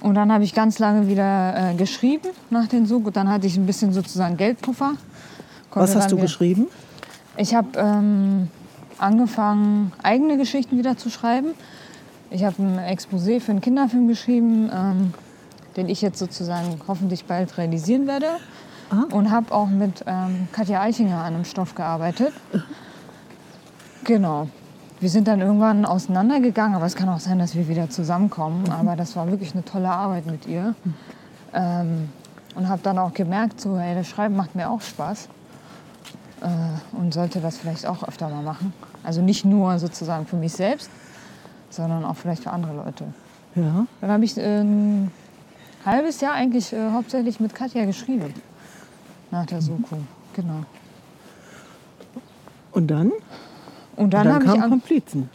Und 0.00 0.14
dann 0.14 0.32
habe 0.32 0.44
ich 0.44 0.54
ganz 0.54 0.78
lange 0.78 1.08
wieder 1.08 1.70
äh, 1.72 1.74
geschrieben 1.74 2.28
nach 2.50 2.66
den 2.66 2.86
Sog. 2.86 3.12
Dann 3.12 3.28
hatte 3.28 3.46
ich 3.46 3.56
ein 3.56 3.66
bisschen 3.66 3.92
sozusagen 3.92 4.36
Geldpuffer. 4.36 4.94
Was 5.72 5.94
hast 5.94 6.12
du 6.12 6.16
geschrieben? 6.16 6.66
Ich 7.36 7.54
habe 7.54 7.68
ähm, 7.76 8.48
angefangen, 8.98 9.92
eigene 10.02 10.36
Geschichten 10.36 10.78
wieder 10.78 10.96
zu 10.96 11.10
schreiben. 11.10 11.48
Ich 12.30 12.44
habe 12.44 12.62
ein 12.62 12.78
Exposé 12.78 13.40
für 13.40 13.52
einen 13.52 13.60
Kinderfilm 13.60 14.08
geschrieben, 14.08 14.70
ähm, 14.72 15.14
den 15.76 15.88
ich 15.88 16.00
jetzt 16.00 16.18
sozusagen 16.18 16.80
hoffentlich 16.86 17.24
bald 17.24 17.58
realisieren 17.58 18.06
werde. 18.06 18.26
Aha. 18.94 19.16
Und 19.16 19.30
habe 19.30 19.52
auch 19.52 19.68
mit 19.68 20.04
ähm, 20.06 20.48
Katja 20.52 20.80
Eichinger 20.80 21.18
an 21.18 21.34
einem 21.34 21.44
Stoff 21.44 21.74
gearbeitet. 21.74 22.32
Genau. 24.04 24.48
Wir 25.00 25.10
sind 25.10 25.28
dann 25.28 25.40
irgendwann 25.40 25.84
auseinandergegangen, 25.84 26.76
aber 26.76 26.86
es 26.86 26.94
kann 26.94 27.08
auch 27.08 27.20
sein, 27.20 27.38
dass 27.38 27.54
wir 27.54 27.68
wieder 27.68 27.90
zusammenkommen. 27.90 28.64
Mhm. 28.64 28.72
Aber 28.72 28.96
das 28.96 29.16
war 29.16 29.30
wirklich 29.30 29.52
eine 29.54 29.64
tolle 29.64 29.90
Arbeit 29.90 30.26
mit 30.26 30.46
ihr. 30.46 30.74
Ähm, 31.52 32.08
und 32.54 32.68
habe 32.68 32.82
dann 32.82 32.98
auch 32.98 33.12
gemerkt, 33.12 33.60
so, 33.60 33.78
hey, 33.78 33.94
das 33.94 34.08
Schreiben 34.08 34.36
macht 34.36 34.54
mir 34.54 34.70
auch 34.70 34.80
Spaß. 34.80 35.28
Äh, 36.40 36.96
und 36.96 37.12
sollte 37.12 37.40
das 37.40 37.58
vielleicht 37.58 37.86
auch 37.86 38.06
öfter 38.06 38.28
mal 38.28 38.42
machen. 38.42 38.72
Also 39.02 39.22
nicht 39.22 39.44
nur 39.44 39.78
sozusagen 39.78 40.26
für 40.26 40.36
mich 40.36 40.52
selbst, 40.52 40.90
sondern 41.70 42.04
auch 42.04 42.16
vielleicht 42.16 42.44
für 42.44 42.50
andere 42.50 42.74
Leute. 42.74 43.06
Ja. 43.54 43.86
Dann 44.00 44.10
habe 44.10 44.24
ich 44.24 44.36
äh, 44.36 44.60
ein 44.60 45.10
halbes 45.84 46.20
Jahr 46.20 46.34
eigentlich 46.34 46.72
äh, 46.72 46.92
hauptsächlich 46.92 47.40
mit 47.40 47.54
Katja 47.54 47.84
geschrieben. 47.84 48.32
Nach 49.34 49.46
der 49.46 49.60
Soko, 49.60 49.96
genau. 50.32 50.62
Und 52.70 52.86
dann? 52.86 53.10
Und 53.96 54.14
dann, 54.14 54.26
dann 54.28 54.34
habe 54.34 54.44
ich 54.44 54.62
an 54.62 54.70
Komplizen. 54.70 55.28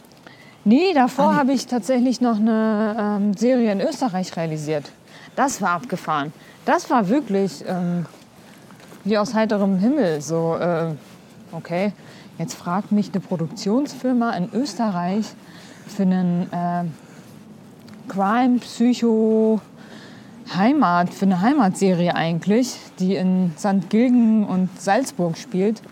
Nee, 0.64 0.94
davor 0.94 1.32
ah, 1.32 1.36
habe 1.36 1.52
ich 1.52 1.66
tatsächlich 1.66 2.22
noch 2.22 2.36
eine 2.36 2.96
ähm, 2.98 3.34
Serie 3.34 3.70
in 3.72 3.82
Österreich 3.82 4.34
realisiert. 4.38 4.90
Das 5.36 5.60
war 5.60 5.72
abgefahren. 5.72 6.32
Das 6.64 6.88
war 6.88 7.10
wirklich 7.10 7.62
ähm, 7.68 8.06
wie 9.04 9.18
aus 9.18 9.34
heiterem 9.34 9.76
Himmel. 9.76 10.22
So, 10.22 10.56
äh, 10.56 10.94
okay, 11.52 11.92
jetzt 12.38 12.54
fragt 12.54 12.92
mich 12.92 13.10
eine 13.12 13.20
Produktionsfirma 13.20 14.30
in 14.30 14.48
Österreich 14.54 15.26
für 15.86 16.04
einen 16.04 16.50
äh, 16.50 16.84
Crime, 18.08 18.60
Psycho, 18.60 19.60
Heimat, 20.56 21.14
für 21.14 21.26
eine 21.26 21.40
Heimatserie 21.40 22.14
eigentlich, 22.14 22.76
die 22.98 23.14
in 23.14 23.52
St. 23.58 23.88
Gilgen 23.88 24.44
und 24.44 24.80
Salzburg 24.80 25.36
spielt, 25.38 25.82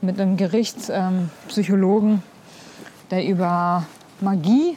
mit 0.00 0.20
einem 0.20 0.36
Gerichtspsychologen, 0.36 2.10
ähm, 2.10 2.22
der 3.10 3.26
über 3.26 3.84
Magie, 4.20 4.76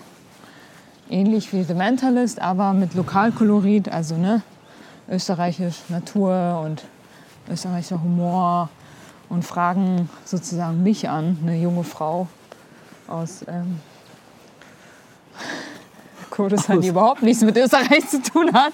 ähnlich 1.09 1.51
wie 1.53 1.63
The 1.63 1.73
Mentalist, 1.73 2.41
aber 2.41 2.73
mit 2.73 2.93
Lokalkolorit, 2.93 3.89
also 3.89 4.15
ne, 4.15 4.41
österreichisch 5.09 5.81
Natur 5.89 6.61
und 6.63 6.83
österreichischer 7.49 8.01
Humor 8.01 8.69
und 9.29 9.43
fragen 9.43 10.09
sozusagen 10.23 10.83
mich 10.83 11.09
an, 11.09 11.37
eine 11.41 11.57
junge 11.57 11.83
Frau 11.83 12.27
aus 13.07 13.43
ähm, 13.47 13.79
Kurdistan, 16.35 16.81
die 16.81 16.89
überhaupt 16.89 17.21
nichts 17.23 17.43
mit 17.43 17.57
Österreich 17.57 18.09
zu 18.09 18.21
tun 18.21 18.51
hat, 18.53 18.73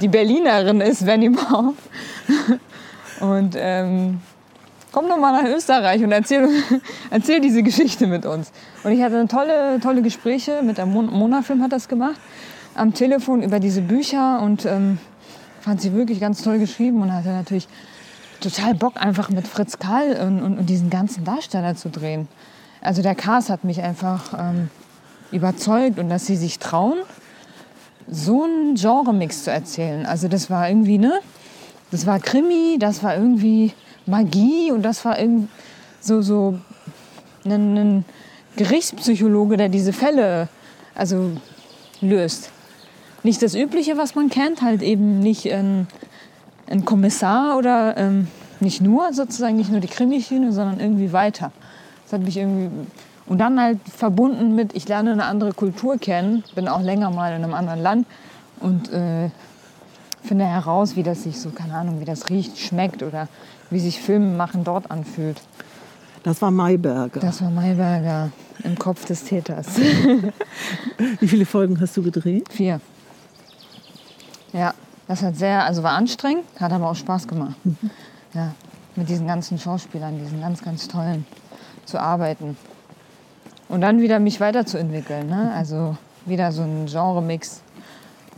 die 0.00 0.08
Berlinerin 0.08 0.80
ist, 0.80 1.06
wenn 1.06 1.22
überhaupt. 1.22 1.78
Und 3.20 3.54
ähm, 3.56 4.20
komm 4.92 5.08
doch 5.08 5.18
mal 5.18 5.32
nach 5.42 5.48
Österreich 5.48 6.02
und 6.04 6.12
erzähl, 6.12 6.48
erzähl 7.10 7.40
diese 7.40 7.62
Geschichte 7.62 8.06
mit 8.06 8.26
uns. 8.26 8.52
Und 8.84 8.92
ich 8.92 9.02
hatte 9.02 9.26
tolle, 9.28 9.80
tolle 9.80 10.02
Gespräche, 10.02 10.62
mit 10.62 10.76
der 10.76 10.86
Mona-Film 10.86 11.62
hat 11.62 11.72
das 11.72 11.88
gemacht, 11.88 12.20
am 12.74 12.92
Telefon 12.92 13.42
über 13.42 13.58
diese 13.58 13.80
Bücher 13.80 14.40
und 14.42 14.66
ähm, 14.66 14.98
fand 15.62 15.80
sie 15.80 15.94
wirklich 15.94 16.20
ganz 16.20 16.42
toll 16.42 16.58
geschrieben 16.58 17.00
und 17.00 17.12
hatte 17.12 17.30
natürlich 17.30 17.66
total 18.40 18.74
Bock, 18.74 18.94
einfach 18.96 19.30
mit 19.30 19.48
Fritz 19.48 19.78
Karl 19.78 20.18
und, 20.26 20.42
und, 20.42 20.58
und 20.58 20.66
diesen 20.68 20.90
ganzen 20.90 21.24
Darsteller 21.24 21.74
zu 21.76 21.88
drehen. 21.88 22.28
Also 22.82 23.00
der 23.00 23.14
Cast 23.14 23.48
hat 23.48 23.64
mich 23.64 23.82
einfach 23.82 24.34
ähm, 24.38 24.68
überzeugt 25.32 25.98
und 25.98 26.08
dass 26.08 26.26
sie 26.26 26.36
sich 26.36 26.58
trauen, 26.58 26.98
so 28.08 28.44
einen 28.44 28.74
Genre-Mix 28.74 29.44
zu 29.44 29.50
erzählen. 29.50 30.06
Also 30.06 30.28
das 30.28 30.50
war 30.50 30.68
irgendwie, 30.68 30.98
ne? 30.98 31.12
Das 31.90 32.06
war 32.06 32.18
Krimi, 32.18 32.78
das 32.78 33.02
war 33.02 33.16
irgendwie 33.16 33.72
Magie 34.06 34.70
und 34.72 34.82
das 34.82 35.04
war 35.04 35.18
irgendwie 35.18 35.48
so, 36.00 36.22
so 36.22 36.58
ein, 37.44 37.76
ein 37.76 38.04
Gerichtspsychologe, 38.56 39.56
der 39.56 39.68
diese 39.68 39.92
Fälle 39.92 40.48
also 40.94 41.32
löst. 42.00 42.50
Nicht 43.22 43.42
das 43.42 43.54
Übliche, 43.54 43.96
was 43.96 44.14
man 44.14 44.30
kennt, 44.30 44.62
halt 44.62 44.82
eben 44.82 45.20
nicht 45.20 45.52
ein, 45.52 45.88
ein 46.68 46.84
Kommissar 46.84 47.56
oder 47.56 47.96
ähm, 47.96 48.28
nicht 48.60 48.80
nur 48.80 49.12
sozusagen, 49.12 49.56
nicht 49.56 49.70
nur 49.70 49.80
die 49.80 49.88
Krimischiene, 49.88 50.52
sondern 50.52 50.80
irgendwie 50.80 51.12
weiter. 51.12 51.52
Das 52.04 52.14
hat 52.14 52.22
mich 52.22 52.36
irgendwie 52.36 52.70
und 53.26 53.38
dann 53.38 53.60
halt 53.60 53.78
verbunden 53.88 54.54
mit, 54.54 54.74
ich 54.74 54.88
lerne 54.88 55.12
eine 55.12 55.24
andere 55.24 55.52
Kultur 55.52 55.98
kennen, 55.98 56.44
bin 56.54 56.68
auch 56.68 56.80
länger 56.80 57.10
mal 57.10 57.34
in 57.34 57.42
einem 57.42 57.54
anderen 57.54 57.80
Land 57.80 58.06
und 58.60 58.92
äh, 58.92 59.30
finde 60.22 60.44
heraus, 60.44 60.96
wie 60.96 61.02
das 61.02 61.22
sich 61.22 61.40
so, 61.40 61.50
keine 61.50 61.74
Ahnung, 61.74 62.00
wie 62.00 62.04
das 62.04 62.30
riecht, 62.30 62.58
schmeckt 62.58 63.02
oder 63.02 63.28
wie 63.70 63.80
sich 63.80 64.00
Filme 64.00 64.36
machen 64.36 64.64
dort 64.64 64.90
anfühlt. 64.90 65.40
Das 66.22 66.42
war 66.42 66.50
Mayberger. 66.50 67.20
Das 67.20 67.40
war 67.40 67.50
Mayberger 67.50 68.30
im 68.64 68.76
Kopf 68.78 69.04
des 69.04 69.24
Täters. 69.24 69.78
wie 71.20 71.28
viele 71.28 71.46
Folgen 71.46 71.80
hast 71.80 71.96
du 71.96 72.02
gedreht? 72.02 72.48
Vier. 72.50 72.80
Ja, 74.52 74.74
das 75.06 75.22
hat 75.22 75.36
sehr, 75.36 75.64
also 75.64 75.82
war 75.82 75.92
anstrengend, 75.92 76.44
hat 76.58 76.72
aber 76.72 76.90
auch 76.90 76.96
Spaß 76.96 77.28
gemacht. 77.28 77.54
Mhm. 77.64 77.90
Ja, 78.34 78.52
mit 78.96 79.08
diesen 79.08 79.26
ganzen 79.26 79.58
Schauspielern, 79.58 80.18
diesen 80.18 80.40
ganz, 80.40 80.62
ganz 80.62 80.88
tollen 80.88 81.26
zu 81.84 82.00
arbeiten. 82.00 82.56
Und 83.68 83.80
dann 83.80 84.00
wieder 84.00 84.18
mich 84.18 84.40
weiterzuentwickeln. 84.40 85.28
Ne? 85.28 85.52
Also 85.54 85.96
wieder 86.24 86.52
so 86.52 86.62
ein 86.62 86.86
Genre-Mix. 86.86 87.62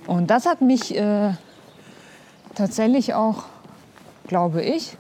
Und 0.07 0.29
das 0.31 0.47
hat 0.47 0.61
mich 0.63 0.97
äh, 0.97 1.33
tatsächlich 2.55 3.15
auch, 3.15 3.45
glaube 4.27 4.63
ich, 4.63 4.97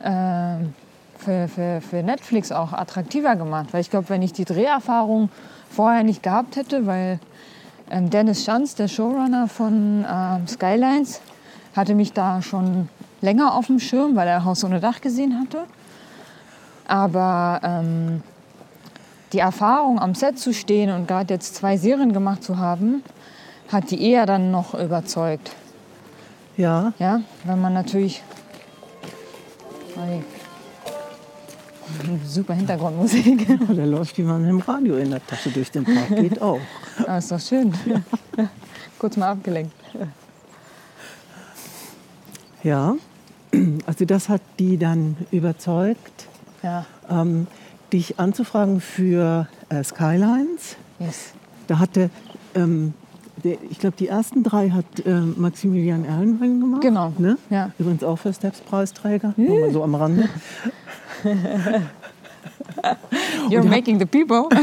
äh, 0.00 0.56
für, 1.18 1.48
für, 1.48 1.80
für 1.80 2.02
Netflix 2.02 2.52
auch 2.52 2.72
attraktiver 2.72 3.34
gemacht. 3.34 3.68
Weil 3.72 3.80
ich 3.80 3.90
glaube, 3.90 4.08
wenn 4.08 4.22
ich 4.22 4.32
die 4.32 4.44
Dreherfahrung 4.44 5.30
vorher 5.68 6.04
nicht 6.04 6.22
gehabt 6.22 6.56
hätte, 6.56 6.86
weil 6.86 7.18
ähm, 7.90 8.10
Dennis 8.10 8.44
Schanz, 8.44 8.74
der 8.76 8.88
Showrunner 8.88 9.48
von 9.48 10.06
ähm, 10.08 10.46
Skylines, 10.46 11.20
hatte 11.74 11.94
mich 11.94 12.12
da 12.12 12.42
schon 12.42 12.88
länger 13.20 13.54
auf 13.54 13.66
dem 13.66 13.78
Schirm, 13.78 14.16
weil 14.16 14.28
er 14.28 14.44
Haus 14.44 14.64
ohne 14.64 14.80
Dach 14.80 15.00
gesehen 15.00 15.40
hatte. 15.40 15.64
Aber 16.86 17.60
ähm, 17.62 18.22
die 19.32 19.38
Erfahrung 19.38 19.98
am 19.98 20.14
Set 20.14 20.38
zu 20.38 20.52
stehen 20.52 20.90
und 20.90 21.06
gerade 21.06 21.34
jetzt 21.34 21.54
zwei 21.54 21.76
Serien 21.76 22.12
gemacht 22.12 22.42
zu 22.42 22.58
haben, 22.58 23.02
hat 23.70 23.90
die 23.90 24.02
eher 24.02 24.26
dann 24.26 24.50
noch 24.50 24.74
überzeugt. 24.74 25.52
Ja. 26.56 26.92
Ja, 26.98 27.20
weil 27.44 27.56
man 27.56 27.74
natürlich. 27.74 28.22
Super 32.24 32.54
Hintergrundmusik. 32.54 33.48
Ja, 33.68 33.74
da 33.74 33.84
läuft 33.84 34.16
jemand 34.18 34.46
dem 34.46 34.60
Radio 34.60 34.96
in 34.96 35.10
der 35.10 35.26
Tasche 35.26 35.50
durch 35.50 35.70
den 35.70 35.84
Park. 35.84 36.08
Geht 36.08 36.40
auch. 36.42 36.60
Ah, 37.06 37.18
ist 37.18 37.30
doch 37.30 37.40
schön. 37.40 37.72
Ja. 37.86 38.48
Kurz 38.98 39.16
mal 39.16 39.30
abgelenkt. 39.30 39.72
Ja, 42.62 42.96
also 43.86 44.04
das 44.04 44.28
hat 44.28 44.42
die 44.58 44.76
dann 44.76 45.16
überzeugt. 45.30 46.26
Ja. 46.62 46.84
Ähm, 47.08 47.46
dich 47.92 48.18
anzufragen 48.18 48.80
für 48.80 49.48
äh, 49.68 49.84
Skylines. 49.84 50.76
Yes. 50.98 51.32
Da 51.66 51.78
hatte, 51.78 52.10
ähm, 52.54 52.94
der, 53.44 53.58
ich 53.70 53.78
glaube, 53.78 53.96
die 53.98 54.08
ersten 54.08 54.42
drei 54.42 54.70
hat 54.70 54.84
äh, 55.04 55.20
Maximilian 55.20 56.04
Erlenring 56.04 56.60
gemacht. 56.60 56.82
Genau. 56.82 57.12
Ne? 57.18 57.38
Ja. 57.50 57.70
Übrigens 57.78 58.02
auch 58.02 58.16
für 58.16 58.32
Steps-Preisträger, 58.32 59.34
nur 59.36 59.60
mal 59.60 59.72
so 59.72 59.82
am 59.82 59.94
Rande. 59.94 60.28
You're 63.50 63.64
making 63.64 63.98
the 63.98 64.06
people. 64.06 64.48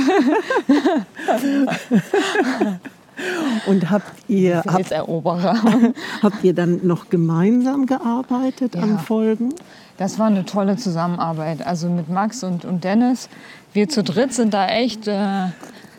Und 3.68 3.90
habt 3.90 4.12
ihr, 4.28 4.62
habt, 4.68 4.92
habt 6.22 6.44
ihr 6.44 6.54
dann 6.54 6.86
noch 6.86 7.10
gemeinsam 7.10 7.86
gearbeitet 7.86 8.76
ja. 8.76 8.82
an 8.82 9.00
Folgen? 9.00 9.54
Das 9.98 10.20
war 10.20 10.28
eine 10.28 10.46
tolle 10.46 10.76
Zusammenarbeit. 10.76 11.66
Also 11.66 11.90
mit 11.90 12.10
Max 12.10 12.44
und, 12.44 12.66
und 12.66 12.84
Dennis. 12.84 13.30
Wir 13.74 13.88
zu 13.88 14.04
dritt 14.04 14.34
sind 14.34 14.54
da 14.54 14.68
echt 14.68 15.08
äh, 15.08 15.48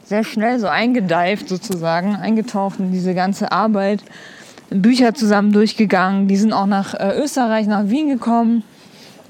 sehr 0.05 0.23
schnell 0.23 0.59
so 0.59 0.67
eingedeift 0.67 1.49
sozusagen, 1.49 2.15
eingetaucht 2.15 2.79
in 2.79 2.93
diese 2.93 3.15
ganze 3.15 3.53
Arbeit. 3.53 4.03
Bücher 4.69 5.15
zusammen 5.15 5.53
durchgegangen. 5.53 6.29
Die 6.29 6.37
sind 6.37 6.53
auch 6.53 6.67
nach 6.67 6.95
äh, 6.95 7.19
Österreich, 7.19 7.67
nach 7.67 7.89
Wien 7.89 8.09
gekommen, 8.09 8.65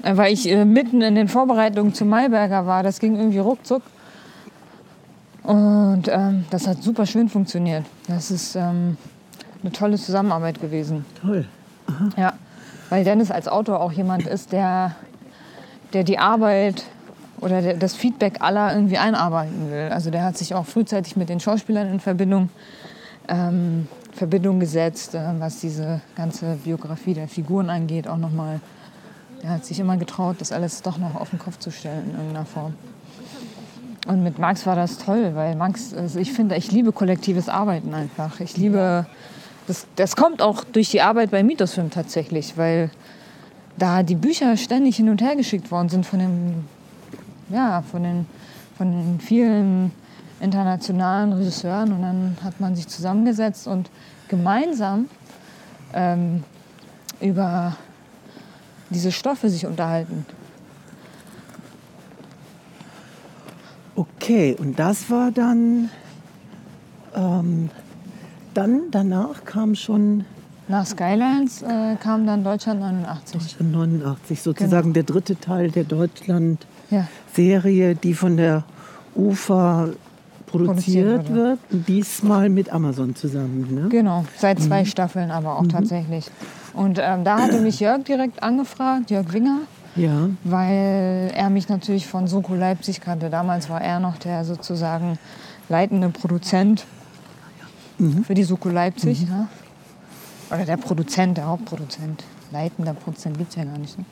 äh, 0.03 0.17
weil 0.17 0.33
ich 0.33 0.49
äh, 0.49 0.65
mitten 0.65 1.01
in 1.01 1.15
den 1.15 1.29
Vorbereitungen 1.29 1.93
zum 1.93 2.09
Mayberger 2.09 2.65
war. 2.65 2.83
Das 2.83 2.99
ging 2.99 3.15
irgendwie 3.15 3.39
ruckzuck. 3.39 3.83
Und 5.43 6.03
ähm, 6.09 6.43
das 6.49 6.67
hat 6.67 6.83
super 6.83 7.05
schön 7.05 7.29
funktioniert. 7.29 7.85
Das 8.09 8.31
ist 8.31 8.55
ähm, 8.55 8.97
eine 9.61 9.71
tolle 9.71 9.95
Zusammenarbeit 9.95 10.59
gewesen. 10.59 11.05
Toll. 11.21 11.45
Aha. 11.87 12.09
Ja 12.17 12.33
weil 12.89 13.03
Dennis 13.03 13.31
als 13.31 13.47
Autor 13.47 13.79
auch 13.79 13.91
jemand 13.91 14.27
ist, 14.27 14.51
der, 14.51 14.95
der 15.93 16.03
die 16.03 16.19
Arbeit 16.19 16.83
oder 17.39 17.61
der, 17.61 17.73
das 17.75 17.95
Feedback 17.95 18.41
aller 18.41 18.73
irgendwie 18.73 18.97
einarbeiten 18.97 19.69
will. 19.69 19.89
Also 19.91 20.09
der 20.09 20.23
hat 20.23 20.37
sich 20.37 20.55
auch 20.55 20.65
frühzeitig 20.65 21.15
mit 21.15 21.29
den 21.29 21.39
Schauspielern 21.39 21.91
in 21.91 21.99
Verbindung, 21.99 22.49
ähm, 23.27 23.87
Verbindung 24.13 24.59
gesetzt, 24.59 25.15
äh, 25.15 25.21
was 25.39 25.59
diese 25.59 26.01
ganze 26.15 26.57
Biografie 26.63 27.13
der 27.13 27.27
Figuren 27.27 27.69
angeht, 27.69 28.07
auch 28.07 28.17
nochmal. 28.17 28.59
Er 29.43 29.51
hat 29.51 29.65
sich 29.65 29.79
immer 29.79 29.97
getraut, 29.97 30.37
das 30.39 30.51
alles 30.51 30.81
doch 30.81 30.97
noch 30.97 31.13
auf 31.13 31.29
den 31.29 31.37
Kopf 31.37 31.59
zu 31.59 31.69
stellen 31.69 32.05
in 32.05 32.11
irgendeiner 32.15 32.45
Form. 32.45 32.73
Und 34.07 34.23
mit 34.23 34.39
Max 34.39 34.65
war 34.65 34.75
das 34.75 34.97
toll, 34.97 35.31
weil 35.35 35.55
Max, 35.55 35.93
also 35.93 36.17
ich 36.17 36.31
finde, 36.31 36.55
ich 36.55 36.71
liebe 36.71 36.91
kollektives 36.91 37.49
Arbeiten 37.49 37.93
einfach. 37.93 38.39
Ich 38.39 38.57
liebe 38.57 39.05
das, 39.67 39.85
das 39.95 40.15
kommt 40.15 40.41
auch 40.41 40.63
durch 40.63 40.89
die 40.89 41.01
Arbeit 41.01 41.29
bei 41.29 41.43
Mythosfilm 41.43 41.91
tatsächlich, 41.91 42.57
weil 42.57 42.89
da 43.77 44.01
die 44.01 44.15
Bücher 44.15 44.57
ständig 44.57 44.95
hin 44.95 45.09
und 45.09 45.21
her 45.21 45.35
geschickt 45.35 45.69
worden 45.69 45.89
sind 45.89 46.05
von, 46.05 46.19
dem, 46.19 46.65
ja, 47.49 47.83
von, 47.83 48.01
den, 48.01 48.25
von 48.77 48.91
den 48.91 49.19
vielen 49.19 49.91
internationalen 50.39 51.33
Regisseuren 51.33 51.91
und 51.91 52.01
dann 52.01 52.37
hat 52.43 52.59
man 52.59 52.75
sich 52.75 52.87
zusammengesetzt 52.87 53.67
und 53.67 53.89
gemeinsam 54.29 55.09
ähm, 55.93 56.43
über 57.19 57.75
diese 58.89 59.11
Stoffe 59.11 59.49
sich 59.49 59.65
unterhalten. 59.65 60.25
Okay, 63.95 64.55
und 64.59 64.77
das 64.77 65.09
war 65.09 65.31
dann 65.31 65.89
ähm, 67.15 67.69
dann, 68.57 68.91
danach 68.91 69.45
kam 69.45 69.75
schon... 69.75 70.25
Nach 70.67 70.85
Skylines 70.85 71.61
äh, 71.61 71.95
kam 71.95 72.25
dann 72.25 72.43
Deutschland 72.43 72.81
89. 72.81 73.41
Deutschland 73.41 73.71
89, 73.71 74.41
sozusagen 74.41 74.93
genau. 74.93 74.95
der 74.95 75.03
dritte 75.03 75.39
Teil 75.39 75.71
der 75.71 75.85
Deutschland-Serie, 75.85 77.95
die 77.95 78.13
von 78.13 78.35
der 78.35 78.65
UFA 79.15 79.87
produziert 80.47 81.33
wird. 81.33 81.59
Diesmal 81.69 82.49
mit 82.49 82.73
Amazon 82.73 83.15
zusammen. 83.15 83.73
Ne? 83.73 83.87
Genau, 83.89 84.25
seit 84.37 84.59
zwei 84.59 84.81
mhm. 84.81 84.87
Staffeln 84.87 85.31
aber 85.31 85.57
auch 85.57 85.63
mhm. 85.63 85.69
tatsächlich. 85.69 86.25
Und 86.73 86.99
ähm, 87.01 87.23
da 87.23 87.39
hatte 87.39 87.61
mich 87.61 87.79
Jörg 87.79 88.03
direkt 88.03 88.43
angefragt, 88.43 89.09
Jörg 89.09 89.31
Winger. 89.31 89.59
Ja. 89.95 90.29
Weil 90.43 91.31
er 91.33 91.49
mich 91.49 91.69
natürlich 91.69 92.07
von 92.07 92.27
Soko 92.27 92.55
Leipzig 92.55 92.99
kannte. 93.01 93.29
Damals 93.29 93.69
war 93.69 93.81
er 93.81 93.99
noch 93.99 94.17
der 94.17 94.43
sozusagen 94.43 95.17
leitende 95.69 96.09
Produzent 96.09 96.85
mhm. 97.97 98.23
für 98.23 98.33
die 98.33 98.43
Soko 98.43 98.69
Leipzig. 98.69 99.21
Mhm. 99.21 99.27
Ja. 99.27 99.47
Oder 100.49 100.65
der 100.65 100.77
Produzent, 100.77 101.37
der 101.37 101.47
Hauptproduzent. 101.47 102.23
Leitender 102.51 102.93
Produzent 102.93 103.37
gibt 103.37 103.49
es 103.49 103.55
ja 103.55 103.65
gar 103.65 103.77
nicht. 103.77 103.97
Ne? 103.97 104.05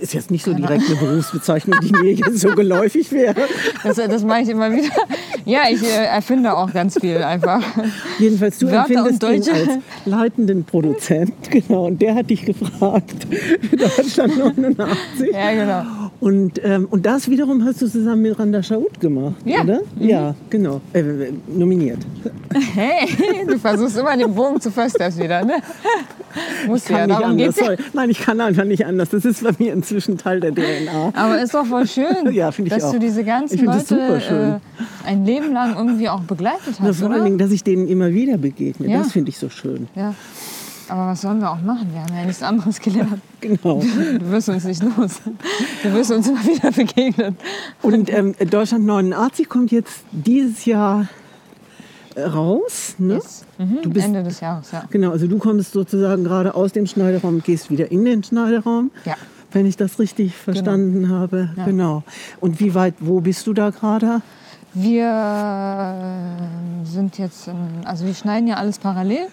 Ist 0.00 0.14
jetzt 0.14 0.30
nicht 0.30 0.44
so 0.44 0.54
direkt 0.54 0.84
eine 0.86 0.96
Berufsbezeichnung, 0.96 1.78
die 1.82 1.92
mir 1.92 2.12
jetzt 2.14 2.38
so 2.38 2.48
geläufig 2.50 3.12
wäre. 3.12 3.34
Das, 3.84 3.96
das 3.96 4.24
mache 4.24 4.40
ich 4.40 4.48
immer 4.48 4.72
wieder. 4.72 4.90
Ja, 5.44 5.64
ich 5.70 5.82
äh, 5.82 6.06
erfinde 6.06 6.56
auch 6.56 6.72
ganz 6.72 6.98
viel 6.98 7.18
einfach. 7.18 7.62
Jedenfalls, 8.18 8.58
du 8.58 8.70
Wörter 8.70 9.06
empfindest 9.06 9.48
ihn 9.48 9.54
als 9.54 9.78
leitenden 10.06 10.64
Produzent. 10.64 11.34
Genau, 11.50 11.86
und 11.86 12.00
der 12.00 12.14
hat 12.14 12.30
dich 12.30 12.46
gefragt 12.46 13.26
für 13.60 13.76
Deutschland 13.76 14.38
89. 14.58 15.32
Ja, 15.32 15.52
genau. 15.52 16.01
Und, 16.22 16.60
ähm, 16.64 16.86
und 16.88 17.04
das 17.04 17.28
wiederum 17.28 17.64
hast 17.64 17.82
du 17.82 17.88
zusammen 17.88 18.22
mit 18.22 18.38
Randa 18.38 18.62
Shaud 18.62 19.00
gemacht, 19.00 19.34
Ja. 19.44 19.62
oder? 19.62 19.80
Ja, 19.98 20.36
genau. 20.50 20.80
Äh, 20.92 21.02
nominiert. 21.48 21.98
Hey, 22.74 23.08
du 23.44 23.58
versuchst 23.58 23.98
immer 23.98 24.16
den 24.16 24.32
Bogen 24.32 24.60
zu 24.60 24.70
First 24.70 24.94
Steps 24.94 25.18
wieder, 25.18 25.44
ne? 25.44 25.54
Musst 26.68 26.88
ja, 26.88 26.98
Kann 26.98 27.08
nicht 27.08 27.18
darum 27.20 27.30
anders. 27.32 27.56
ja. 27.56 27.64
Sorry. 27.64 27.76
Nein, 27.92 28.10
ich 28.10 28.20
kann 28.20 28.40
einfach 28.40 28.62
nicht 28.62 28.86
anders. 28.86 29.08
Das 29.10 29.24
ist 29.24 29.42
bei 29.42 29.50
mir 29.58 29.72
inzwischen 29.72 30.16
Teil 30.16 30.38
der 30.38 30.52
DNA. 30.54 31.12
Aber 31.12 31.42
ist 31.42 31.54
doch 31.54 31.66
voll 31.66 31.88
schön, 31.88 32.06
Ja, 32.32 32.50
ich 32.56 32.68
dass 32.68 32.84
auch. 32.84 32.92
du 32.92 33.00
diese 33.00 33.24
ganzen 33.24 33.56
Ich 33.56 33.62
Leute 33.62 34.60
äh, 35.04 35.08
ein 35.08 35.24
Leben 35.26 35.52
lang 35.52 35.74
irgendwie 35.76 36.08
auch 36.08 36.20
begleitet 36.20 36.76
Na, 36.78 36.86
hast, 36.86 37.00
vor 37.00 37.08
oder? 37.08 37.16
allen 37.16 37.24
Dingen, 37.24 37.38
dass 37.38 37.50
ich 37.50 37.64
denen 37.64 37.88
immer 37.88 38.12
wieder 38.12 38.38
begegne. 38.38 38.88
Ja. 38.88 38.98
Das 38.98 39.10
finde 39.10 39.30
ich 39.30 39.38
so 39.38 39.48
schön. 39.48 39.88
Ja. 39.96 40.14
Aber 40.88 41.08
was 41.08 41.20
sollen 41.22 41.40
wir 41.40 41.50
auch 41.50 41.60
machen? 41.60 41.88
Wir 41.92 42.00
haben 42.02 42.14
ja 42.14 42.24
nichts 42.24 42.42
anderes 42.42 42.80
gelernt. 42.80 43.20
Genau. 43.40 43.80
Du 43.82 44.30
wirst 44.30 44.48
uns 44.48 44.62
nicht 44.64 44.80
los. 44.84 45.20
Du 45.82 45.92
wirst 45.92 46.12
uns 46.12 46.28
immer 46.28 46.44
wieder 46.44 46.70
begegnen. 46.70 47.36
Und 47.82 48.08
ähm, 48.12 48.36
Deutschland 48.50 48.84
89 48.86 49.48
kommt 49.48 49.72
jetzt 49.72 50.04
dieses 50.12 50.64
Jahr 50.64 51.08
äh, 52.14 52.22
raus. 52.22 52.94
Ne? 52.98 53.14
Yes. 53.14 53.44
Mhm. 53.58 53.78
Du 53.82 53.90
bist- 53.90 54.06
Ende 54.06 54.22
des 54.22 54.38
Jahres, 54.38 54.70
ja. 54.70 54.84
Genau, 54.90 55.10
also 55.10 55.26
du 55.26 55.38
kommst 55.38 55.72
sozusagen 55.72 56.22
gerade 56.22 56.54
aus 56.54 56.70
dem 56.70 56.86
Schneiderraum 56.86 57.34
und 57.36 57.44
gehst 57.44 57.68
wieder 57.68 57.90
in 57.90 58.04
den 58.04 58.22
Schneiderraum. 58.22 58.92
Ja. 59.04 59.16
Wenn 59.50 59.66
ich 59.66 59.76
das 59.76 59.98
richtig 59.98 60.36
verstanden 60.36 61.10
habe. 61.10 61.50
Ja. 61.56 61.64
Genau. 61.64 62.04
Und 62.40 62.60
wie 62.60 62.74
weit, 62.76 62.94
wo 63.00 63.20
bist 63.20 63.46
du 63.48 63.52
da 63.54 63.70
gerade? 63.70 64.22
Wir 64.72 65.04
äh, 65.04 66.86
sind 66.86 67.18
jetzt, 67.18 67.48
in, 67.48 67.56
also 67.84 68.06
wir 68.06 68.14
schneiden 68.14 68.46
ja 68.46 68.54
alles 68.56 68.78
parallel. 68.78 69.26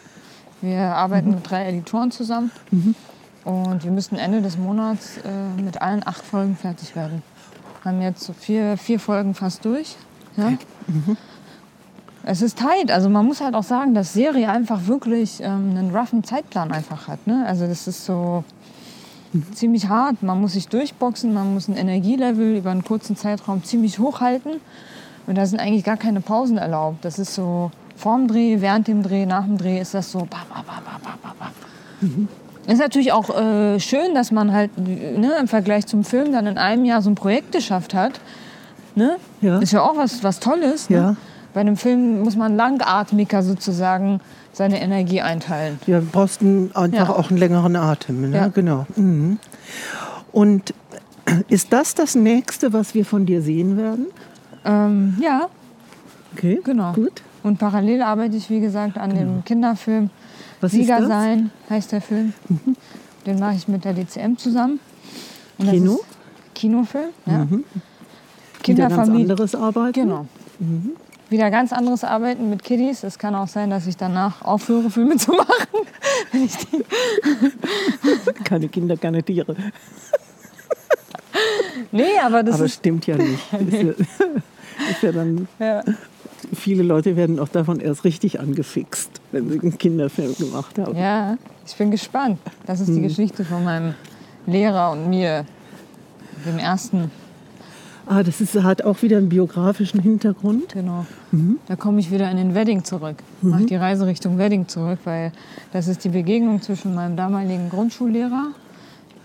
Wir 0.62 0.96
arbeiten 0.96 1.32
mit 1.32 1.50
drei 1.50 1.68
Editoren 1.68 2.12
zusammen. 2.12 2.52
Und 3.46 3.84
wir 3.84 3.92
müssen 3.92 4.18
Ende 4.18 4.42
des 4.42 4.58
Monats 4.58 5.18
äh, 5.18 5.62
mit 5.62 5.82
allen 5.82 6.06
acht 6.06 6.24
Folgen 6.24 6.56
fertig 6.56 6.96
werden. 6.96 7.24
Haben 7.86 8.02
jetzt 8.02 8.24
so 8.24 8.34
vier, 8.34 8.78
vier 8.78 9.00
Folgen 9.00 9.34
fast 9.34 9.64
durch. 9.64 9.96
Ja? 10.36 10.54
Es 12.24 12.42
ist 12.42 12.60
tight. 12.60 12.92
Also 12.92 13.10
man 13.10 13.26
muss 13.26 13.42
halt 13.42 13.56
auch 13.56 13.64
sagen, 13.64 13.94
dass 13.94 14.14
Serie 14.14 14.50
einfach 14.50 14.88
wirklich 14.88 15.40
ähm, 15.42 15.72
einen 15.72 15.96
roughen 15.96 16.24
Zeitplan 16.24 16.72
einfach 16.72 17.08
hat. 17.08 17.26
Ne? 17.26 17.46
Also 17.48 17.66
das 17.66 17.88
ist 17.88 18.06
so 18.06 18.44
ziemlich 19.54 19.88
hart. 19.88 20.22
Man 20.22 20.42
muss 20.42 20.54
sich 20.54 20.68
durchboxen, 20.68 21.34
man 21.34 21.54
muss 21.54 21.68
ein 21.68 21.78
Energielevel 21.78 22.58
über 22.58 22.72
einen 22.72 22.84
kurzen 22.84 23.16
Zeitraum 23.16 23.64
ziemlich 23.64 24.00
hoch 24.00 24.20
halten. 24.20 24.60
Und 25.28 25.38
da 25.38 25.46
sind 25.46 25.60
eigentlich 25.60 25.84
gar 25.84 25.98
keine 25.98 26.22
Pausen 26.22 26.58
erlaubt. 26.58 27.06
Das 27.06 27.20
ist 27.20 27.34
so 27.34 27.72
vorm 28.00 28.28
Dreh, 28.28 28.58
während 28.62 28.88
dem 28.88 29.04
Dreh, 29.04 29.26
nach 29.26 29.44
dem 29.44 29.58
Dreh 29.58 29.80
ist 29.80 29.94
das 29.94 30.12
so. 30.12 30.20
Bam, 30.20 30.30
bam, 30.54 30.64
bam, 30.66 31.36
bam. 31.40 32.28
Ist 32.68 32.80
natürlich 32.80 33.12
auch 33.12 33.30
äh, 33.30 33.80
schön, 33.80 34.14
dass 34.16 34.32
man 34.32 34.54
halt 34.54 34.78
ne, 34.78 35.34
im 35.40 35.48
Vergleich 35.48 35.86
zum 35.88 36.04
Film 36.04 36.32
dann 36.32 36.48
in 36.48 36.58
einem 36.58 36.86
Jahr 36.86 37.02
so 37.02 37.10
ein 37.10 37.16
Projekt 37.16 37.52
geschafft 37.52 37.94
hat. 37.94 38.20
Ne? 38.96 39.18
Ja. 39.42 39.60
Ist 39.60 39.74
ja 39.74 39.82
auch 39.82 39.98
was, 39.98 40.24
was 40.24 40.40
Tolles. 40.40 40.90
Ne? 40.90 40.98
Ja. 40.98 41.16
Bei 41.54 41.62
einem 41.62 41.78
Film 41.78 42.22
muss 42.22 42.36
man 42.36 42.56
langatmiger 42.56 43.42
sozusagen 43.44 44.22
seine 44.54 44.82
Energie 44.82 45.22
einteilen. 45.22 45.80
Ja, 45.88 46.00
du 46.00 46.06
brauchst 46.06 46.42
einfach 46.42 47.10
Ja. 47.10 47.16
auch 47.16 47.30
einen 47.30 47.40
längeren 47.40 47.76
Atem. 47.76 48.30
Ne? 48.30 48.38
Ja. 48.38 48.48
Genau. 48.48 48.86
Mhm. 48.96 49.40
Und 50.32 50.74
ist 51.48 51.74
das 51.74 51.96
das 51.96 52.16
nächste, 52.16 52.72
was 52.72 52.94
wir 52.94 53.04
von 53.06 53.26
dir 53.26 53.42
sehen 53.42 53.78
werden? 53.78 54.06
Ähm, 54.64 55.18
ja, 55.22 55.48
Okay, 56.36 56.62
Genau. 56.64 56.94
Gut. 56.94 57.24
Und 57.44 57.58
parallel 57.58 58.02
arbeite 58.02 58.36
ich, 58.36 58.50
wie 58.50 58.60
gesagt, 58.60 58.98
an 58.98 59.16
dem 59.16 59.44
Kinderfilm 59.46 60.10
Genau. 60.60 60.62
Was 60.62 60.72
Sieger 60.74 61.00
ist 61.00 61.02
das? 61.04 61.08
Mhm. 61.08 61.12
sein, 61.12 61.52
heißt 61.70 61.92
der 61.94 62.02
Film. 62.02 62.34
Den 63.26 63.40
mache 63.40 63.56
ich 63.56 63.68
mit 63.68 63.86
der 63.86 63.94
DCM 63.94 64.36
zusammen. 64.38 64.80
Und 65.58 65.70
Kino? 65.70 66.00
Kinofilm, 66.54 67.10
ja. 67.26 67.48
Wieder 68.66 68.90
ganz 68.90 69.10
anderes 69.10 69.56
Arbeiten. 69.56 69.94
Genau. 69.94 70.26
Wieder 71.30 71.52
ganz 71.52 71.72
anderes 71.72 72.04
Arbeiten 72.04 72.50
mit 72.50 72.64
Kiddies. 72.64 73.04
Es 73.04 73.18
kann 73.18 73.36
auch 73.36 73.48
sein, 73.48 73.70
dass 73.70 73.88
ich 73.88 73.96
danach 73.96 74.42
aufhöre, 74.42 74.90
Filme 74.90 75.16
zu 75.16 75.32
machen. 75.32 75.88
Wenn 76.32 76.44
ich 76.46 76.58
die 76.58 76.84
Keine 78.44 78.68
Kinder, 78.68 78.98
keine 78.98 79.24
Tiere. 79.24 79.56
nee, 81.92 82.18
aber 82.22 82.44
das 82.44 82.56
Aber 82.56 82.68
stimmt 82.68 83.08
ja 83.08 83.16
nicht. 83.16 83.40
Ja, 83.52 83.94
ist 84.90 85.04
ja 85.04 85.12
dann, 85.12 85.48
Ja. 85.60 85.84
viele 86.54 86.84
Leute 86.84 87.16
werden 87.16 87.40
auch 87.40 87.50
davon 87.50 87.80
erst 87.80 88.04
richtig 88.04 88.40
angefixt, 88.40 89.10
wenn 89.32 89.50
sie 89.50 89.60
einen 89.60 89.78
Kinderfilm 89.78 90.36
gemacht 90.38 90.78
haben. 90.80 90.96
ja, 90.98 91.38
ich 91.66 91.76
bin 91.76 91.92
gespannt. 91.92 92.40
Das 92.66 92.80
ist 92.80 92.90
die 92.90 93.02
Geschichte 93.02 93.46
von 93.46 93.64
meinem 93.64 93.94
Lehrer 94.48 94.92
und 94.92 95.10
mir, 95.10 95.46
dem 96.46 96.58
ersten 96.58 97.12
Ah, 98.12 98.24
das 98.24 98.42
ist, 98.42 98.56
hat 98.64 98.82
auch 98.82 99.00
wieder 99.04 99.18
einen 99.18 99.30
biografischen 99.30 100.00
Hintergrund. 100.00 100.74
Genau. 100.74 101.06
Da 101.68 101.76
komme 101.76 102.00
ich 102.00 102.10
wieder 102.10 102.32
in 102.32 102.38
den 102.38 102.56
Wedding 102.56 102.84
zurück. 102.84 103.18
Mache 103.44 103.66
die 103.66 103.76
Reise 103.76 104.08
Richtung 104.08 104.40
Wedding 104.40 104.68
zurück, 104.68 104.98
weil 105.04 105.32
das 105.74 105.88
ist 105.88 106.04
die 106.04 106.10
Begegnung 106.10 106.60
zwischen 106.60 106.96
meinem 106.96 107.16
damaligen 107.16 107.70
Grundschullehrer, 107.70 108.48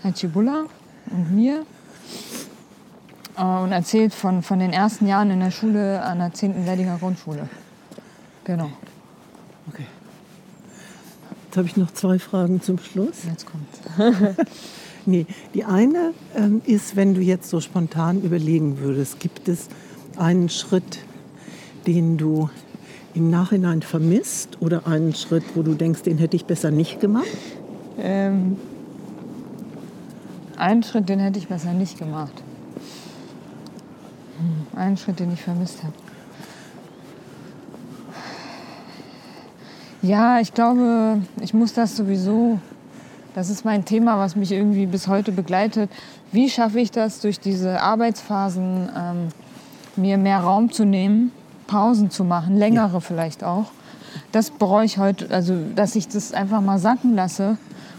Herr 0.03 0.13
Chibula, 0.13 0.65
und 1.09 1.33
mir. 1.33 1.63
Äh, 3.37 3.41
Und 3.41 3.71
erzählt 3.71 4.13
von, 4.13 4.41
von 4.41 4.59
den 4.59 4.73
ersten 4.73 5.07
Jahren 5.07 5.31
in 5.31 5.39
der 5.39 5.51
Schule 5.51 6.01
an 6.01 6.19
der 6.19 6.33
10. 6.33 6.65
Weddinger 6.65 6.97
Grundschule. 6.97 7.49
Genau, 8.43 8.69
Okay. 9.67 9.85
Jetzt 11.47 11.57
habe 11.57 11.67
ich 11.67 11.77
noch 11.77 11.91
zwei 11.91 12.19
Fragen 12.19 12.61
zum 12.61 12.77
Schluss. 12.77 13.23
jetzt 13.27 13.45
kommt's. 13.45 13.79
Nee, 15.07 15.27
die 15.53 15.63
eine 15.63 16.13
ähm, 16.35 16.63
ist, 16.65 16.95
wenn 16.95 17.13
du 17.13 17.21
jetzt 17.21 17.51
so 17.51 17.61
spontan 17.61 18.21
überlegen 18.23 18.79
würdest, 18.79 19.19
gibt 19.19 19.47
es 19.47 19.67
einen 20.17 20.49
Schritt, 20.49 20.97
den 21.85 22.17
du 22.17 22.49
im 23.13 23.29
Nachhinein 23.29 23.83
vermisst 23.83 24.57
oder 24.61 24.87
einen 24.87 25.13
Schritt, 25.13 25.43
wo 25.53 25.61
du 25.61 25.75
denkst, 25.75 26.01
den 26.01 26.17
hätte 26.17 26.35
ich 26.35 26.45
besser 26.45 26.71
nicht 26.71 26.99
gemacht? 27.01 27.27
Ähm, 27.99 28.57
einen 30.57 30.81
Schritt, 30.81 31.07
den 31.07 31.19
hätte 31.19 31.37
ich 31.37 31.47
besser 31.47 31.73
nicht 31.73 31.99
gemacht. 31.99 32.41
Einen 34.75 34.97
Schritt, 34.97 35.19
den 35.19 35.31
ich 35.33 35.41
vermisst 35.41 35.83
habe. 35.83 35.93
Ja, 40.01 40.39
ich 40.39 40.53
glaube, 40.53 41.21
ich 41.41 41.53
muss 41.53 41.73
das 41.73 41.95
sowieso. 41.95 42.59
Das 43.33 43.49
ist 43.49 43.65
mein 43.65 43.85
Thema, 43.85 44.19
was 44.19 44.35
mich 44.35 44.51
irgendwie 44.51 44.85
bis 44.85 45.07
heute 45.07 45.31
begleitet. 45.31 45.89
Wie 46.31 46.49
schaffe 46.49 46.79
ich 46.79 46.91
das, 46.91 47.21
durch 47.21 47.39
diese 47.39 47.81
Arbeitsphasen 47.81 48.89
ähm, 48.95 49.29
mir 49.95 50.17
mehr 50.17 50.39
Raum 50.39 50.71
zu 50.71 50.85
nehmen, 50.85 51.31
Pausen 51.67 52.11
zu 52.11 52.23
machen, 52.23 52.57
längere 52.57 53.01
vielleicht 53.01 53.43
auch. 53.43 53.71
Das 54.31 54.51
bereue 54.51 54.85
ich 54.85 54.97
heute, 54.97 55.29
also 55.31 55.55
dass 55.75 55.95
ich 55.95 56.07
das 56.07 56.33
einfach 56.33 56.61
mal 56.61 56.79
sacken 56.79 57.15
lasse 57.15 57.57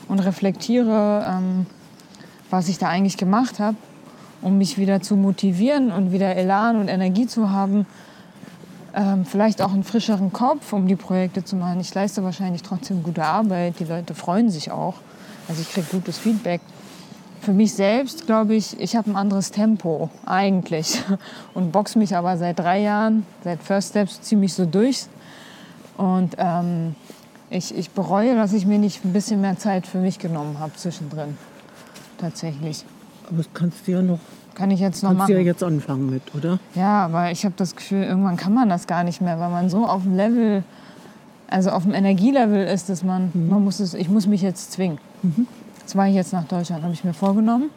und 0.09 0.21
reflektiere, 0.21 1.27
ähm, 1.29 1.67
was 2.51 2.69
ich 2.69 2.79
da 2.79 2.89
eigentlich 2.89 3.17
gemacht 3.17 3.59
habe, 3.59 3.77
um 4.43 4.59
mich 4.59 4.79
wieder 4.79 5.01
zu 5.01 5.17
motivieren 5.17 5.91
und 5.91 6.13
wieder 6.13 6.37
Elan 6.37 6.77
und 6.77 6.89
Energie 6.89 7.27
zu 7.27 7.51
haben. 7.51 7.87
Ähm, 8.95 9.25
vielleicht 9.25 9.61
auch 9.61 9.73
einen 9.73 9.85
frischeren 9.85 10.33
Kopf, 10.33 10.73
um 10.73 10.89
die 10.89 10.97
Projekte 10.97 11.45
zu 11.45 11.57
machen. 11.57 11.81
Ich 11.81 11.93
leiste 11.95 12.23
wahrscheinlich 12.25 12.63
trotzdem 12.63 13.03
gute 13.03 13.25
Arbeit. 13.25 13.75
Die 13.79 13.85
Leute 13.85 14.15
freuen 14.15 14.51
sich 14.51 14.71
auch. 14.71 14.95
Also 15.49 15.63
ich 15.63 15.71
kriege 15.71 15.87
gutes 15.91 16.19
Feedback. 16.19 16.61
Für 17.43 17.53
mich 17.53 17.75
selbst 17.75 18.27
glaube 18.27 18.55
ich, 18.55 18.81
ich 18.81 18.97
habe 18.97 19.11
ein 19.11 19.17
anderes 19.17 19.51
Tempo 19.51 20.11
eigentlich 20.25 21.03
und 21.55 21.73
boxe 21.73 21.99
mich 21.99 22.17
aber 22.17 22.39
seit 22.39 22.59
drei 22.59 22.81
Jahren, 22.81 23.27
seit 23.45 23.63
First 23.63 23.91
Steps 23.91 24.23
ziemlich 24.23 24.55
so 24.55 24.65
durch. 24.65 25.07
Und 25.97 26.35
ähm, 26.39 26.95
ich, 27.51 27.77
ich 27.77 27.91
bereue, 27.91 28.35
dass 28.35 28.53
ich 28.53 28.67
mir 28.67 28.79
nicht 28.79 29.05
ein 29.05 29.13
bisschen 29.13 29.41
mehr 29.41 29.59
Zeit 29.59 29.87
für 29.87 29.99
mich 29.99 30.19
genommen 30.19 30.59
habe 30.59 30.73
zwischendrin. 30.75 31.37
Tatsächlich. 32.19 32.85
Aber 33.29 33.39
das 33.39 33.49
kannst 33.55 33.87
du 33.87 33.93
ja 33.93 34.03
noch, 34.03 34.19
Kann 34.55 34.71
ich 34.71 34.81
jetzt 34.81 35.03
noch 35.03 35.11
kannst 35.11 35.29
du 35.29 35.33
ja 35.33 35.39
machen. 35.39 35.47
jetzt 35.47 35.63
anfangen 35.63 36.11
mit, 36.11 36.23
oder? 36.35 36.59
Ja, 36.75 37.05
aber 37.05 37.31
ich 37.31 37.45
habe 37.45 37.55
das 37.57 37.75
Gefühl, 37.77 38.05
irgendwann 38.05 38.37
kann 38.37 38.55
man 38.55 38.69
das 38.69 38.87
gar 38.87 39.05
nicht 39.05 39.21
mehr, 39.21 39.39
weil 39.41 39.51
man 39.51 39.69
so 39.69 39.87
auf 39.87 40.03
dem 40.03 40.17
Level, 40.17 40.63
also 41.49 41.71
auf 41.71 41.83
dem 41.83 41.95
Energielevel 41.95 42.67
ist, 42.67 42.89
dass 42.89 43.03
man, 43.03 43.31
man 43.35 43.65
muss 43.65 43.81
es, 43.81 43.95
ich 43.95 44.09
muss 44.09 44.27
mich 44.27 44.43
jetzt 44.43 44.73
zwingen. 44.73 44.99
Das 45.83 45.95
mache 45.95 46.09
ich 46.09 46.15
jetzt 46.15 46.33
nach 46.33 46.45
Deutschland, 46.45 46.83
habe 46.83 46.93
ich 46.93 47.05
mir 47.05 47.15
vorgenommen. 47.15 47.71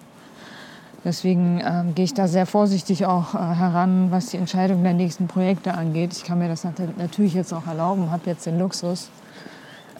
Deswegen 1.05 1.61
ähm, 1.63 1.95
gehe 1.95 2.03
ich 2.05 2.13
da 2.13 2.27
sehr 2.27 2.45
vorsichtig 2.45 3.05
auch 3.05 3.33
äh, 3.33 3.37
heran, 3.37 4.07
was 4.11 4.27
die 4.27 4.37
Entscheidung 4.37 4.83
der 4.83 4.93
nächsten 4.93 5.27
Projekte 5.27 5.73
angeht. 5.73 6.11
Ich 6.11 6.25
kann 6.25 6.39
mir 6.39 6.49
das 6.49 6.65
nat 6.65 6.73
natürlich 6.97 7.33
jetzt 7.33 7.53
auch 7.53 7.67
erlauben, 7.67 8.11
habe 8.11 8.23
jetzt 8.25 8.45
den 8.45 8.59
Luxus, 8.59 9.09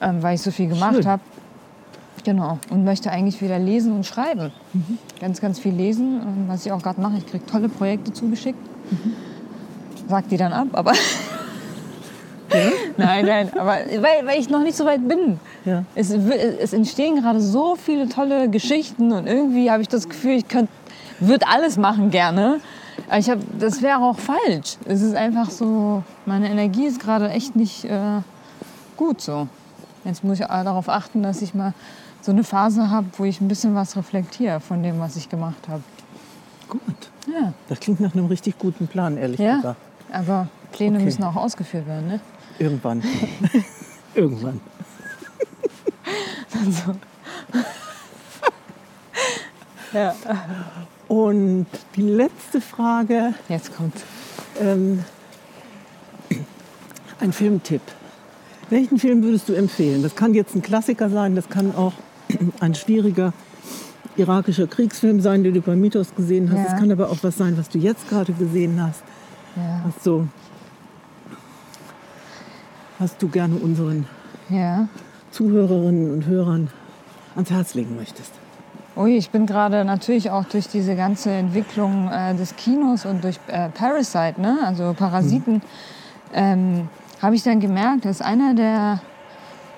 ähm, 0.02 0.22
weil 0.22 0.36
ich 0.36 0.42
so 0.42 0.52
viel 0.52 0.68
gemacht 0.68 1.06
habe. 1.06 1.22
Genau. 2.24 2.60
Und 2.70 2.84
möchte 2.84 3.12
eigentlich 3.12 3.42
wieder 3.42 3.60
lesen 3.60 3.94
und 3.94 4.06
schreiben. 4.06 4.52
Ganz, 5.20 5.42
ganz 5.42 5.60
viel 5.60 5.74
lesen, 5.74 6.22
ähm, 6.22 6.46
was 6.48 6.66
ich 6.66 6.72
auch 6.72 6.82
gerade 6.82 7.02
mache. 7.02 7.18
Ich 7.18 7.26
kriege 7.26 7.46
tolle 7.46 7.70
Projekte 7.70 8.14
zugeschickt. 8.14 8.60
Sag 10.08 10.28
die 10.30 10.38
dann 10.38 10.54
ab, 10.54 10.68
aber. 10.74 10.94
nein, 12.98 13.26
nein, 13.26 13.54
aber 13.54 13.78
weil, 14.02 14.26
weil 14.26 14.40
ich 14.40 14.50
noch 14.50 14.64
nicht 14.64 14.76
so 14.76 14.86
weit 14.86 15.08
bin. 15.08 15.40
Ja. 15.66 15.84
Es, 15.94 16.10
es 16.10 16.74
entstehen 16.74 17.18
gerade 17.18 17.40
so 17.40 17.76
viele 17.76 18.10
tolle 18.10 18.50
Geschichten 18.50 19.12
und 19.12 19.28
irgendwie 19.28 19.70
habe 19.70 19.84
ich 19.84 19.88
das 19.88 20.10
Gefühl, 20.10 20.32
ich 20.32 20.48
könnte 20.48 20.72
würde 21.20 21.48
alles 21.48 21.78
machen 21.78 22.10
gerne. 22.10 22.60
Aber 23.08 23.18
ich 23.18 23.30
habe, 23.30 23.42
das 23.60 23.82
wäre 23.82 24.00
auch 24.00 24.18
falsch. 24.18 24.78
Es 24.86 25.02
ist 25.02 25.16
einfach 25.16 25.50
so, 25.50 26.04
meine 26.26 26.50
Energie 26.50 26.86
ist 26.86 27.00
gerade 27.00 27.30
echt 27.30 27.56
nicht 27.56 27.86
äh, 27.86 28.22
gut 28.98 29.22
so. 29.22 29.48
Jetzt 30.06 30.24
muss 30.24 30.40
ich 30.40 30.46
darauf 30.46 30.90
achten, 30.90 31.24
dass 31.24 31.42
ich 31.42 31.54
mal 31.54 31.74
so 32.22 32.32
eine 32.32 32.44
Phase 32.44 32.90
habe, 32.90 33.08
wo 33.18 33.24
ich 33.24 33.42
ein 33.42 33.48
bisschen 33.48 33.76
was 33.76 33.96
reflektiere 33.96 34.60
von 34.60 34.84
dem, 34.84 35.00
was 35.00 35.16
ich 35.16 35.30
gemacht 35.30 35.68
habe. 35.68 35.84
Gut. 36.68 36.82
Ja. 37.28 37.54
Das 37.68 37.80
klingt 37.80 38.00
nach 38.00 38.14
einem 38.14 38.26
richtig 38.26 38.58
guten 38.60 38.88
Plan, 38.88 39.18
ehrlich 39.18 39.40
ja, 39.40 39.58
gesagt. 39.58 39.80
Aber 40.12 40.48
Pläne 40.72 40.98
okay. 40.98 41.06
müssen 41.06 41.24
auch 41.24 41.36
ausgeführt 41.36 41.88
werden, 41.88 42.08
ne? 42.08 42.20
Irgendwann. 42.58 43.04
Irgendwann. 44.16 44.60
so. 46.72 46.96
ja. 49.98 50.16
Und 51.08 51.68
die 51.96 52.02
letzte 52.02 52.62
Frage. 52.62 53.34
Jetzt 53.48 53.76
kommt. 53.76 53.96
Ähm, 54.60 55.04
ein 57.20 57.34
Filmtipp. 57.34 57.82
Welchen 58.70 59.00
Film 59.00 59.24
würdest 59.24 59.50
du 59.50 59.54
empfehlen? 59.54 60.04
Das 60.04 60.16
kann 60.16 60.34
jetzt 60.34 60.56
ein 60.56 60.62
Klassiker 60.62 61.10
sein, 61.10 61.36
das 61.36 61.50
kann 61.50 61.74
auch 61.76 61.94
ein 62.60 62.76
schwieriger 62.76 63.34
irakischer 64.16 64.68
Kriegsfilm 64.68 65.22
sein, 65.22 65.44
den 65.44 65.54
du 65.54 65.62
bei 65.62 65.76
Mythos 65.76 66.14
gesehen 66.16 66.52
hast. 66.52 66.60
Es 66.60 66.72
ja. 66.74 66.78
kann 66.78 66.92
aber 66.92 67.10
auch 67.10 67.18
was 67.22 67.38
sein, 67.38 67.58
was 67.58 67.70
du 67.70 67.78
jetzt 67.78 68.10
gerade 68.10 68.34
gesehen 68.34 68.82
hast. 68.82 69.04
Ja. 69.56 69.82
Was 69.86 70.04
so, 70.04 70.28
was 73.00 73.18
du 73.18 73.30
gerne 73.30 73.56
unseren 73.56 74.06
ja. 74.50 74.88
Zuhörerinnen 75.32 76.12
und 76.12 76.26
Hörern 76.26 76.70
ans 77.36 77.50
Herz 77.50 77.74
legen 77.74 77.96
möchtest. 77.96 78.34
Ui, 78.96 79.16
ich 79.16 79.30
bin 79.30 79.46
gerade 79.46 79.86
natürlich 79.86 80.30
auch 80.30 80.44
durch 80.46 80.68
diese 80.68 80.96
ganze 80.96 81.32
Entwicklung 81.32 82.10
äh, 82.12 82.36
des 82.36 82.56
Kinos 82.56 83.06
und 83.06 83.24
durch 83.24 83.40
äh, 83.48 83.70
Parasite, 83.70 84.42
ne? 84.42 84.60
also 84.66 84.94
Parasiten, 84.94 85.56
mhm. 85.56 85.62
ähm, 86.34 86.90
habe 87.22 87.36
ich 87.36 87.44
dann 87.44 87.60
gemerkt, 87.60 88.06
dass 88.06 88.22
einer 88.22 88.54
der 88.54 89.00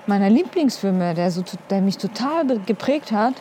meiner 0.06 0.30
Lieblingsfilme, 0.30 1.14
der, 1.14 1.30
so, 1.30 1.42
der 1.70 1.80
mich 1.80 1.98
total 1.98 2.58
geprägt 2.66 3.12
hat, 3.12 3.34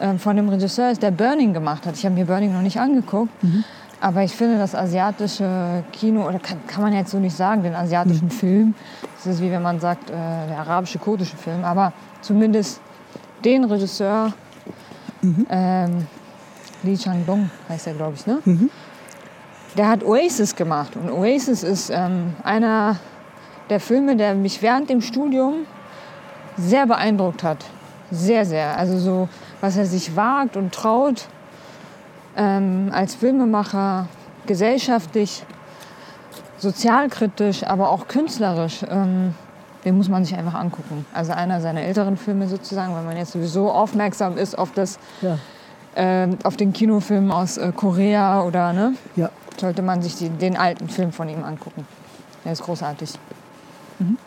äh, 0.00 0.16
von 0.18 0.36
dem 0.36 0.48
Regisseur 0.48 0.90
ist, 0.90 1.02
der 1.02 1.10
Burning 1.10 1.52
gemacht 1.52 1.86
hat. 1.86 1.96
Ich 1.96 2.04
habe 2.04 2.14
mir 2.14 2.26
Burning 2.26 2.52
noch 2.52 2.62
nicht 2.62 2.78
angeguckt. 2.78 3.42
Mhm. 3.42 3.64
Aber 4.00 4.22
ich 4.22 4.32
finde 4.32 4.58
das 4.58 4.74
asiatische 4.74 5.82
Kino, 5.92 6.28
oder 6.28 6.38
kann, 6.38 6.58
kann 6.66 6.82
man 6.82 6.92
jetzt 6.92 7.10
so 7.10 7.18
nicht 7.18 7.34
sagen, 7.34 7.62
den 7.62 7.74
asiatischen 7.74 8.26
mhm. 8.26 8.30
Film, 8.30 8.74
das 9.16 9.26
ist 9.26 9.42
wie 9.42 9.50
wenn 9.50 9.62
man 9.62 9.80
sagt, 9.80 10.10
äh, 10.10 10.12
der 10.12 10.58
arabische 10.58 10.98
kurdische 10.98 11.36
Film, 11.36 11.64
aber 11.64 11.92
zumindest 12.20 12.80
den 13.44 13.64
Regisseur, 13.64 14.34
mhm. 15.22 15.46
ähm, 15.48 16.06
Lee 16.82 16.96
Chang-dong 16.96 17.50
heißt 17.68 17.86
er, 17.86 17.94
glaube 17.94 18.14
ich, 18.16 18.26
ne? 18.26 18.38
Mhm. 18.44 18.70
Der 19.78 19.88
hat 19.88 20.04
Oasis 20.04 20.54
gemacht 20.54 20.94
und 20.96 21.10
Oasis 21.10 21.62
ist 21.62 21.90
ähm, 21.90 22.34
einer 22.42 22.96
der 23.68 23.80
Filme, 23.80 24.16
der 24.16 24.34
mich 24.34 24.62
während 24.62 24.88
dem 24.88 25.00
Studium 25.00 25.66
sehr 26.56 26.86
beeindruckt 26.86 27.42
hat. 27.42 27.64
Sehr, 28.10 28.44
sehr. 28.44 28.76
Also 28.76 28.98
so, 28.98 29.28
was 29.60 29.76
er 29.76 29.86
sich 29.86 30.14
wagt 30.16 30.56
und 30.56 30.72
traut 30.72 31.26
ähm, 32.36 32.90
als 32.92 33.14
Filmemacher, 33.14 34.08
gesellschaftlich, 34.46 35.44
sozialkritisch, 36.58 37.64
aber 37.64 37.90
auch 37.90 38.08
künstlerisch. 38.08 38.84
Ähm, 38.88 39.34
den 39.84 39.96
muss 39.96 40.08
man 40.08 40.24
sich 40.24 40.36
einfach 40.36 40.54
angucken. 40.54 41.06
Also 41.14 41.32
einer 41.32 41.60
seiner 41.60 41.82
älteren 41.82 42.16
Filme 42.16 42.48
sozusagen, 42.48 42.92
weil 42.94 43.04
man 43.04 43.16
jetzt 43.16 43.32
sowieso 43.32 43.70
aufmerksam 43.70 44.36
ist 44.36 44.58
auf 44.58 44.72
das, 44.72 44.98
ja. 45.22 45.38
äh, 45.94 46.28
auf 46.42 46.56
den 46.56 46.72
Kinofilm 46.72 47.30
aus 47.30 47.56
äh, 47.56 47.70
Korea 47.74 48.42
oder 48.42 48.72
ne, 48.72 48.94
ja. 49.14 49.30
sollte 49.56 49.82
man 49.82 50.02
sich 50.02 50.16
die, 50.16 50.28
den 50.28 50.56
alten 50.56 50.88
Film 50.88 51.12
von 51.12 51.28
ihm 51.28 51.44
angucken. 51.44 51.86
Der 52.44 52.52
ist 52.52 52.64
großartig. 52.64 53.12
Mhm. 54.00 54.18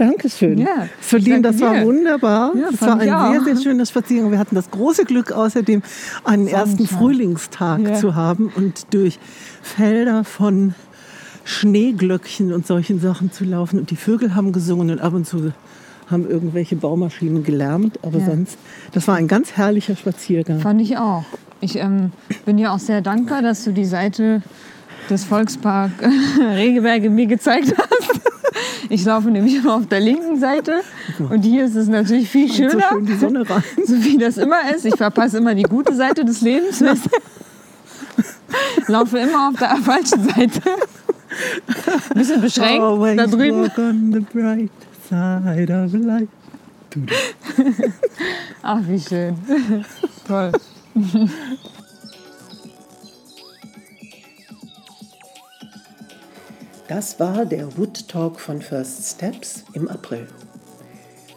Dankeschön. 0.00 0.56
Ja, 0.56 0.88
Verliehen, 0.98 1.42
das 1.42 1.60
war 1.60 1.84
wunderbar. 1.84 2.52
Ja, 2.56 2.70
das 2.70 2.80
war 2.80 2.98
ein 2.98 3.42
sehr, 3.42 3.54
sehr 3.54 3.62
schöner 3.62 3.84
Spaziergang. 3.84 4.30
Wir 4.30 4.38
hatten 4.38 4.54
das 4.54 4.70
große 4.70 5.04
Glück, 5.04 5.30
außerdem 5.30 5.82
einen 6.24 6.48
ersten 6.48 6.86
Frühlingstag 6.86 7.80
ja. 7.80 7.94
zu 7.94 8.14
haben 8.14 8.50
und 8.56 8.94
durch 8.94 9.18
Felder 9.60 10.24
von 10.24 10.74
Schneeglöckchen 11.44 12.50
und 12.54 12.66
solchen 12.66 12.98
Sachen 12.98 13.30
zu 13.30 13.44
laufen. 13.44 13.78
Und 13.78 13.90
die 13.90 13.96
Vögel 13.96 14.34
haben 14.34 14.52
gesungen 14.52 14.90
und 14.90 15.00
ab 15.02 15.12
und 15.12 15.26
zu 15.26 15.52
haben 16.10 16.26
irgendwelche 16.26 16.76
Baumaschinen 16.76 17.44
gelärmt. 17.44 17.98
Aber 18.02 18.20
ja. 18.20 18.24
sonst, 18.24 18.56
das 18.92 19.06
war 19.06 19.16
ein 19.16 19.28
ganz 19.28 19.52
herrlicher 19.52 19.96
Spaziergang. 19.96 20.60
Fand 20.60 20.80
ich 20.80 20.96
auch. 20.96 21.24
Ich 21.60 21.76
ähm, 21.76 22.12
bin 22.46 22.56
dir 22.56 22.72
auch 22.72 22.78
sehr 22.78 23.02
dankbar, 23.02 23.42
dass 23.42 23.64
du 23.64 23.72
die 23.72 23.84
Seite 23.84 24.40
des 25.10 25.24
Volkspark 25.24 25.92
Regeberge 26.40 27.10
mir 27.10 27.26
gezeigt 27.26 27.74
hast. 27.76 28.20
Ich 28.88 29.04
laufe 29.04 29.30
nämlich 29.30 29.56
immer 29.56 29.76
auf 29.76 29.86
der 29.86 30.00
linken 30.00 30.38
Seite 30.38 30.80
und 31.18 31.42
hier 31.42 31.64
ist 31.64 31.76
es 31.76 31.88
natürlich 31.88 32.28
viel 32.28 32.52
schöner. 32.52 32.72
So 32.72 32.96
schön 32.96 33.06
die 33.06 33.16
Sonne 33.16 33.48
rein. 33.48 33.62
So 33.86 34.04
wie 34.04 34.18
das 34.18 34.36
immer 34.36 34.70
ist. 34.74 34.84
Ich 34.84 34.96
verpasse 34.96 35.38
immer 35.38 35.54
die 35.54 35.62
gute 35.62 35.94
Seite 35.94 36.24
des 36.24 36.40
Lebens. 36.40 36.80
laufe 38.86 39.18
immer 39.18 39.48
auf 39.48 39.58
der 39.58 39.76
falschen 39.76 40.24
Seite. 40.24 40.62
Ein 42.10 42.14
bisschen 42.14 42.40
beschränkt 42.40 42.82
Always 42.82 43.16
da 43.16 43.26
drüben. 43.26 43.62
Walk 43.62 43.78
on 43.78 44.12
the 44.12 44.20
bright 44.20 44.70
side 45.08 45.72
of 45.72 45.92
life. 45.94 46.28
Ach, 48.62 48.80
wie 48.86 49.00
schön. 49.00 49.36
Toll. 50.26 50.52
Das 56.90 57.20
war 57.20 57.46
der 57.46 57.78
Wood 57.78 58.08
Talk 58.08 58.40
von 58.40 58.60
First 58.60 59.14
Steps 59.14 59.62
im 59.74 59.86
April. 59.86 60.26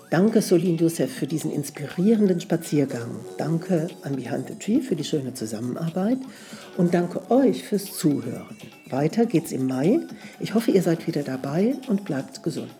Danke 0.10 0.41
Solin 0.41 0.78
Josef 0.78 1.14
für 1.14 1.28
diesen 1.28 1.51
inspirierenden 1.51 2.41
Spaziergang. 2.41 3.12
Danke 3.38 3.88
an 4.01 4.16
Behind 4.16 4.47
the 4.47 4.56
Tree 4.56 4.82
für 4.82 4.95
die 4.95 5.04
schöne 5.04 5.36
Zusammenarbeit 5.36 6.18
und 6.76 6.95
danke 6.95 7.30
euch 7.30 7.62
fürs 7.62 7.86
Zuhören. 7.86 8.58
Weiter 8.89 9.28
geht's 9.28 9.51
im 9.51 9.68
Mai. 9.68 9.99
Ich 10.39 10.56
hoffe, 10.56 10.72
ihr 10.72 10.82
seid 10.82 11.06
wieder 11.06 11.22
dabei 11.22 11.76
und 11.88 12.04
bleibt 12.04 12.41
gesund. 12.41 12.72